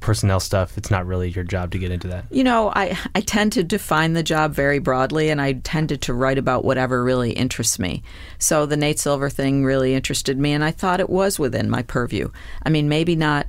personnel 0.00 0.40
stuff, 0.40 0.76
it's 0.78 0.90
not 0.90 1.06
really 1.06 1.28
your 1.28 1.44
job 1.44 1.70
to 1.70 1.78
get 1.78 1.90
into 1.90 2.08
that. 2.08 2.24
You 2.30 2.42
know, 2.42 2.72
I, 2.74 2.98
I 3.14 3.20
tend 3.20 3.52
to 3.52 3.62
define 3.62 4.14
the 4.14 4.22
job 4.22 4.54
very 4.54 4.78
broadly, 4.78 5.28
and 5.28 5.40
I 5.40 5.52
tended 5.52 6.02
to 6.02 6.14
write 6.14 6.38
about 6.38 6.64
whatever 6.64 7.04
really 7.04 7.32
interests 7.32 7.78
me. 7.78 8.02
So 8.38 8.66
the 8.66 8.76
Nate 8.76 8.98
Silver 8.98 9.28
thing 9.28 9.64
really 9.64 9.94
interested 9.94 10.38
me, 10.38 10.52
and 10.52 10.64
I 10.64 10.70
thought 10.70 11.00
it 11.00 11.10
was 11.10 11.38
within 11.38 11.70
my 11.70 11.82
purview. 11.82 12.30
I 12.62 12.70
mean, 12.70 12.88
maybe 12.88 13.14
not, 13.14 13.46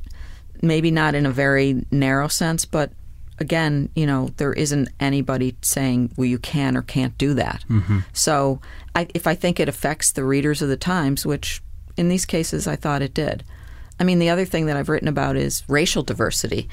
maybe 0.62 0.91
not 0.91 1.15
in 1.15 1.26
a 1.26 1.32
very 1.32 1.86
narrow 1.89 2.28
sense, 2.28 2.65
but 2.65 2.91
again, 3.41 3.89
you 3.95 4.06
know, 4.06 4.30
there 4.38 4.54
isn't 4.54 4.88
anybody 4.99 5.58
saying, 5.62 6.12
well, 6.15 6.27
you 6.27 6.38
can 6.38 6.77
or 6.77 6.84
can't 6.84 7.17
do 7.17 7.34
that. 7.34 7.65
Mm-hmm. 7.69 7.99
So 8.13 8.62
I, 8.95 9.08
if 9.13 9.27
I 9.27 9.36
think 9.36 9.60
it 9.60 9.67
affects 9.67 10.12
the 10.12 10.23
readers 10.23 10.62
of 10.62 10.69
the 10.69 10.77
Times, 10.77 11.25
which 11.25 11.62
in 11.97 12.08
these 12.08 12.25
cases 12.25 12.67
I 12.67 12.75
thought 12.75 13.01
it 13.01 13.13
did. 13.13 13.43
I 13.99 14.04
mean, 14.04 14.19
the 14.19 14.30
other 14.30 14.45
thing 14.45 14.67
that 14.67 14.77
I've 14.77 14.89
written 14.89 15.08
about 15.08 15.36
is 15.36 15.63
racial 15.67 16.04
diversity 16.04 16.69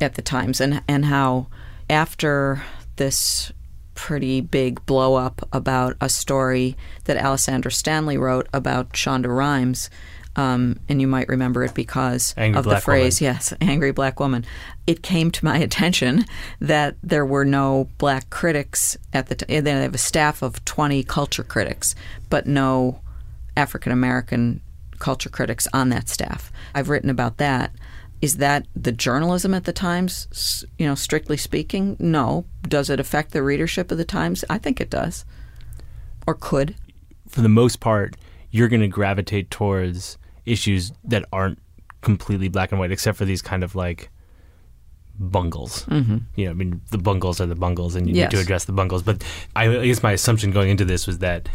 at 0.00 0.14
the 0.14 0.22
Times 0.22 0.60
and, 0.60 0.82
and 0.86 1.06
how 1.06 1.48
after 1.88 2.62
this 2.96 3.52
pretty 3.94 4.40
big 4.40 4.84
blow 4.86 5.14
up 5.14 5.46
about 5.52 5.96
a 6.00 6.08
story 6.08 6.76
that 7.04 7.16
Alessandra 7.16 7.72
Stanley 7.72 8.16
wrote 8.16 8.48
about 8.52 8.92
Shonda 8.92 9.34
Rhimes. 9.34 9.90
Um, 10.36 10.78
and 10.88 11.00
you 11.00 11.08
might 11.08 11.28
remember 11.28 11.64
it 11.64 11.74
because 11.74 12.34
Angry 12.36 12.58
of 12.58 12.64
the 12.64 12.80
phrase, 12.80 13.20
Woman. 13.20 13.34
yes, 13.34 13.52
angry 13.60 13.90
black 13.90 14.20
woman. 14.20 14.46
It 14.86 15.02
came 15.02 15.30
to 15.32 15.44
my 15.44 15.58
attention 15.66 16.24
that 16.60 16.96
there 17.02 17.26
were 17.26 17.44
no 17.44 17.88
black 17.98 18.30
critics 18.30 18.96
at 19.12 19.26
the 19.26 19.34
time. 19.34 19.64
They 19.64 19.70
have 19.72 19.94
a 19.94 19.98
staff 19.98 20.42
of 20.42 20.64
20 20.64 21.02
culture 21.04 21.42
critics, 21.42 21.94
but 22.28 22.46
no 22.46 23.00
African 23.56 23.92
American 23.92 24.60
culture 24.98 25.30
critics 25.30 25.66
on 25.72 25.88
that 25.88 26.08
staff. 26.08 26.52
I've 26.74 26.88
written 26.88 27.10
about 27.10 27.38
that. 27.38 27.72
Is 28.22 28.36
that 28.36 28.66
the 28.76 28.92
journalism 28.92 29.54
at 29.54 29.64
the 29.64 29.72
Times? 29.72 30.64
You 30.78 30.86
know, 30.86 30.94
strictly 30.94 31.38
speaking, 31.38 31.96
no. 31.98 32.44
Does 32.62 32.90
it 32.90 33.00
affect 33.00 33.32
the 33.32 33.42
readership 33.42 33.90
of 33.90 33.98
the 33.98 34.04
Times? 34.04 34.44
I 34.50 34.58
think 34.58 34.80
it 34.80 34.90
does, 34.90 35.24
or 36.26 36.34
could. 36.34 36.76
For 37.28 37.40
the 37.40 37.48
most 37.48 37.80
part, 37.80 38.16
you're 38.50 38.68
going 38.68 38.80
to 38.82 38.88
gravitate 38.88 39.50
towards 39.50 40.18
issues 40.46 40.92
that 41.04 41.24
aren't 41.32 41.58
completely 42.00 42.48
black 42.48 42.72
and 42.72 42.80
white, 42.80 42.90
except 42.92 43.16
for 43.18 43.24
these 43.24 43.42
kind 43.42 43.62
of 43.62 43.74
like 43.74 44.10
bungles. 45.18 45.84
Mm-hmm. 45.86 46.18
You 46.36 46.44
know, 46.46 46.50
I 46.50 46.54
mean, 46.54 46.80
the 46.90 46.98
bungles 46.98 47.40
are 47.40 47.46
the 47.46 47.54
bungles, 47.54 47.94
and 47.94 48.08
you 48.08 48.14
Yes. 48.14 48.30
need 48.32 48.36
to 48.36 48.42
address 48.42 48.64
the 48.64 48.72
bungles. 48.72 49.02
But 49.02 49.22
I, 49.54 49.64
I 49.68 49.86
guess 49.86 50.02
my 50.02 50.12
assumption 50.12 50.50
going 50.50 50.70
into 50.70 50.84
this 50.84 51.06
was 51.06 51.18
that 51.18 51.48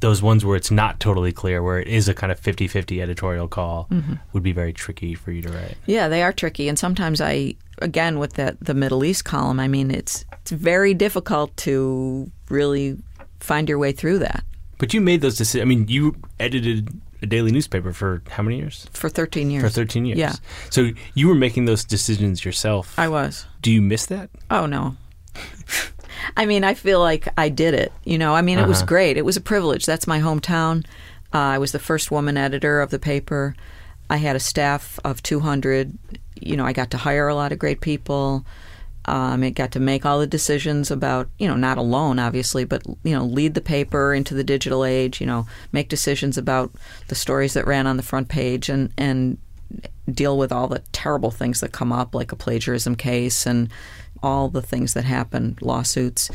those 0.00 0.20
ones 0.22 0.44
where 0.44 0.56
it's 0.56 0.70
not 0.70 1.00
totally 1.00 1.32
clear, 1.32 1.62
where 1.62 1.78
it 1.80 1.88
is 1.88 2.08
a 2.08 2.14
kind 2.14 2.30
of 2.30 2.38
50 2.38 2.68
50 2.68 3.00
editorial 3.00 3.48
call, 3.48 3.88
would 4.32 4.42
be 4.42 4.52
very 4.52 4.72
tricky 4.72 5.14
for 5.14 5.30
you 5.32 5.40
to 5.42 5.50
write. 5.50 5.76
Yeah, 5.86 6.08
they 6.08 6.22
are 6.22 6.32
tricky, 6.32 6.68
and 6.68 6.78
sometimes 6.78 7.20
I, 7.20 7.54
again, 7.80 8.18
with 8.18 8.34
that 8.34 8.58
the 8.60 8.74
Middle 8.74 9.04
East 9.04 9.24
column, 9.24 9.58
I 9.58 9.68
mean, 9.68 9.90
it's 9.90 10.24
it's 10.42 10.50
very 10.50 10.92
difficult 10.92 11.56
to 11.58 12.30
really 12.50 12.98
find 13.40 13.68
your 13.68 13.78
way 13.78 13.92
through 13.92 14.18
that 14.18 14.44
But 14.78 14.92
you 14.94 15.00
made 15.00 15.20
those 15.22 15.36
decisions. 15.36 15.62
I 15.62 15.64
mean, 15.66 15.88
you 15.88 16.16
edited 16.38 16.88
a 17.22 17.26
daily 17.26 17.50
newspaper 17.50 17.92
for 17.92 18.22
how 18.28 18.42
many 18.42 18.58
years? 18.58 18.86
for 18.92 19.08
13 19.08 19.50
years. 19.50 19.62
For 19.62 19.68
13 19.70 20.04
years. 20.04 20.18
Yeah. 20.18 20.34
So 20.70 20.90
you 21.14 21.28
were 21.28 21.34
making 21.34 21.64
those 21.64 21.82
decisions 21.84 22.44
yourself. 22.44 22.98
I 22.98 23.08
was. 23.08 23.46
Do 23.62 23.70
you 23.72 23.80
miss 23.80 24.06
that? 24.06 24.28
Oh 24.50 24.66
no. 24.66 24.96
I 26.36 26.46
mean, 26.46 26.64
I 26.64 26.74
feel 26.74 27.00
like 27.00 27.28
I 27.38 27.48
did 27.48 27.74
it. 27.74 27.92
You 28.04 28.18
know, 28.18 28.34
I 28.34 28.42
mean, 28.42 28.58
it 28.58 28.66
was 28.66 28.78
Uh-huh. 28.78 28.86
great. 28.86 29.16
It 29.16 29.24
was 29.24 29.36
a 29.36 29.40
privilege. 29.40 29.86
That's 29.86 30.06
my 30.06 30.20
hometown. 30.20 30.84
Uh, 31.32 31.38
I 31.38 31.58
was 31.58 31.72
the 31.72 31.78
first 31.78 32.10
woman 32.10 32.36
editor 32.36 32.80
of 32.80 32.90
the 32.90 32.98
paper. 32.98 33.54
I 34.10 34.16
had 34.18 34.36
a 34.36 34.40
staff 34.40 34.98
of 35.04 35.22
200. 35.22 35.96
You 36.40 36.56
know, 36.56 36.64
I 36.64 36.72
got 36.72 36.90
to 36.92 36.96
hire 36.98 37.28
a 37.28 37.34
lot 37.34 37.52
of 37.52 37.58
great 37.58 37.80
people. 37.80 38.44
Um, 39.06 39.44
I 39.44 39.50
got 39.50 39.70
to 39.72 39.80
make 39.80 40.04
all 40.04 40.18
the 40.18 40.26
decisions 40.26 40.90
about, 40.90 41.28
you 41.38 41.46
know, 41.46 41.54
not 41.54 41.78
alone, 41.78 42.18
obviously, 42.18 42.64
but, 42.64 42.82
you 43.04 43.14
know, 43.14 43.24
lead 43.24 43.54
the 43.54 43.60
paper 43.60 44.12
into 44.12 44.34
the 44.34 44.42
digital 44.44 44.84
age, 44.84 45.20
you 45.20 45.26
know, 45.26 45.46
make 45.70 45.88
decisions 45.88 46.36
about 46.36 46.72
the 47.08 47.14
stories 47.14 47.54
that 47.54 47.66
ran 47.66 47.86
on 47.86 47.96
the 47.96 48.02
front 48.02 48.28
page 48.28 48.68
and, 48.68 48.92
and 48.98 49.38
deal 50.10 50.36
with 50.36 50.50
all 50.50 50.66
the 50.66 50.82
terrible 50.92 51.30
things 51.30 51.60
that 51.60 51.72
come 51.72 51.92
up, 51.92 52.14
like 52.14 52.32
a 52.32 52.36
plagiarism 52.36 52.96
case 52.96 53.46
and 53.46 53.68
all 54.22 54.48
the 54.48 54.62
things 54.62 54.94
that 54.94 55.04
happen, 55.04 55.56
lawsuits. 55.60 56.30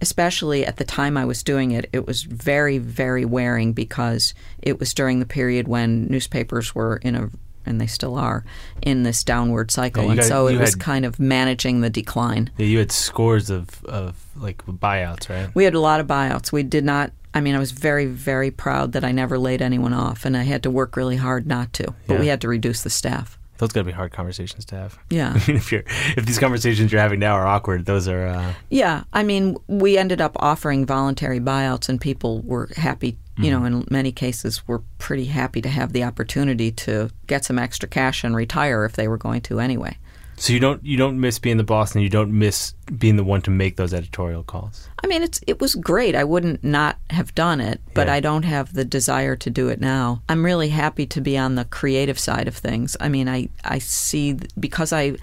Especially 0.00 0.66
at 0.66 0.76
the 0.76 0.84
time 0.84 1.16
I 1.16 1.24
was 1.24 1.42
doing 1.42 1.70
it, 1.70 1.88
it 1.92 2.06
was 2.06 2.22
very, 2.22 2.78
very 2.78 3.24
wearing 3.24 3.72
because 3.72 4.34
it 4.60 4.78
was 4.78 4.92
during 4.92 5.20
the 5.20 5.26
period 5.26 5.68
when 5.68 6.06
newspapers 6.08 6.74
were 6.74 6.96
in 6.96 7.14
a, 7.14 7.30
and 7.66 7.80
they 7.80 7.86
still 7.86 8.14
are, 8.16 8.44
in 8.82 9.02
this 9.02 9.22
downward 9.24 9.70
cycle. 9.70 10.04
Yeah, 10.04 10.10
and 10.10 10.18
got- 10.20 10.26
so 10.28 10.46
it 10.46 10.56
was 10.58 10.70
had- 10.74 10.80
kind 10.80 11.04
of 11.04 11.18
managing 11.20 11.80
the 11.80 11.90
decline. 11.90 12.50
Yeah, 12.56 12.66
you 12.66 12.78
had 12.78 12.92
scores 12.92 13.50
of, 13.50 13.84
of 13.84 14.16
like 14.36 14.64
buyouts, 14.66 15.28
right? 15.28 15.54
We 15.54 15.64
had 15.64 15.74
a 15.74 15.80
lot 15.80 16.00
of 16.00 16.06
buyouts. 16.06 16.52
We 16.52 16.62
did 16.62 16.84
not. 16.84 17.12
I 17.34 17.40
mean, 17.42 17.54
I 17.54 17.58
was 17.58 17.72
very, 17.72 18.06
very 18.06 18.50
proud 18.50 18.92
that 18.92 19.04
I 19.04 19.12
never 19.12 19.38
laid 19.38 19.60
anyone 19.60 19.92
off, 19.92 20.24
and 20.24 20.36
I 20.36 20.44
had 20.44 20.62
to 20.62 20.70
work 20.70 20.96
really 20.96 21.16
hard 21.16 21.46
not 21.46 21.72
to. 21.74 21.92
But 22.06 22.14
Yeah. 22.14 22.20
we 22.20 22.26
had 22.28 22.40
to 22.42 22.48
reduce 22.48 22.82
the 22.82 22.88
staff. 22.90 23.38
Those 23.58 23.72
got 23.72 23.80
to 23.80 23.84
be 23.84 23.92
hard 23.92 24.12
conversations 24.12 24.64
to 24.66 24.76
have. 24.76 24.98
Yeah. 25.10 25.32
I 25.34 25.42
mean, 25.48 25.56
if 25.56 25.72
you're 25.72 25.84
if 26.16 26.26
these 26.26 26.38
conversations 26.38 26.92
you're 26.92 27.00
having 27.00 27.20
now 27.20 27.34
are 27.34 27.46
awkward, 27.46 27.84
those 27.86 28.06
are. 28.08 28.26
Uh, 28.26 28.52
Yeah, 28.70 29.04
I 29.12 29.22
mean, 29.22 29.56
we 29.66 29.96
ended 29.98 30.20
up 30.20 30.36
offering 30.40 30.84
voluntary 30.86 31.40
buyouts, 31.40 31.88
and 31.88 32.00
people 32.00 32.40
were 32.42 32.68
happy. 32.76 33.16
You 33.38 33.50
know, 33.50 33.58
mm-hmm. 33.60 33.80
in 33.80 33.86
many 33.90 34.12
cases, 34.12 34.66
were 34.66 34.82
pretty 34.98 35.26
happy 35.26 35.60
to 35.60 35.68
have 35.68 35.92
the 35.92 36.04
opportunity 36.04 36.70
to 36.72 37.10
get 37.26 37.44
some 37.44 37.58
extra 37.58 37.88
cash 37.88 38.24
and 38.24 38.34
retire 38.34 38.84
if 38.84 38.92
they 38.92 39.08
were 39.08 39.18
going 39.18 39.42
to 39.42 39.60
anyway. 39.60 39.98
So 40.38 40.52
you 40.52 40.60
don't 40.60 40.84
you 40.84 40.96
don't 40.98 41.18
miss 41.18 41.38
being 41.38 41.56
the 41.56 41.64
boss, 41.64 41.94
and 41.94 42.02
you 42.02 42.10
don't 42.10 42.30
miss 42.30 42.74
being 42.98 43.16
the 43.16 43.24
one 43.24 43.40
to 43.42 43.50
make 43.50 43.76
those 43.76 43.94
editorial 43.94 44.42
calls. 44.42 44.88
I 45.02 45.06
mean, 45.06 45.22
it's 45.22 45.40
it 45.46 45.60
was 45.60 45.74
great. 45.74 46.14
I 46.14 46.24
wouldn't 46.24 46.62
not 46.62 46.98
have 47.10 47.34
done 47.34 47.60
it, 47.60 47.80
but 47.94 48.06
Yeah. 48.06 48.14
I 48.14 48.20
don't 48.20 48.44
have 48.44 48.74
the 48.74 48.84
desire 48.84 49.34
to 49.36 49.50
do 49.50 49.68
it 49.68 49.80
now. 49.80 50.22
I'm 50.28 50.44
really 50.44 50.68
happy 50.68 51.06
to 51.06 51.20
be 51.20 51.38
on 51.38 51.54
the 51.54 51.64
creative 51.64 52.18
side 52.18 52.48
of 52.48 52.56
things. 52.56 52.96
I 53.00 53.08
mean, 53.08 53.28
I 53.28 53.48
I 53.64 53.78
see 53.78 54.36
because 54.60 54.92
I 54.92 55.16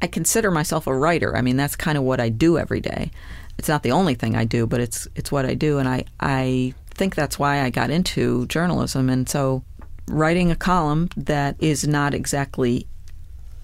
I 0.00 0.06
consider 0.06 0.50
myself 0.50 0.86
a 0.86 0.96
writer. 0.96 1.36
I 1.36 1.42
mean, 1.42 1.56
that's 1.56 1.74
kind 1.74 1.98
of 1.98 2.04
what 2.04 2.20
I 2.20 2.28
do 2.28 2.56
every 2.56 2.80
day. 2.80 3.10
It's 3.58 3.68
not 3.68 3.82
the 3.82 3.92
only 3.92 4.14
thing 4.14 4.36
I 4.36 4.44
do, 4.44 4.66
but 4.66 4.80
it's 4.80 5.08
it's 5.16 5.32
what 5.32 5.44
I 5.44 5.54
do, 5.54 5.78
and 5.78 5.88
I 5.88 6.04
I 6.20 6.74
think 6.96 7.14
that's 7.14 7.38
why 7.38 7.62
I 7.62 7.70
got 7.70 7.90
into 7.90 8.46
journalism. 8.46 9.08
And 9.08 9.28
so, 9.28 9.62
writing 10.08 10.50
a 10.50 10.56
column 10.56 11.08
that 11.16 11.56
is 11.60 11.86
not 11.86 12.14
exactly 12.14 12.86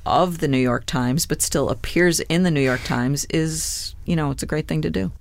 of 0.04 0.38
the 0.38 0.48
New 0.48 0.58
York 0.58 0.84
Times, 0.86 1.26
but 1.26 1.42
still 1.42 1.70
appears 1.70 2.20
in 2.20 2.42
the 2.42 2.50
New 2.50 2.60
York 2.60 2.82
Times 2.84 3.24
is, 3.26 3.94
you 4.04 4.16
know, 4.16 4.30
it's 4.30 4.42
a 4.42 4.46
great 4.46 4.66
thing 4.66 4.82
to 4.82 4.90
do. 4.90 5.12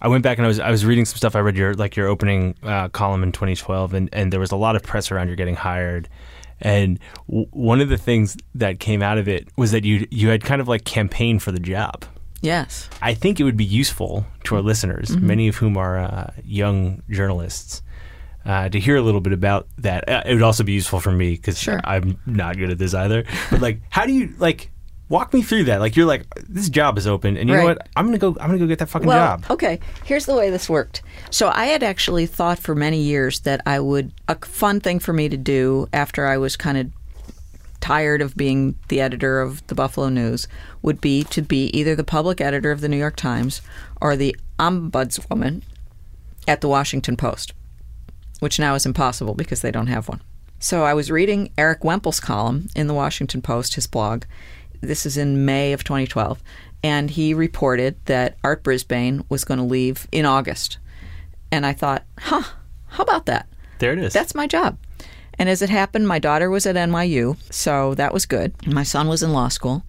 I 0.00 0.08
went 0.08 0.22
back 0.22 0.38
and 0.38 0.44
I 0.44 0.48
was 0.48 0.60
I 0.60 0.70
was 0.70 0.84
reading 0.86 1.04
some 1.04 1.16
stuff. 1.16 1.34
I 1.34 1.40
read 1.40 1.56
your 1.56 1.74
like 1.74 1.96
your 1.96 2.06
opening 2.06 2.54
uh, 2.62 2.88
column 2.88 3.22
in 3.22 3.32
2012, 3.32 3.94
and, 3.94 4.08
and 4.12 4.32
there 4.32 4.38
was 4.40 4.52
a 4.52 4.56
lot 4.56 4.76
of 4.76 4.82
press 4.82 5.10
around 5.10 5.26
your 5.26 5.36
getting 5.36 5.56
hired. 5.56 6.08
And 6.60 6.98
w- 7.28 7.48
one 7.50 7.80
of 7.80 7.88
the 7.88 7.98
things 7.98 8.36
that 8.54 8.78
came 8.78 9.02
out 9.02 9.18
of 9.18 9.26
it 9.26 9.48
was 9.56 9.72
that 9.72 9.84
you 9.84 10.06
you 10.10 10.28
had 10.28 10.44
kind 10.44 10.60
of 10.60 10.68
like 10.68 10.84
campaigned 10.84 11.42
for 11.42 11.50
the 11.50 11.58
job. 11.58 12.04
Yes. 12.40 12.88
I 13.02 13.14
think 13.14 13.40
it 13.40 13.44
would 13.44 13.56
be 13.56 13.64
useful 13.64 14.26
to 14.44 14.56
our 14.56 14.62
listeners, 14.62 15.16
many 15.16 15.48
of 15.48 15.56
whom 15.56 15.76
are 15.76 15.98
uh, 15.98 16.30
young 16.44 17.02
journalists, 17.10 17.82
uh, 18.46 18.68
to 18.68 18.78
hear 18.78 18.96
a 18.96 19.02
little 19.02 19.20
bit 19.20 19.32
about 19.32 19.66
that. 19.78 20.08
Uh, 20.08 20.22
it 20.24 20.34
would 20.34 20.42
also 20.42 20.62
be 20.64 20.72
useful 20.72 21.00
for 21.00 21.10
me 21.12 21.32
because 21.32 21.58
Sure. 21.58 21.80
I'm 21.84 22.18
not 22.26 22.56
good 22.56 22.70
at 22.70 22.78
this 22.78 22.94
either. 22.94 23.24
But 23.50 23.60
like, 23.60 23.80
how 23.90 24.06
do 24.06 24.12
you 24.12 24.34
like 24.38 24.70
walk 25.08 25.32
me 25.34 25.42
through 25.42 25.64
that? 25.64 25.80
Like, 25.80 25.96
you're 25.96 26.06
like, 26.06 26.26
this 26.48 26.68
job 26.68 26.96
is 26.98 27.06
open, 27.06 27.36
and 27.36 27.48
you 27.48 27.56
know 27.56 27.64
what? 27.64 27.88
I'm 27.96 28.06
gonna 28.06 28.18
go. 28.18 28.28
I'm 28.40 28.48
gonna 28.48 28.58
go 28.58 28.66
get 28.66 28.78
that 28.78 28.88
fucking 28.88 29.08
Well, 29.08 29.38
job. 29.38 29.44
okay. 29.50 29.80
Here's 30.04 30.26
the 30.26 30.34
way 30.36 30.50
this 30.50 30.68
worked. 30.68 31.02
So 31.30 31.50
I 31.52 31.66
had 31.66 31.82
actually 31.82 32.26
thought 32.26 32.58
for 32.58 32.74
many 32.74 33.00
years 33.02 33.40
that 33.40 33.60
I 33.66 33.80
would 33.80 34.12
a 34.28 34.36
fun 34.46 34.80
thing 34.80 34.98
for 35.00 35.12
me 35.12 35.28
to 35.28 35.36
do 35.36 35.88
after 35.92 36.26
I 36.26 36.38
was 36.38 36.56
kind 36.56 36.78
of 36.78 36.86
tired 37.80 38.20
of 38.20 38.36
being 38.36 38.76
the 38.88 39.00
editor 39.00 39.40
of 39.40 39.66
the 39.68 39.74
Buffalo 39.74 40.08
News 40.08 40.48
would 40.82 41.00
be 41.00 41.24
to 41.24 41.42
be 41.42 41.66
either 41.76 41.94
the 41.94 42.04
public 42.04 42.40
editor 42.40 42.70
of 42.70 42.80
the 42.80 42.88
New 42.88 42.96
York 42.96 43.16
Times 43.16 43.60
or 44.00 44.16
the 44.16 44.36
ombudswoman 44.58 45.62
at 46.46 46.60
the 46.60 46.68
Washington 46.68 47.16
Post, 47.16 47.52
which 48.40 48.58
now 48.58 48.74
is 48.74 48.86
impossible 48.86 49.34
because 49.34 49.60
they 49.60 49.70
don't 49.70 49.86
have 49.86 50.08
one. 50.08 50.20
So 50.58 50.82
I 50.82 50.94
was 50.94 51.10
reading 51.10 51.52
Erik 51.56 51.84
Wemple's 51.84 52.20
column 52.20 52.68
in 52.74 52.88
the 52.88 52.94
Washington 52.94 53.42
Post, 53.42 53.74
his 53.74 53.86
blog. 53.86 54.24
This 54.80 55.06
is 55.06 55.16
in 55.16 55.44
May 55.44 55.72
of 55.72 55.84
2012. 55.84 56.42
And 56.82 57.10
he 57.10 57.34
reported 57.34 57.96
that 58.06 58.36
Art 58.44 58.62
Brisbane 58.62 59.24
was 59.28 59.44
going 59.44 59.58
to 59.58 59.64
leave 59.64 60.06
in 60.12 60.24
August. 60.24 60.78
And 61.50 61.64
I 61.66 61.72
thought, 61.72 62.04
huh, 62.18 62.42
how 62.88 63.02
about 63.02 63.26
that? 63.26 63.48
There 63.78 63.92
it 63.92 63.98
is. 63.98 64.12
That's 64.12 64.34
my 64.34 64.46
job. 64.46 64.78
And 65.38 65.48
as 65.48 65.62
it 65.62 65.70
happened, 65.70 66.08
my 66.08 66.18
daughter 66.18 66.50
was 66.50 66.66
at 66.66 66.76
NYU, 66.76 67.36
so 67.52 67.94
that 67.94 68.12
was 68.12 68.26
good. 68.26 68.54
My 68.66 68.82
son 68.82 69.08
was 69.08 69.22
in 69.22 69.32
law 69.32 69.48
school. 69.48 69.84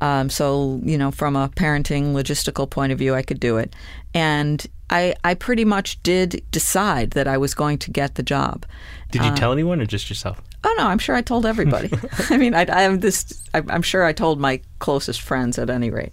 Um, 0.00 0.28
so, 0.28 0.80
you 0.84 0.98
know, 0.98 1.10
from 1.10 1.34
a 1.34 1.48
parenting 1.48 2.12
logistical 2.12 2.68
point 2.68 2.92
of 2.92 2.98
view, 2.98 3.14
I 3.14 3.22
could 3.22 3.40
do 3.40 3.56
it. 3.56 3.74
And 4.12 4.64
I, 4.90 5.14
I 5.24 5.34
pretty 5.34 5.64
much 5.64 6.02
did 6.02 6.44
decide 6.50 7.12
that 7.12 7.26
I 7.26 7.38
was 7.38 7.54
going 7.54 7.78
to 7.78 7.90
get 7.90 8.16
the 8.16 8.22
job. 8.22 8.66
Did 9.10 9.22
uh, 9.22 9.26
you 9.26 9.34
tell 9.34 9.52
anyone 9.52 9.80
or 9.80 9.86
just 9.86 10.08
yourself? 10.08 10.42
Oh 10.62 10.74
no, 10.78 10.86
I'm 10.86 10.98
sure 10.98 11.14
I 11.14 11.22
told 11.22 11.46
everybody. 11.46 11.90
I 12.30 12.36
mean, 12.36 12.54
I, 12.54 12.64
I 12.64 12.82
am 12.82 13.00
this. 13.00 13.42
I, 13.54 13.62
I'm 13.68 13.82
sure 13.82 14.04
I 14.04 14.12
told 14.12 14.40
my 14.40 14.60
closest 14.78 15.20
friends 15.20 15.58
at 15.58 15.70
any 15.70 15.90
rate. 15.90 16.12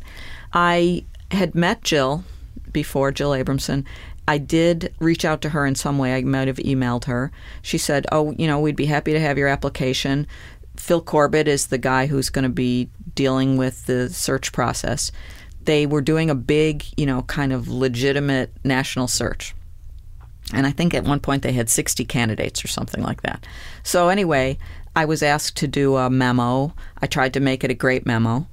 I 0.54 1.06
had 1.32 1.56
met 1.56 1.84
Jill 1.84 2.24
before 2.72 3.12
Jill 3.12 3.32
Abramson. 3.32 3.86
I 4.28 4.38
did 4.38 4.94
reach 5.00 5.26
out 5.26 5.42
to 5.42 5.50
her 5.50 5.66
in 5.66 5.76
some 5.76 5.98
way. 5.98 6.16
I 6.16 6.22
might 6.22 6.48
have 6.48 6.58
emailed 6.58 7.06
her. 7.06 7.32
She 7.62 7.78
said, 7.78 8.06
"Oh, 8.12 8.34
you 8.38 8.48
know, 8.48 8.60
we'd 8.60 8.76
be 8.76 8.86
happy 8.86 9.14
to 9.14 9.20
have 9.20 9.38
your 9.38 9.48
application." 9.48 10.28
Phil 10.78 11.02
Corbett 11.02 11.48
is 11.48 11.68
the 11.68 11.78
guy 11.78 12.06
who's 12.08 12.30
going 12.30 12.44
to 12.44 12.50
be 12.50 12.90
dealing 13.14 13.58
with 13.58 13.86
the 13.88 14.10
search 14.10 14.52
process. 14.52 15.12
They 15.64 15.86
were 15.86 16.02
doing 16.02 16.30
a 16.30 16.36
big, 16.36 16.86
you 16.98 17.06
know, 17.06 17.24
kind 17.24 17.52
of 17.54 17.68
legitimate 17.68 18.52
national 18.64 19.08
search. 19.08 19.54
And 20.54 20.66
I 20.66 20.72
think 20.72 20.94
at 20.94 21.04
one 21.04 21.20
point 21.20 21.44
they 21.44 21.52
had 21.52 21.70
60 21.70 22.04
candidates 22.06 22.64
or 22.64 22.68
something 22.68 23.04
like 23.04 23.22
that. 23.22 23.46
So, 23.84 24.10
anyway, 24.10 24.58
I 24.96 25.06
was 25.06 25.22
asked 25.22 25.58
to 25.58 25.68
do 25.68 25.98
a 25.98 26.10
memo. 26.10 26.74
I 27.02 27.08
tried 27.08 27.34
to 27.34 27.40
make 27.40 27.64
it 27.64 27.72
a 27.72 27.76
great 27.76 28.06
memo. 28.06 28.48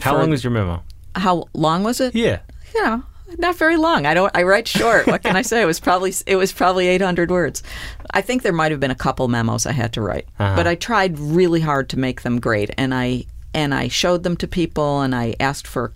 How 0.00 0.12
For- 0.12 0.18
long 0.18 0.30
was 0.30 0.42
your 0.42 0.52
memo? 0.52 0.82
How 1.16 1.44
long 1.54 1.84
was 1.84 2.00
it? 2.00 2.14
Yeah. 2.14 2.40
You 2.74 2.82
know, 2.82 3.02
not 3.38 3.56
very 3.56 3.76
long. 3.76 4.06
I 4.06 4.14
don't. 4.14 4.34
I 4.36 4.42
write 4.42 4.68
short. 4.68 5.06
What 5.06 5.22
can 5.22 5.36
I 5.36 5.42
say? 5.42 5.62
It 5.62 5.66
was 5.66 5.80
probably 5.80 6.12
it 6.26 6.36
was 6.36 6.52
probably 6.52 6.88
800 6.88 7.30
words. 7.30 7.62
I 8.10 8.20
think 8.20 8.42
there 8.42 8.52
might 8.52 8.70
have 8.70 8.80
been 8.80 8.90
a 8.90 8.96
couple 8.96 9.28
memos 9.28 9.66
I 9.66 9.72
had 9.72 9.92
to 9.94 10.00
write, 10.00 10.28
uh-huh. 10.38 10.56
but 10.56 10.66
I 10.66 10.74
tried 10.74 11.18
really 11.18 11.60
hard 11.60 11.88
to 11.90 11.98
make 11.98 12.22
them 12.22 12.40
great, 12.40 12.70
and 12.76 12.94
I 12.94 13.24
and 13.52 13.74
I 13.74 13.88
showed 13.88 14.22
them 14.22 14.36
to 14.38 14.48
people, 14.48 15.00
and 15.00 15.14
I 15.14 15.34
asked 15.40 15.66
for 15.66 15.92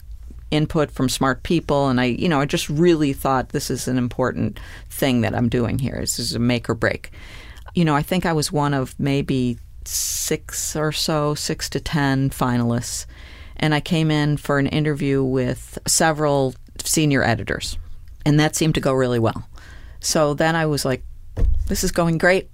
input 0.51 0.91
from 0.91 1.09
smart 1.09 1.43
people, 1.43 1.89
and 1.89 2.01
I 2.01 2.07
you 2.07 2.29
know 2.29 2.41
I 2.41 2.47
just 2.47 2.69
really 2.69 3.13
thought 3.13 3.51
this 3.51 3.71
is 3.71 3.89
an 3.89 3.99
important 3.99 4.59
thing 4.91 5.21
that 5.21 5.35
I'm 5.35 5.49
doing 5.49 5.79
here. 5.79 5.99
This 6.01 6.19
is 6.19 6.35
a 6.35 6.39
make 6.39 6.69
or 6.69 6.75
break. 6.75 7.11
You 7.75 7.85
know, 7.85 7.95
I 7.95 8.03
think 8.03 8.27
I 8.27 8.33
was 8.33 8.51
one 8.51 8.75
of 8.75 8.99
maybe 8.99 9.59
six 9.85 10.75
or 10.75 10.93
so, 10.93 11.35
six 11.35 11.69
to 11.71 11.81
ten 11.81 12.31
finalists 12.31 13.07
and 13.59 13.75
I 13.75 13.81
came 13.81 14.11
in 14.11 14.37
for 14.37 14.59
an 14.59 14.67
interview 14.67 15.23
with 15.23 15.79
several 15.87 16.55
senior 16.87 17.23
editors, 17.23 17.79
and 18.25 18.39
that 18.39 18.57
seemed 18.57 18.75
to 18.75 18.81
go 18.81 18.93
really 18.93 19.19
well. 19.19 19.49
So 20.01 20.35
then 20.35 20.57
I 20.57 20.67
was 20.67 20.85
like, 20.85 21.03
"This 21.67 21.85
is 21.85 21.93
going 21.93 22.19
great. 22.19 22.51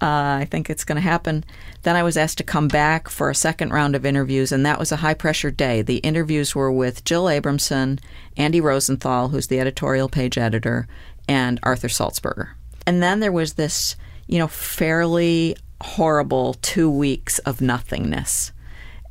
Uh, 0.00 0.38
I 0.42 0.46
think 0.48 0.70
it's 0.70 0.84
going 0.84 0.96
to 0.96 1.02
happen." 1.02 1.44
Then 1.82 1.96
I 1.96 2.02
was 2.02 2.16
asked 2.16 2.38
to 2.38 2.44
come 2.44 2.68
back 2.68 3.08
for 3.08 3.30
a 3.30 3.34
second 3.34 3.72
round 3.72 3.96
of 3.96 4.06
interviews, 4.06 4.52
and 4.52 4.64
that 4.64 4.78
was 4.78 4.92
a 4.92 4.96
high 4.96 5.14
pressure 5.14 5.50
day. 5.50 5.82
The 5.82 5.98
interviews 5.98 6.54
were 6.54 6.70
with 6.70 7.04
Jill 7.04 7.24
Abramson, 7.24 7.98
Andy 8.36 8.60
Rosenthal, 8.60 9.28
who's 9.28 9.48
the 9.48 9.60
editorial 9.60 10.08
page 10.08 10.38
editor, 10.38 10.86
and 11.28 11.58
Arthur 11.62 11.88
Sulzberger. 11.88 12.50
And 12.86 13.02
then 13.02 13.20
there 13.20 13.32
was 13.32 13.54
this, 13.54 13.96
you 14.26 14.38
know, 14.38 14.48
fairly 14.48 15.56
horrible 15.80 16.54
two 16.54 16.90
weeks 16.90 17.38
of 17.40 17.60
nothingness. 17.60 18.52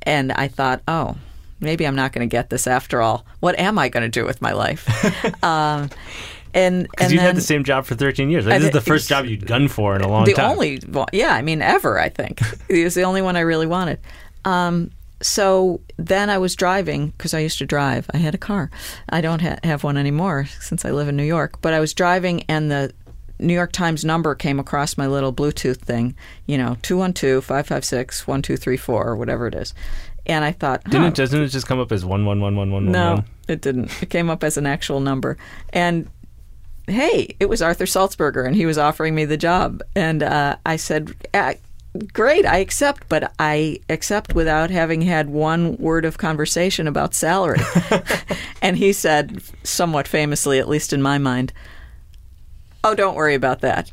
And 0.04 0.32
I 0.32 0.48
thought, 0.48 0.82
oh, 0.88 1.18
maybe 1.60 1.86
I'm 1.86 1.96
not 1.96 2.12
going 2.12 2.28
to 2.28 2.32
get 2.32 2.50
this 2.50 2.68
after 2.68 3.02
all. 3.02 3.26
What 3.40 3.58
am 3.60 3.80
I 3.80 3.90
going 3.90 4.04
to 4.04 4.10
do 4.10 4.26
with 4.26 4.42
my 4.42 4.54
life? 4.54 4.88
um, 5.44 5.90
and 6.54 6.88
Because 6.90 7.14
you 7.14 7.20
had 7.20 7.36
the 7.36 7.42
same 7.42 7.64
job 7.64 7.86
for 7.86 7.96
13 7.96 8.30
years. 8.30 8.46
This 8.46 8.64
is 8.64 8.72
the 8.72 8.82
first 8.82 9.10
job 9.10 9.26
you'd 9.26 9.46
gunned 9.46 9.72
for 9.72 9.96
in 9.96 10.02
a 10.02 10.08
long 10.08 10.26
the 10.26 10.34
time. 10.34 10.48
The 10.48 10.52
only, 10.52 10.82
well, 10.88 11.08
yeah, 11.12 11.34
I 11.34 11.42
mean, 11.42 11.62
ever. 11.62 12.00
I 12.00 12.10
think 12.10 12.42
it 12.70 12.84
was 12.84 12.96
the 12.96 13.04
only 13.04 13.22
one 13.22 13.36
I 13.36 13.42
really 13.42 13.68
wanted. 13.68 14.00
Um, 14.46 14.92
so 15.22 15.82
then 15.98 16.30
I 16.30 16.38
was 16.38 16.56
driving 16.56 17.10
because 17.10 17.34
I 17.34 17.40
used 17.40 17.58
to 17.60 17.66
drive. 17.66 18.10
I 18.14 18.18
had 18.18 18.36
a 18.36 18.40
car. 18.40 18.70
I 19.10 19.22
don't 19.22 19.42
ha- 19.42 19.58
have 19.64 19.84
one 19.84 19.98
anymore 19.98 20.46
since 20.60 20.86
I 20.86 20.92
live 20.92 21.08
in 21.08 21.16
New 21.16 21.24
York. 21.24 21.62
But 21.62 21.74
I 21.74 21.80
was 21.80 21.94
driving, 21.94 22.44
and 22.48 22.72
the 22.72 22.94
New 23.40 23.54
York 23.54 23.72
Times 23.72 24.04
number 24.06 24.36
came 24.36 24.60
across 24.60 24.98
my 24.98 25.08
little 25.08 25.34
Bluetooth 25.34 25.78
thing. 25.78 26.16
You 26.46 26.58
know, 26.58 26.76
212-556-1234 26.84 28.90
or 28.90 29.16
whatever 29.16 29.48
it 29.48 29.56
is. 29.56 29.74
And 30.28 30.44
I 30.44 30.52
thought, 30.52 30.84
Didn't 30.84 31.02
huh, 31.02 31.08
it, 31.08 31.16
doesn't 31.16 31.42
it 31.42 31.48
just 31.48 31.68
come 31.68 31.80
up 31.80 31.92
as 31.92 32.06
one 32.06 32.26
one 32.26 32.42
one 32.42 32.56
one 32.56 32.72
one 32.72 32.92
no, 32.92 33.16
one? 33.16 33.26
it 33.48 33.62
didn't. 33.62 34.04
It 34.04 34.10
came 34.10 34.30
up 34.30 34.44
as 34.44 34.58
an 34.58 34.66
actual 34.66 35.00
number. 35.00 35.38
And 35.72 36.10
hey, 36.88 37.36
it 37.40 37.48
was 37.48 37.62
Arthur 37.62 37.86
Sulzberger, 37.86 38.46
and 38.46 38.56
he 38.56 38.66
was 38.66 38.78
offering 38.78 39.16
me 39.16 39.26
the 39.26 39.38
job. 39.38 39.82
And 39.96 40.24
uh, 40.24 40.58
I 40.66 40.76
said, 40.76 41.16
"Ah, 41.34 41.54
great, 42.14 42.46
I 42.46 42.58
accept, 42.58 43.08
but 43.10 43.32
I 43.40 43.80
accept 43.90 44.36
without 44.36 44.70
having 44.70 45.02
had 45.02 45.30
one 45.30 45.78
word 45.78 46.06
of 46.06 46.18
conversation 46.18 46.88
about 46.88 47.14
salary. 47.14 47.60
and 48.62 48.78
he 48.78 48.94
said, 48.94 49.42
somewhat 49.64 50.08
famously, 50.08 50.60
at 50.60 50.70
least 50.70 50.94
in 50.94 51.02
my 51.02 51.18
mind, 51.18 51.54
oh, 52.84 52.96
don't 52.96 53.16
worry 53.16 53.36
about 53.36 53.62
that. 53.62 53.90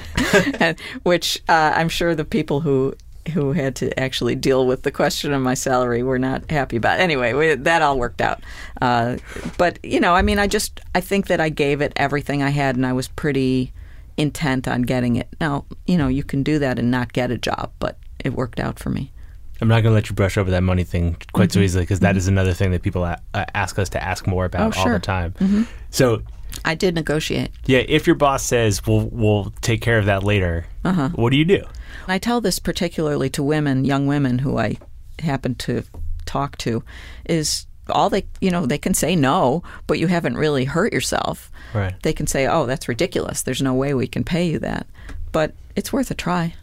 and, 0.60 0.80
which 1.02 1.42
uh, 1.48 1.72
I'm 1.74 1.88
sure 1.88 2.14
the 2.14 2.24
people 2.24 2.60
who 2.60 2.94
who 3.32 3.52
had 3.52 3.74
to 3.76 3.98
actually 3.98 4.34
deal 4.34 4.66
with 4.66 4.82
the 4.82 4.90
question 4.90 5.32
of 5.32 5.42
my 5.42 5.54
salary 5.54 6.02
were 6.02 6.18
not 6.18 6.50
happy 6.50 6.76
about. 6.76 7.00
Anyway, 7.00 7.32
we, 7.32 7.54
that 7.54 7.82
all 7.82 7.98
worked 7.98 8.20
out. 8.20 8.40
Uh, 8.80 9.16
but 9.58 9.78
you 9.84 10.00
know, 10.00 10.14
I 10.14 10.22
mean, 10.22 10.38
I 10.38 10.46
just 10.46 10.80
I 10.94 11.00
think 11.00 11.26
that 11.28 11.40
I 11.40 11.48
gave 11.48 11.80
it 11.80 11.92
everything 11.96 12.42
I 12.42 12.50
had, 12.50 12.76
and 12.76 12.86
I 12.86 12.92
was 12.92 13.08
pretty 13.08 13.72
intent 14.16 14.66
on 14.68 14.82
getting 14.82 15.16
it. 15.16 15.28
Now, 15.40 15.64
you 15.86 15.98
know, 15.98 16.08
you 16.08 16.22
can 16.24 16.42
do 16.42 16.58
that 16.60 16.78
and 16.78 16.90
not 16.90 17.12
get 17.12 17.30
a 17.30 17.38
job, 17.38 17.72
but 17.78 17.98
it 18.24 18.32
worked 18.32 18.60
out 18.60 18.78
for 18.78 18.90
me. 18.90 19.12
I'm 19.60 19.68
not 19.68 19.76
going 19.82 19.90
to 19.92 19.94
let 19.94 20.08
you 20.10 20.14
brush 20.14 20.36
over 20.36 20.50
that 20.50 20.62
money 20.62 20.84
thing 20.84 21.16
quite 21.32 21.50
so 21.50 21.60
easily 21.60 21.82
because 21.84 22.02
is 22.02 22.28
another 22.28 22.52
thing 22.52 22.72
that 22.72 22.82
people 22.82 23.04
a- 23.04 23.18
ask 23.34 23.78
us 23.78 23.88
to 23.90 24.02
ask 24.02 24.26
more 24.26 24.44
about 24.44 24.72
Mm-hmm. 24.72 24.80
Oh, 24.80 24.82
all 24.84 24.92
the 24.92 24.98
time. 25.00 25.66
So, 25.90 26.22
I 26.64 26.74
did 26.74 26.94
negotiate. 26.94 27.50
yeah, 27.64 27.78
if 27.86 28.06
your 28.06 28.16
boss 28.16 28.42
says 28.44 28.86
we'll 28.86 29.08
we'll 29.12 29.52
take 29.62 29.80
care 29.82 29.98
of 29.98 30.06
that 30.06 30.22
later, 30.22 30.66
Uh-huh. 30.84 31.08
what 31.14 31.30
do 31.30 31.36
you 31.36 31.44
do? 31.44 31.64
And 32.06 32.12
I 32.14 32.18
tell 32.18 32.40
this 32.40 32.58
particularly 32.58 33.28
to 33.30 33.42
women, 33.42 33.84
young 33.84 34.06
women 34.06 34.38
who 34.38 34.58
I 34.58 34.78
happen 35.18 35.54
to 35.56 35.82
talk 36.24 36.56
to 36.58 36.82
is 37.24 37.66
all 37.88 38.10
they 38.10 38.26
you 38.40 38.50
know 38.50 38.66
they 38.66 38.78
can 38.78 38.92
say 38.94 39.14
no 39.14 39.62
but 39.86 39.98
you 40.00 40.08
haven't 40.08 40.36
really 40.36 40.64
hurt 40.64 40.92
yourself 40.92 41.52
Right. 41.72 41.94
they 42.02 42.12
can 42.12 42.26
say 42.26 42.48
oh 42.48 42.66
that's 42.66 42.88
ridiculous 42.88 43.42
there's 43.42 43.62
no 43.62 43.72
way 43.74 43.94
we 43.94 44.08
can 44.08 44.24
pay 44.24 44.48
you 44.48 44.58
that 44.58 44.88
but 45.30 45.54
it's 45.76 45.92
worth 45.92 46.10
a 46.10 46.14
try 46.14 46.54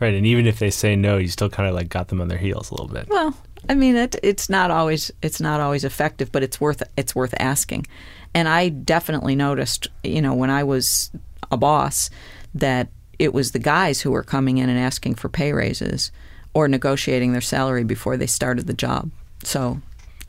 Right. 0.00 0.14
And 0.14 0.24
even 0.26 0.46
if 0.46 0.60
they 0.60 0.70
say 0.70 0.94
no, 0.94 1.16
you 1.16 1.26
still 1.26 1.48
kind 1.50 1.68
of 1.68 1.74
like 1.74 1.88
got 1.88 2.06
them 2.06 2.20
on 2.20 2.28
their 2.28 2.38
heels 2.38 2.70
a 2.70 2.74
little 2.74 2.86
bit. 2.88 3.08
well 3.08 3.34
i 3.70 3.74
mean 3.74 3.96
it, 3.96 4.14
it's 4.22 4.48
not 4.50 4.70
always 4.70 5.10
it's 5.22 5.40
not 5.40 5.60
always 5.60 5.82
effective 5.82 6.30
but 6.30 6.42
it's 6.42 6.60
worth 6.60 6.82
it's 6.96 7.14
worth 7.14 7.34
asking 7.40 7.86
and 8.34 8.46
i 8.48 8.68
definitely 8.68 9.34
noticed 9.34 9.88
you 10.04 10.20
know 10.22 10.34
when 10.34 10.50
i 10.50 10.62
was 10.62 11.10
a 11.50 11.56
boss 11.56 12.10
that 12.54 12.88
it 13.18 13.34
was 13.34 13.52
the 13.52 13.58
guys 13.58 14.00
who 14.02 14.10
were 14.10 14.22
coming 14.22 14.58
in 14.58 14.68
and 14.68 14.78
asking 14.78 15.14
for 15.14 15.28
pay 15.28 15.52
raises 15.52 16.10
or 16.54 16.68
negotiating 16.68 17.32
their 17.32 17.40
salary 17.40 17.84
before 17.84 18.16
they 18.16 18.26
started 18.26 18.66
the 18.66 18.74
job 18.74 19.10
so 19.42 19.80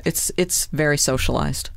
it's 0.06 0.32
it's 0.38 0.68
very 0.68 0.98
socialized 0.98 1.70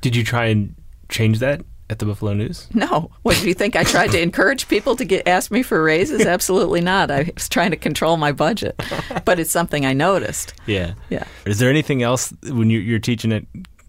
Did 0.00 0.16
you 0.16 0.24
try 0.24 0.46
and 0.46 0.74
change 1.08 1.38
that 1.40 1.62
at 1.90 1.98
the 1.98 2.06
Buffalo 2.06 2.32
News? 2.32 2.68
No. 2.72 3.10
What 3.22 3.36
do 3.36 3.46
you 3.46 3.52
think? 3.52 3.76
I 3.76 3.84
tried 3.84 4.12
to 4.12 4.20
encourage 4.28 4.66
people 4.66 4.96
to 4.96 5.04
get 5.04 5.28
ask 5.28 5.50
me 5.50 5.62
for 5.62 5.82
raises? 5.82 6.24
Absolutely 6.24 6.80
not. 6.80 7.10
I 7.10 7.30
was 7.34 7.50
trying 7.50 7.70
to 7.70 7.76
control 7.76 8.16
my 8.16 8.32
budget, 8.32 8.80
but 9.26 9.38
it's 9.38 9.50
something 9.50 9.84
I 9.84 9.92
noticed. 9.92 10.54
Yeah. 10.66 10.94
Yeah. 11.10 11.24
Is 11.44 11.58
there 11.58 11.68
anything 11.68 12.02
else 12.02 12.32
when 12.44 12.70
you, 12.70 12.78
you're 12.78 12.98
teaching 12.98 13.30
at 13.30 13.44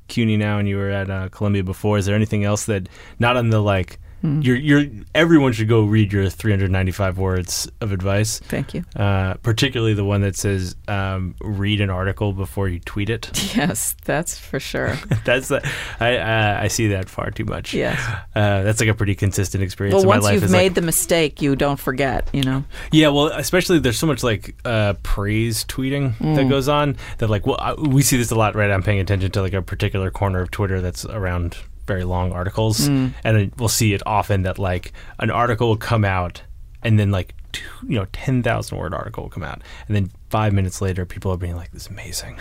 CUNY 0.09 0.35
now 0.35 0.57
and 0.59 0.67
you 0.67 0.75
were 0.77 0.89
at 0.89 1.09
uh, 1.09 1.29
Columbia 1.29 1.63
before? 1.63 1.97
Is 1.97 2.05
there 2.05 2.15
anything 2.15 2.43
else 2.43 2.65
that 2.65 2.89
not 3.19 3.37
on 3.37 3.49
the 3.51 3.61
like? 3.61 3.99
Hmm. 4.23 4.41
You're, 4.41 4.55
you're 4.55 4.85
everyone 5.13 5.51
should 5.51 5.67
go 5.67 5.83
read 5.83 6.13
your 6.13 6.29
395 6.29 7.17
words 7.17 7.69
of 7.81 7.91
advice. 7.91 8.39
Thank 8.39 8.73
you. 8.73 8.83
Uh, 8.95 9.33
particularly 9.35 9.93
the 9.93 10.05
one 10.05 10.21
that 10.21 10.37
says 10.37 10.77
um, 10.87 11.35
read 11.41 11.81
an 11.81 11.89
article 11.89 12.31
before 12.31 12.69
you 12.69 12.79
tweet 12.79 13.09
it. 13.09 13.29
Yes, 13.53 13.95
that's 14.05 14.39
for 14.39 14.59
sure. 14.59 14.97
that's 15.25 15.49
the, 15.49 15.61
I 15.99 16.17
uh, 16.17 16.59
I 16.63 16.67
see 16.69 16.87
that 16.87 17.07
far 17.09 17.29
too 17.31 17.45
much. 17.45 17.73
Yes. 17.73 17.99
uh, 18.33 18.63
that's 18.63 18.79
like 18.79 18.89
a 18.89 18.93
pretty 18.95 19.13
consistent 19.13 19.61
experience 19.63 19.93
Well, 19.93 20.03
in 20.03 20.07
my 20.09 20.15
life. 20.15 20.23
once 20.23 20.41
you've 20.41 20.51
made 20.51 20.63
like, 20.69 20.73
the 20.75 20.81
mistake, 20.81 21.41
you 21.41 21.55
don't 21.55 21.79
forget. 21.79 22.29
You 22.33 22.43
know. 22.43 22.63
Yeah, 22.91 23.09
well, 23.09 23.27
especially 23.27 23.79
there's 23.79 23.99
so 23.99 24.07
much 24.07 24.23
like 24.23 24.55
uh, 24.65 24.93
praise 25.03 25.65
tweeting 25.65 26.15
Mm. 26.15 26.35
that 26.37 26.49
goes 26.49 26.67
on 26.69 26.95
that 27.17 27.29
like 27.29 27.45
well 27.45 27.57
I, 27.59 27.73
we 27.73 28.01
see 28.01 28.17
this 28.17 28.31
a 28.31 28.35
lot. 28.35 28.55
Right, 28.55 28.71
I'm 28.71 28.83
paying 28.83 28.99
attention 28.99 29.31
to 29.31 29.41
like 29.41 29.53
a 29.53 29.61
particular 29.61 30.09
corner 30.09 30.39
of 30.41 30.49
Twitter 30.49 30.79
that's 30.81 31.05
around 31.05 31.57
very 31.87 32.03
long 32.03 32.31
articles, 32.31 32.87
Mm. 32.89 33.13
and 33.23 33.51
we'll 33.57 33.67
see 33.69 33.93
it 33.93 34.01
often 34.05 34.43
that 34.43 34.57
like 34.59 34.93
an 35.19 35.29
article 35.31 35.67
will 35.69 35.77
come 35.77 36.05
out 36.05 36.41
and 36.81 36.99
then 36.99 37.11
like 37.11 37.33
two, 37.53 37.63
you 37.87 37.95
know 37.99 38.05
ten 38.11 38.41
thousand 38.43 38.77
word 38.77 38.93
article 38.93 39.23
will 39.23 39.29
come 39.29 39.43
out, 39.43 39.61
and 39.87 39.95
then 39.95 40.11
five 40.29 40.53
minutes 40.53 40.81
later 40.81 41.05
people 41.05 41.31
are 41.31 41.37
being 41.37 41.55
like 41.55 41.71
this 41.71 41.83
is 41.83 41.87
amazing, 41.89 42.35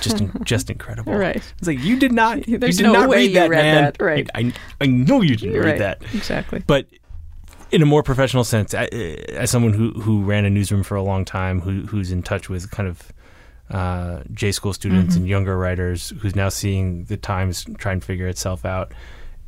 just 0.00 0.20
in, 0.20 0.32
just 0.44 0.70
incredible. 0.70 1.14
Right. 1.14 1.36
It's 1.58 1.66
like 1.68 1.78
you 1.80 1.98
did 1.98 2.12
not. 2.12 2.46
you 2.48 2.58
There's 2.58 2.76
did 2.76 2.84
no 2.84 2.92
not 2.92 3.08
way 3.08 3.18
read 3.18 3.28
you 3.28 3.34
that, 3.34 3.50
read 3.50 3.62
man. 3.62 3.84
that, 3.84 4.02
right. 4.02 4.28
I 4.34 4.52
I 4.80 4.86
know 4.86 5.22
you 5.22 5.36
didn't 5.36 5.60
read 5.60 5.80
that. 5.80 6.02
Exactly. 6.14 6.62
But 6.66 6.86
in 7.72 7.82
a 7.82 7.86
more 7.86 8.02
professional 8.02 8.44
sense, 8.44 8.74
I, 8.74 8.84
as 8.84 9.50
someone 9.50 9.72
who 9.72 9.90
who 9.92 10.22
ran 10.22 10.44
a 10.44 10.50
newsroom 10.50 10.82
for 10.82 10.94
a 10.96 11.02
long 11.02 11.24
time, 11.24 11.60
who 11.60 11.82
who's 11.86 12.10
in 12.12 12.22
touch 12.22 12.48
with 12.48 12.70
kind 12.70 12.88
of 12.88 13.12
uh, 13.70 14.22
J 14.32 14.52
school 14.52 14.72
students 14.72 15.14
Mm-hmm. 15.14 15.22
and 15.22 15.28
younger 15.28 15.56
writers, 15.58 16.12
who's 16.20 16.36
now 16.36 16.48
seeing 16.48 17.04
the 17.04 17.16
times 17.16 17.64
try 17.78 17.92
and 17.92 18.02
figure 18.04 18.28
itself 18.28 18.64
out, 18.64 18.92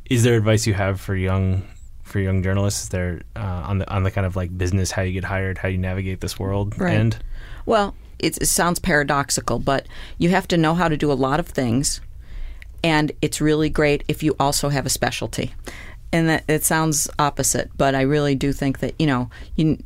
is 0.09 0.23
there 0.23 0.35
advice 0.35 0.67
you 0.67 0.73
have 0.73 0.99
for 0.99 1.15
young 1.15 1.63
for 2.03 2.19
young 2.19 2.41
journalists? 2.43 2.83
Is 2.83 2.89
there 2.89 3.21
uh, 3.35 3.39
on 3.65 3.77
the 3.79 3.89
on 3.93 4.03
the 4.03 4.11
kind 4.11 4.25
of 4.27 4.35
like 4.35 4.55
business, 4.57 4.91
how 4.91 5.01
you 5.03 5.13
get 5.13 5.23
hired, 5.25 5.57
how 5.59 5.67
you 5.69 5.77
navigate 5.77 6.21
this 6.21 6.37
world, 6.39 6.73
Right. 6.79 6.95
end? 6.95 7.17
Well, 7.65 7.95
it, 8.17 8.37
it 8.41 8.47
sounds 8.47 8.79
paradoxical, 8.79 9.59
but 9.59 9.87
you 10.17 10.29
have 10.29 10.47
to 10.49 10.57
know 10.57 10.73
how 10.73 10.87
to 10.89 10.97
do 10.97 11.11
a 11.11 11.13
lot 11.13 11.39
of 11.39 11.47
things, 11.47 12.01
and 12.83 13.11
it's 13.21 13.39
really 13.39 13.69
great 13.69 14.03
if 14.07 14.23
you 14.23 14.35
also 14.39 14.69
have 14.69 14.85
a 14.85 14.89
specialty. 14.89 15.53
And 16.11 16.27
that 16.27 16.43
it 16.47 16.63
sounds 16.63 17.07
opposite, 17.19 17.69
but 17.77 17.93
I 17.93 18.01
really 18.01 18.33
do 18.33 18.51
think 18.51 18.79
that 18.79 18.95
you 18.99 19.05
know 19.07 19.29
you. 19.55 19.77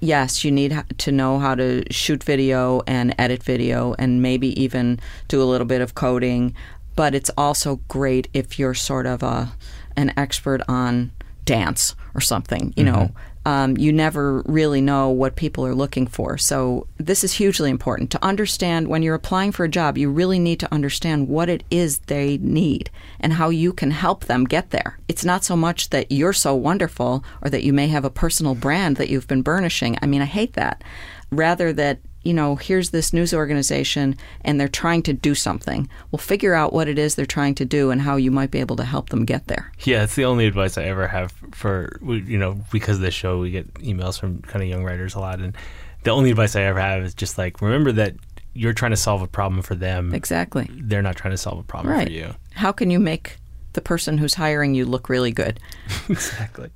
Yes, 0.00 0.44
you 0.44 0.50
need 0.50 0.82
to 0.98 1.12
know 1.12 1.38
how 1.38 1.54
to 1.54 1.82
shoot 1.90 2.22
video 2.22 2.82
and 2.86 3.14
edit 3.18 3.42
video, 3.42 3.94
and 3.98 4.22
maybe 4.22 4.60
even 4.60 5.00
do 5.28 5.42
a 5.42 5.44
little 5.44 5.66
bit 5.66 5.80
of 5.80 5.94
coding. 5.94 6.54
But 6.96 7.14
it's 7.14 7.30
also 7.36 7.80
great 7.88 8.28
if 8.32 8.58
you're 8.58 8.74
sort 8.74 9.06
of 9.06 9.22
a 9.22 9.52
an 9.96 10.12
expert 10.16 10.60
on 10.68 11.12
dance 11.44 11.94
or 12.14 12.20
something. 12.20 12.72
You 12.76 12.84
know, 12.84 12.92
mm-hmm. 12.92 13.18
Um, 13.46 13.76
you 13.76 13.92
never 13.92 14.42
really 14.46 14.80
know 14.80 15.10
what 15.10 15.36
people 15.36 15.66
are 15.66 15.74
looking 15.74 16.06
for. 16.06 16.38
So 16.38 16.86
this 16.96 17.24
is 17.24 17.34
hugely 17.34 17.70
important 17.70 18.10
to 18.12 18.24
understand 18.24 18.88
when 18.88 19.02
you're 19.02 19.14
applying 19.14 19.52
for 19.52 19.64
a 19.64 19.68
job. 19.68 19.98
You 19.98 20.10
really 20.10 20.38
need 20.38 20.60
to 20.60 20.72
understand 20.72 21.28
what 21.28 21.48
it 21.48 21.62
is 21.70 21.98
they 21.98 22.38
need 22.38 22.90
and 23.20 23.34
how 23.34 23.50
you 23.50 23.72
can 23.72 23.90
help 23.90 24.24
them 24.24 24.44
get 24.44 24.70
there. 24.70 24.98
It's 25.08 25.24
not 25.24 25.44
so 25.44 25.56
much 25.56 25.90
that 25.90 26.10
you're 26.10 26.32
so 26.32 26.54
wonderful 26.54 27.24
or 27.42 27.50
that 27.50 27.64
you 27.64 27.72
may 27.72 27.88
have 27.88 28.04
a 28.04 28.10
personal 28.10 28.54
brand 28.54 28.96
that 28.96 29.10
you've 29.10 29.28
been 29.28 29.42
burnishing. 29.42 29.98
I 30.00 30.06
mean, 30.06 30.22
I 30.22 30.26
hate 30.26 30.54
that. 30.54 30.82
Rather 31.30 31.72
that 31.72 31.98
you 32.24 32.34
know, 32.34 32.56
here's 32.56 32.90
this 32.90 33.12
news 33.12 33.32
organization 33.34 34.16
and 34.42 34.58
they're 34.58 34.68
trying 34.68 35.02
to 35.04 35.12
do 35.12 35.34
something. 35.34 35.88
Well, 36.10 36.18
figure 36.18 36.54
out 36.54 36.72
what 36.72 36.88
it 36.88 36.98
is 36.98 37.14
they're 37.14 37.26
trying 37.26 37.54
to 37.56 37.64
do 37.64 37.90
and 37.90 38.00
how 38.02 38.16
you 38.16 38.30
might 38.30 38.50
be 38.50 38.60
able 38.60 38.76
to 38.76 38.84
help 38.84 39.10
them 39.10 39.24
get 39.24 39.46
there. 39.46 39.70
Yeah, 39.80 40.02
it's 40.04 40.14
the 40.14 40.24
only 40.24 40.46
advice 40.46 40.76
I 40.78 40.84
ever 40.84 41.06
have 41.08 41.32
for 41.52 41.98
you 42.02 42.38
know 42.38 42.58
because 42.72 42.96
of 42.96 43.02
this 43.02 43.14
show 43.14 43.38
we 43.40 43.50
get 43.50 43.72
emails 43.74 44.18
from 44.18 44.40
kind 44.42 44.62
of 44.62 44.68
young 44.68 44.84
writers 44.84 45.14
a 45.14 45.20
lot, 45.20 45.38
and 45.40 45.54
the 46.02 46.10
only 46.10 46.30
advice 46.30 46.56
I 46.56 46.62
ever 46.62 46.80
have 46.80 47.02
is 47.02 47.14
just 47.14 47.38
like 47.38 47.60
remember 47.60 47.92
that 47.92 48.14
you're 48.54 48.72
trying 48.72 48.92
to 48.92 48.96
solve 48.96 49.20
a 49.20 49.26
problem 49.26 49.62
for 49.62 49.74
them. 49.74 50.14
Exactly. 50.14 50.68
They're 50.72 51.02
not 51.02 51.16
trying 51.16 51.32
to 51.32 51.38
solve 51.38 51.58
a 51.58 51.62
problem 51.64 51.92
Right. 51.94 52.06
for 52.06 52.12
you. 52.12 52.34
How 52.52 52.70
can 52.72 52.88
you 52.90 53.00
make 53.00 53.36
the 53.72 53.80
person 53.80 54.16
who's 54.18 54.34
hiring 54.34 54.74
you 54.74 54.84
look 54.84 55.08
really 55.08 55.32
good? 55.32 55.58
exactly. 56.08 56.70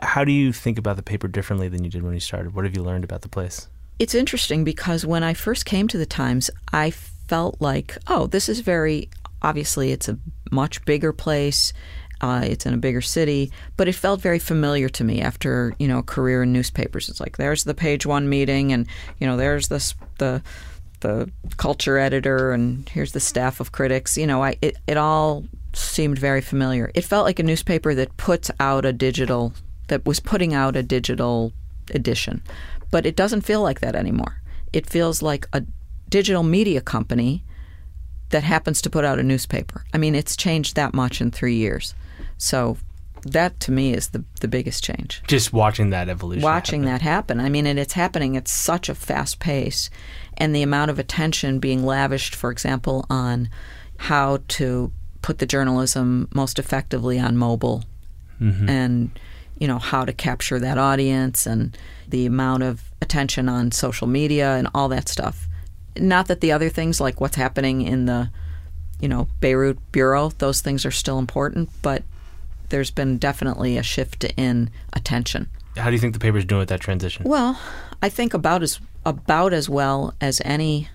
How 0.00 0.24
do 0.24 0.32
you 0.32 0.52
think 0.52 0.78
about 0.78 0.96
the 0.96 1.02
paper 1.02 1.28
differently 1.28 1.68
than 1.68 1.84
you 1.84 1.90
did 1.90 2.02
when 2.02 2.14
you 2.14 2.20
started? 2.20 2.54
What 2.54 2.64
have 2.64 2.74
you 2.76 2.82
learned 2.82 3.04
about 3.04 3.20
the 3.22 3.28
place? 3.28 3.68
It's 3.98 4.14
interesting 4.14 4.64
because 4.64 5.06
when 5.06 5.22
I 5.22 5.34
first 5.34 5.64
came 5.64 5.88
to 5.88 5.98
the 5.98 6.06
Times, 6.06 6.50
I 6.72 6.90
felt 6.90 7.60
like, 7.60 7.96
oh, 8.08 8.26
this 8.26 8.48
is 8.48 8.60
very 8.60 9.08
obviously 9.42 9.92
it's 9.92 10.08
a 10.08 10.18
much 10.50 10.84
bigger 10.84 11.12
place. 11.12 11.72
Uh, 12.20 12.40
it's 12.42 12.64
in 12.64 12.72
a 12.72 12.78
bigger 12.78 13.02
city, 13.02 13.52
but 13.76 13.86
it 13.86 13.94
felt 13.94 14.20
very 14.20 14.38
familiar 14.38 14.88
to 14.88 15.04
me 15.04 15.20
after 15.20 15.74
you 15.78 15.86
know 15.86 15.98
a 15.98 16.02
career 16.02 16.42
in 16.42 16.52
newspapers. 16.52 17.08
It's 17.08 17.20
like 17.20 17.36
there's 17.36 17.64
the 17.64 17.74
page 17.74 18.06
one 18.06 18.28
meeting, 18.28 18.72
and 18.72 18.86
you 19.18 19.26
know 19.26 19.36
there's 19.36 19.68
this 19.68 19.94
the 20.18 20.42
the 21.00 21.30
culture 21.58 21.98
editor, 21.98 22.52
and 22.52 22.88
here's 22.88 23.12
the 23.12 23.20
staff 23.20 23.60
of 23.60 23.72
critics. 23.72 24.16
You 24.16 24.26
know, 24.26 24.42
I 24.42 24.56
it, 24.62 24.76
it 24.86 24.96
all 24.96 25.44
seemed 25.74 26.18
very 26.18 26.40
familiar. 26.40 26.90
It 26.94 27.04
felt 27.04 27.26
like 27.26 27.40
a 27.40 27.42
newspaper 27.42 27.94
that 27.94 28.16
puts 28.16 28.50
out 28.58 28.86
a 28.86 28.92
digital 28.92 29.52
that 29.88 30.06
was 30.06 30.18
putting 30.18 30.54
out 30.54 30.76
a 30.76 30.82
digital 30.82 31.52
edition, 31.90 32.42
but 32.94 33.04
it 33.04 33.16
doesn't 33.16 33.40
feel 33.40 33.60
like 33.60 33.80
that 33.80 33.96
anymore. 33.96 34.40
It 34.72 34.88
feels 34.88 35.20
like 35.20 35.48
a 35.52 35.64
digital 36.08 36.44
media 36.44 36.80
company 36.80 37.44
that 38.30 38.44
happens 38.44 38.80
to 38.82 38.88
put 38.88 39.04
out 39.04 39.18
a 39.18 39.22
newspaper. 39.24 39.84
I 39.92 39.98
mean, 39.98 40.14
it's 40.14 40.36
changed 40.36 40.76
that 40.76 40.94
much 40.94 41.20
in 41.20 41.32
three 41.32 41.56
years. 41.56 41.96
So 42.38 42.76
that 43.24 43.58
to 43.58 43.72
me 43.72 43.92
is 43.92 44.10
the 44.10 44.22
the 44.40 44.46
biggest 44.46 44.84
change. 44.84 45.24
Just 45.26 45.52
watching 45.52 45.90
that 45.90 46.08
evolution. 46.08 46.44
Watching 46.44 46.84
happen. 46.84 46.92
that 46.92 47.02
happen. 47.02 47.40
I 47.40 47.48
mean, 47.48 47.66
and 47.66 47.80
it's 47.80 47.94
happening 47.94 48.36
at 48.36 48.46
such 48.46 48.88
a 48.88 48.94
fast 48.94 49.40
pace, 49.40 49.90
and 50.36 50.54
the 50.54 50.62
amount 50.62 50.92
of 50.92 51.00
attention 51.00 51.58
being 51.58 51.84
lavished, 51.84 52.36
for 52.36 52.52
example, 52.52 53.06
on 53.10 53.48
how 53.96 54.38
to 54.58 54.92
put 55.20 55.40
the 55.40 55.46
journalism 55.46 56.28
most 56.32 56.60
effectively 56.60 57.18
on 57.18 57.36
mobile, 57.36 57.82
mm-hmm. 58.40 58.68
and 58.68 59.18
you 59.64 59.68
know 59.68 59.78
how 59.78 60.04
to 60.04 60.12
capture 60.12 60.58
that 60.60 60.76
audience, 60.76 61.46
and 61.46 61.74
the 62.06 62.26
amount 62.26 62.62
of 62.62 62.82
attention 63.00 63.48
on 63.48 63.72
social 63.72 64.06
media 64.06 64.56
and 64.56 64.68
all 64.74 64.90
that 64.90 65.08
stuff. 65.08 65.48
Not 65.96 66.26
that 66.26 66.42
the 66.42 66.52
other 66.52 66.68
things 66.68 67.00
like 67.00 67.18
what's 67.18 67.36
happening 67.36 67.80
in 67.80 68.04
the 68.04 68.28
you 69.00 69.08
know, 69.08 69.28
Beirut 69.40 69.78
Bureau, 69.92 70.30
those 70.38 70.60
things 70.60 70.84
are 70.84 70.90
still 70.90 71.18
important, 71.18 71.70
but 71.82 72.02
there's 72.68 72.90
been 72.90 73.18
definitely 73.18 73.76
a 73.78 73.82
shift 73.82 74.24
in 74.36 74.70
attention. 74.92 75.48
How 75.76 75.86
do 75.86 75.92
you 75.92 75.98
think 75.98 76.12
the 76.12 76.20
paper's 76.20 76.44
doing 76.44 76.60
with 76.60 76.68
that 76.68 76.80
transition? 76.80 77.24
Well, 77.26 77.58
I 78.02 78.08
think 78.08 78.34
about 78.34 78.62
as 78.62 78.80
about 79.06 79.52
as 79.52 79.68
well 79.68 80.14
as 80.20 80.40
any, 80.44 80.88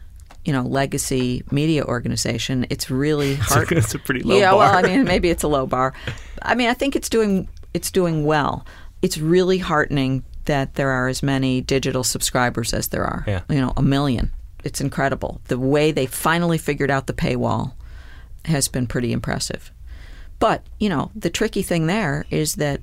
you 0.46 0.54
know, 0.54 0.64
legacy 0.64 1.44
media 1.52 1.84
organization. 1.84 2.66
It's 2.70 2.90
really 2.90 3.36
hard. 3.36 3.72
It's 3.78 3.94
a 3.94 4.00
pretty 4.00 4.22
low 4.22 4.38
yeah, 4.38 4.52
bar. 4.52 4.60
well, 4.60 4.78
I 4.78 4.82
mean, 4.82 5.04
maybe 5.04 5.30
it's 5.30 5.44
a 5.44 5.48
low 5.48 5.68
bar. 5.68 5.94
I 6.42 6.56
mean, 6.56 6.70
I 6.70 6.74
think 6.74 6.96
it's 6.96 7.10
doing 7.10 7.48
it's 7.74 7.92
doing 7.92 8.26
well. 8.26 8.66
It's 9.02 9.18
really 9.18 9.60
heartening 9.60 10.24
that 10.46 10.76
there 10.76 10.90
are 10.90 11.08
as 11.08 11.22
many 11.22 11.62
digital 11.62 12.04
subscribers 12.04 12.74
as 12.74 12.88
there 12.90 13.06
are. 13.06 13.24
Yeah. 13.28 13.42
You 13.50 13.62
know, 13.62 13.74
a 13.78 13.82
million. 13.82 14.32
It's 14.64 14.82
incredible. 14.82 15.42
The 15.48 15.60
way 15.60 15.92
they 15.92 16.06
finally 16.06 16.58
figured 16.58 16.92
out 16.92 17.08
the 17.08 17.14
paywall 17.14 17.74
has 18.46 18.68
been 18.68 18.88
pretty 18.88 19.14
impressive. 19.14 19.72
But, 20.40 20.66
you 20.80 20.90
know, 20.90 21.12
the 21.16 21.30
tricky 21.30 21.62
thing 21.62 21.88
there 21.88 22.26
is 22.30 22.56
that 22.56 22.82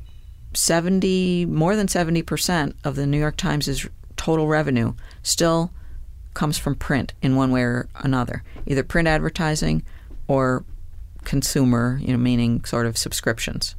70 0.55 1.47
more 1.47 1.77
than 1.77 1.87
70% 1.87 2.75
of 2.85 2.97
the 2.97 3.07
New 3.07 3.19
York 3.19 3.37
Times' 3.37 3.87
total 4.17 4.47
revenue 4.47 4.95
still 5.23 5.71
comes 6.35 6.59
from 6.59 6.75
print 6.75 7.15
in 7.23 7.35
one 7.35 7.51
way 7.51 7.63
or 7.63 7.89
another, 7.97 8.43
either 8.67 8.83
print 8.83 9.09
advertising 9.09 9.83
or 10.29 10.65
consumer, 11.25 11.99
you 12.01 12.09
know, 12.09 12.19
meaning 12.19 12.65
sort 12.65 12.87
of 12.87 12.97
subscriptions. 12.97 13.75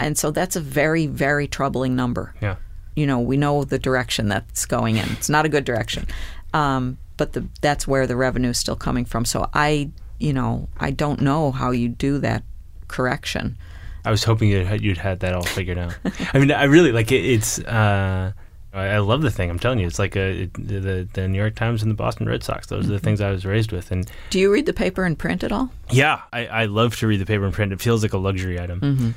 And 0.00 0.16
so 0.16 0.30
that's 0.30 0.56
a 0.56 0.60
very, 0.60 1.06
very 1.06 1.46
troubling 1.48 1.96
number. 1.96 2.34
Yeah. 2.40 2.56
You 2.94 3.06
know, 3.06 3.20
we 3.20 3.36
know 3.36 3.64
the 3.64 3.78
direction 3.78 4.28
that's 4.28 4.66
going 4.66 4.96
in. 4.96 5.08
It's 5.10 5.28
not 5.28 5.44
a 5.44 5.48
good 5.48 5.64
direction. 5.64 6.06
Um, 6.52 6.98
but 7.16 7.32
the, 7.32 7.46
that's 7.60 7.86
where 7.86 8.06
the 8.06 8.16
revenue 8.16 8.50
is 8.50 8.58
still 8.58 8.76
coming 8.76 9.04
from. 9.04 9.24
So 9.24 9.48
I, 9.54 9.90
you 10.18 10.32
know, 10.32 10.68
I 10.78 10.90
don't 10.90 11.20
know 11.20 11.52
how 11.52 11.70
you 11.70 11.88
do 11.88 12.18
that 12.18 12.42
correction. 12.88 13.56
I 14.04 14.10
was 14.10 14.24
hoping 14.24 14.48
you'd 14.48 14.66
had, 14.66 14.80
you'd 14.80 14.98
had 14.98 15.20
that 15.20 15.34
all 15.34 15.42
figured 15.42 15.78
out. 15.78 15.96
I 16.32 16.38
mean, 16.38 16.50
I 16.50 16.64
really 16.64 16.92
like 16.92 17.12
it, 17.12 17.24
it's. 17.24 17.58
Uh, 17.58 18.32
I 18.72 18.98
love 18.98 19.22
the 19.22 19.30
thing. 19.30 19.48
I'm 19.50 19.58
telling 19.58 19.78
you, 19.78 19.86
it's 19.86 19.98
like 19.98 20.14
a, 20.14 20.42
it, 20.42 20.54
the 20.54 21.08
the 21.12 21.26
New 21.26 21.38
York 21.38 21.56
Times 21.56 21.82
and 21.82 21.90
the 21.90 21.94
Boston 21.96 22.28
Red 22.28 22.44
Sox. 22.44 22.66
Those 22.66 22.86
are 22.86 22.92
the 22.92 22.98
things 22.98 23.20
I 23.20 23.30
was 23.30 23.44
raised 23.46 23.72
with, 23.72 23.90
and 23.90 24.08
Do 24.30 24.38
you 24.38 24.52
read 24.52 24.66
the 24.66 24.72
paper 24.74 25.04
in 25.06 25.16
print 25.16 25.42
at 25.42 25.52
all? 25.52 25.70
yeah, 25.90 26.20
I, 26.32 26.46
I 26.46 26.64
love 26.66 26.94
to 26.96 27.06
read 27.06 27.20
the 27.20 27.26
paper 27.26 27.46
in 27.46 27.52
print. 27.52 27.72
It 27.72 27.80
feels 27.80 28.02
like 28.02 28.12
a 28.12 28.18
luxury 28.18 28.60
item. 28.60 28.80
Mm-hmm. 28.80 29.10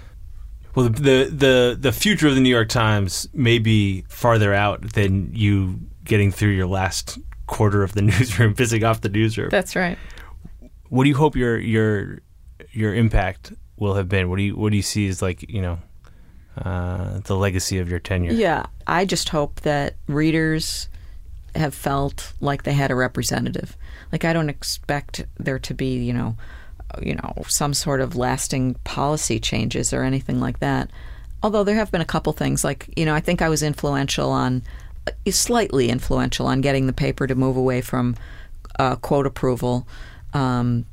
Well, 0.75 0.89
the, 0.89 1.01
the 1.01 1.29
the 1.31 1.77
the 1.79 1.91
future 1.91 2.27
of 2.27 2.35
the 2.35 2.41
New 2.41 2.49
York 2.49 2.69
Times 2.69 3.27
may 3.33 3.59
be 3.59 4.03
farther 4.09 4.53
out 4.53 4.93
than 4.93 5.31
you 5.33 5.79
getting 6.03 6.31
through 6.31 6.51
your 6.51 6.67
last 6.67 7.17
quarter 7.47 7.83
of 7.83 7.93
the 7.93 8.01
newsroom, 8.11 8.55
pissing 8.55 8.87
off 8.87 9.01
the 9.01 9.09
newsroom. 9.09 9.49
That's 9.49 9.75
right. 9.75 9.97
what 10.89 11.03
do 11.03 11.09
you 11.09 11.15
hope 11.15 11.35
your 11.35 11.57
your 11.57 12.19
your 12.71 12.95
impact 12.95 13.53
will 13.77 13.95
have 13.95 14.07
been? 14.07 14.29
What 14.29 14.37
do 14.37 14.43
you 14.43 14.55
what 14.55 14.71
do 14.71 14.77
you 14.77 14.83
see 14.83 15.07
as 15.07 15.21
like 15.21 15.49
you 15.49 15.61
know 15.61 15.79
uh, 16.57 17.19
the 17.25 17.35
legacy 17.35 17.79
of 17.79 17.89
your 17.89 17.99
tenure? 17.99 18.31
Yeah, 18.31 18.65
I 18.87 19.05
just 19.05 19.29
hope 19.29 19.61
that 19.61 19.95
readers 20.07 20.87
have 21.55 21.73
felt 21.73 22.33
like 22.39 22.63
they 22.63 22.73
had 22.73 22.91
a 22.91 22.95
representative. 22.95 23.75
Like 24.11 24.23
I 24.23 24.31
don't 24.33 24.49
expect 24.49 25.25
there 25.37 25.59
to 25.59 25.73
be, 25.73 25.97
you 25.97 26.13
know, 26.13 26.37
you 27.01 27.15
know, 27.15 27.33
some 27.47 27.73
sort 27.73 28.01
of 28.01 28.15
lasting 28.15 28.75
policy 28.83 29.39
changes 29.39 29.93
or 29.93 30.03
anything 30.03 30.39
like 30.39 30.59
that. 30.59 30.89
Although 31.43 31.63
there 31.63 31.75
have 31.75 31.91
been 31.91 32.01
a 32.01 32.05
couple 32.05 32.33
things 32.33 32.63
like, 32.63 32.91
you 32.95 33.05
know, 33.05 33.15
I 33.15 33.19
think 33.19 33.41
I 33.41 33.49
was 33.49 33.63
influential 33.63 34.29
on 34.29 34.61
slightly 35.29 35.89
influential 35.89 36.45
on 36.45 36.61
getting 36.61 36.85
the 36.85 36.93
paper 36.93 37.25
to 37.25 37.33
move 37.33 37.57
away 37.57 37.81
from 37.81 38.15
uh, 38.77 38.95
quote 38.97 39.25
approval 39.25 39.87
um, 40.33 40.85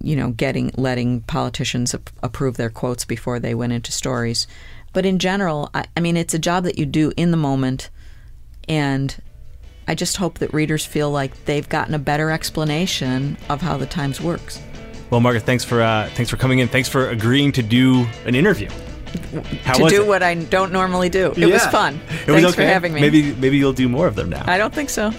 you 0.00 0.14
know, 0.16 0.30
getting 0.30 0.70
letting 0.76 1.20
politicians 1.22 1.94
ap- 1.94 2.10
approve 2.22 2.56
their 2.56 2.70
quotes 2.70 3.04
before 3.04 3.40
they 3.40 3.54
went 3.54 3.72
into 3.72 3.92
stories. 3.92 4.46
But 4.92 5.04
in 5.04 5.18
general, 5.18 5.70
I, 5.74 5.84
I 5.96 6.00
mean, 6.00 6.16
it's 6.16 6.34
a 6.34 6.38
job 6.38 6.64
that 6.64 6.78
you 6.78 6.86
do 6.86 7.12
in 7.16 7.30
the 7.30 7.36
moment, 7.36 7.90
and 8.68 9.16
I 9.88 9.94
just 9.94 10.16
hope 10.16 10.38
that 10.38 10.54
readers 10.54 10.86
feel 10.86 11.10
like 11.10 11.44
they've 11.44 11.68
gotten 11.68 11.94
a 11.94 11.98
better 11.98 12.30
explanation 12.30 13.36
of 13.48 13.62
how 13.62 13.76
the 13.76 13.86
Times 13.86 14.20
works. 14.20 14.60
Well, 15.14 15.20
Margaret, 15.20 15.44
thanks 15.44 15.62
for 15.62 15.80
uh, 15.80 16.10
thanks 16.14 16.28
for 16.28 16.36
coming 16.36 16.58
in. 16.58 16.66
Thanks 16.66 16.88
for 16.88 17.08
agreeing 17.10 17.52
to 17.52 17.62
do 17.62 18.04
an 18.24 18.34
interview. 18.34 18.68
How 19.62 19.74
to 19.74 19.88
do 19.88 20.02
it? 20.02 20.08
what 20.08 20.24
I 20.24 20.34
don't 20.34 20.72
normally 20.72 21.08
do. 21.08 21.32
It 21.36 21.46
was 21.46 21.64
fun. 21.66 22.00
It 22.26 22.32
was 22.32 22.42
Thanks 22.42 22.56
for 22.56 22.62
having 22.64 22.92
me. 22.92 23.00
Maybe 23.00 23.32
maybe 23.36 23.56
you'll 23.56 23.72
do 23.72 23.88
more 23.88 24.08
of 24.08 24.16
them 24.16 24.28
now. 24.28 24.42
I 24.44 24.58
don't 24.58 24.74
think 24.74 24.90
so. 24.90 25.12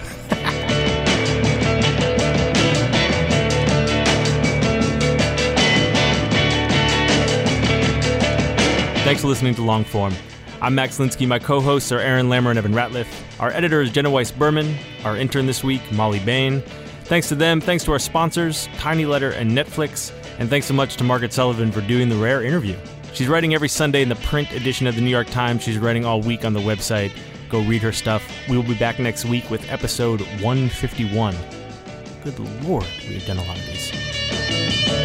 Thanks 9.04 9.22
for 9.22 9.28
listening 9.28 9.56
to 9.56 9.62
Longform. 9.62 10.14
I'm 10.62 10.76
Max 10.76 10.98
Linsky. 10.98 11.26
My 11.26 11.40
co-hosts 11.40 11.94
are 11.94 12.00
Aaron 12.00 12.28
Lammer 12.28 12.50
and 12.50 12.60
Evan 12.60 12.74
Ratliff. 12.74 13.08
Our 13.40 13.52
editor 13.52 13.82
is 13.82 13.92
Jenna 13.92 14.10
Weiss 14.10 14.30
Berman. 14.30 14.76
Our 15.06 15.16
intern 15.16 15.46
this 15.46 15.64
week, 15.64 15.90
Molly 15.94 16.20
Bain. 16.20 16.64
Thanks 17.06 17.30
to 17.30 17.36
them. 17.36 17.62
Thanks 17.62 17.84
to 17.84 17.92
our 17.92 18.00
sponsors, 18.00 18.68
Tiny 18.78 19.06
Letter 19.06 19.32
and 19.32 19.52
Netflix. 19.52 20.12
And 20.40 20.50
thanks 20.50 20.66
so 20.66 20.74
much 20.74 20.98
to 20.98 21.04
Margaret 21.04 21.32
Sullivan 21.32 21.72
for 21.72 21.82
doing 21.82 22.10
the 22.10 22.16
rare 22.16 22.44
interview. 22.44 22.76
She's 23.14 23.28
writing 23.28 23.54
every 23.54 23.70
Sunday 23.70 24.02
in 24.02 24.10
the 24.10 24.16
print 24.16 24.52
edition 24.52 24.88
of 24.88 24.96
the 24.96 25.02
New 25.02 25.10
York 25.10 25.28
Times. 25.28 25.64
She's 25.64 25.78
writing 25.78 26.04
all 26.04 26.20
week 26.20 26.44
on 26.44 26.54
the 26.54 26.60
website. 26.60 27.12
Go 27.48 27.62
read 27.62 27.84
her 27.84 27.92
stuff. 27.92 28.28
We 28.50 28.58
will 28.58 28.64
be 28.64 28.74
back 28.74 28.98
next 28.98 29.24
week 29.24 29.50
with 29.52 29.72
episode 29.72 30.22
151. 30.42 31.36
Good 32.24 32.40
lord, 32.66 32.88
we've 33.08 33.26
done 33.26 33.38
a 33.38 33.44
lot 33.44 33.58
of 33.58 33.66
these. 33.68 35.05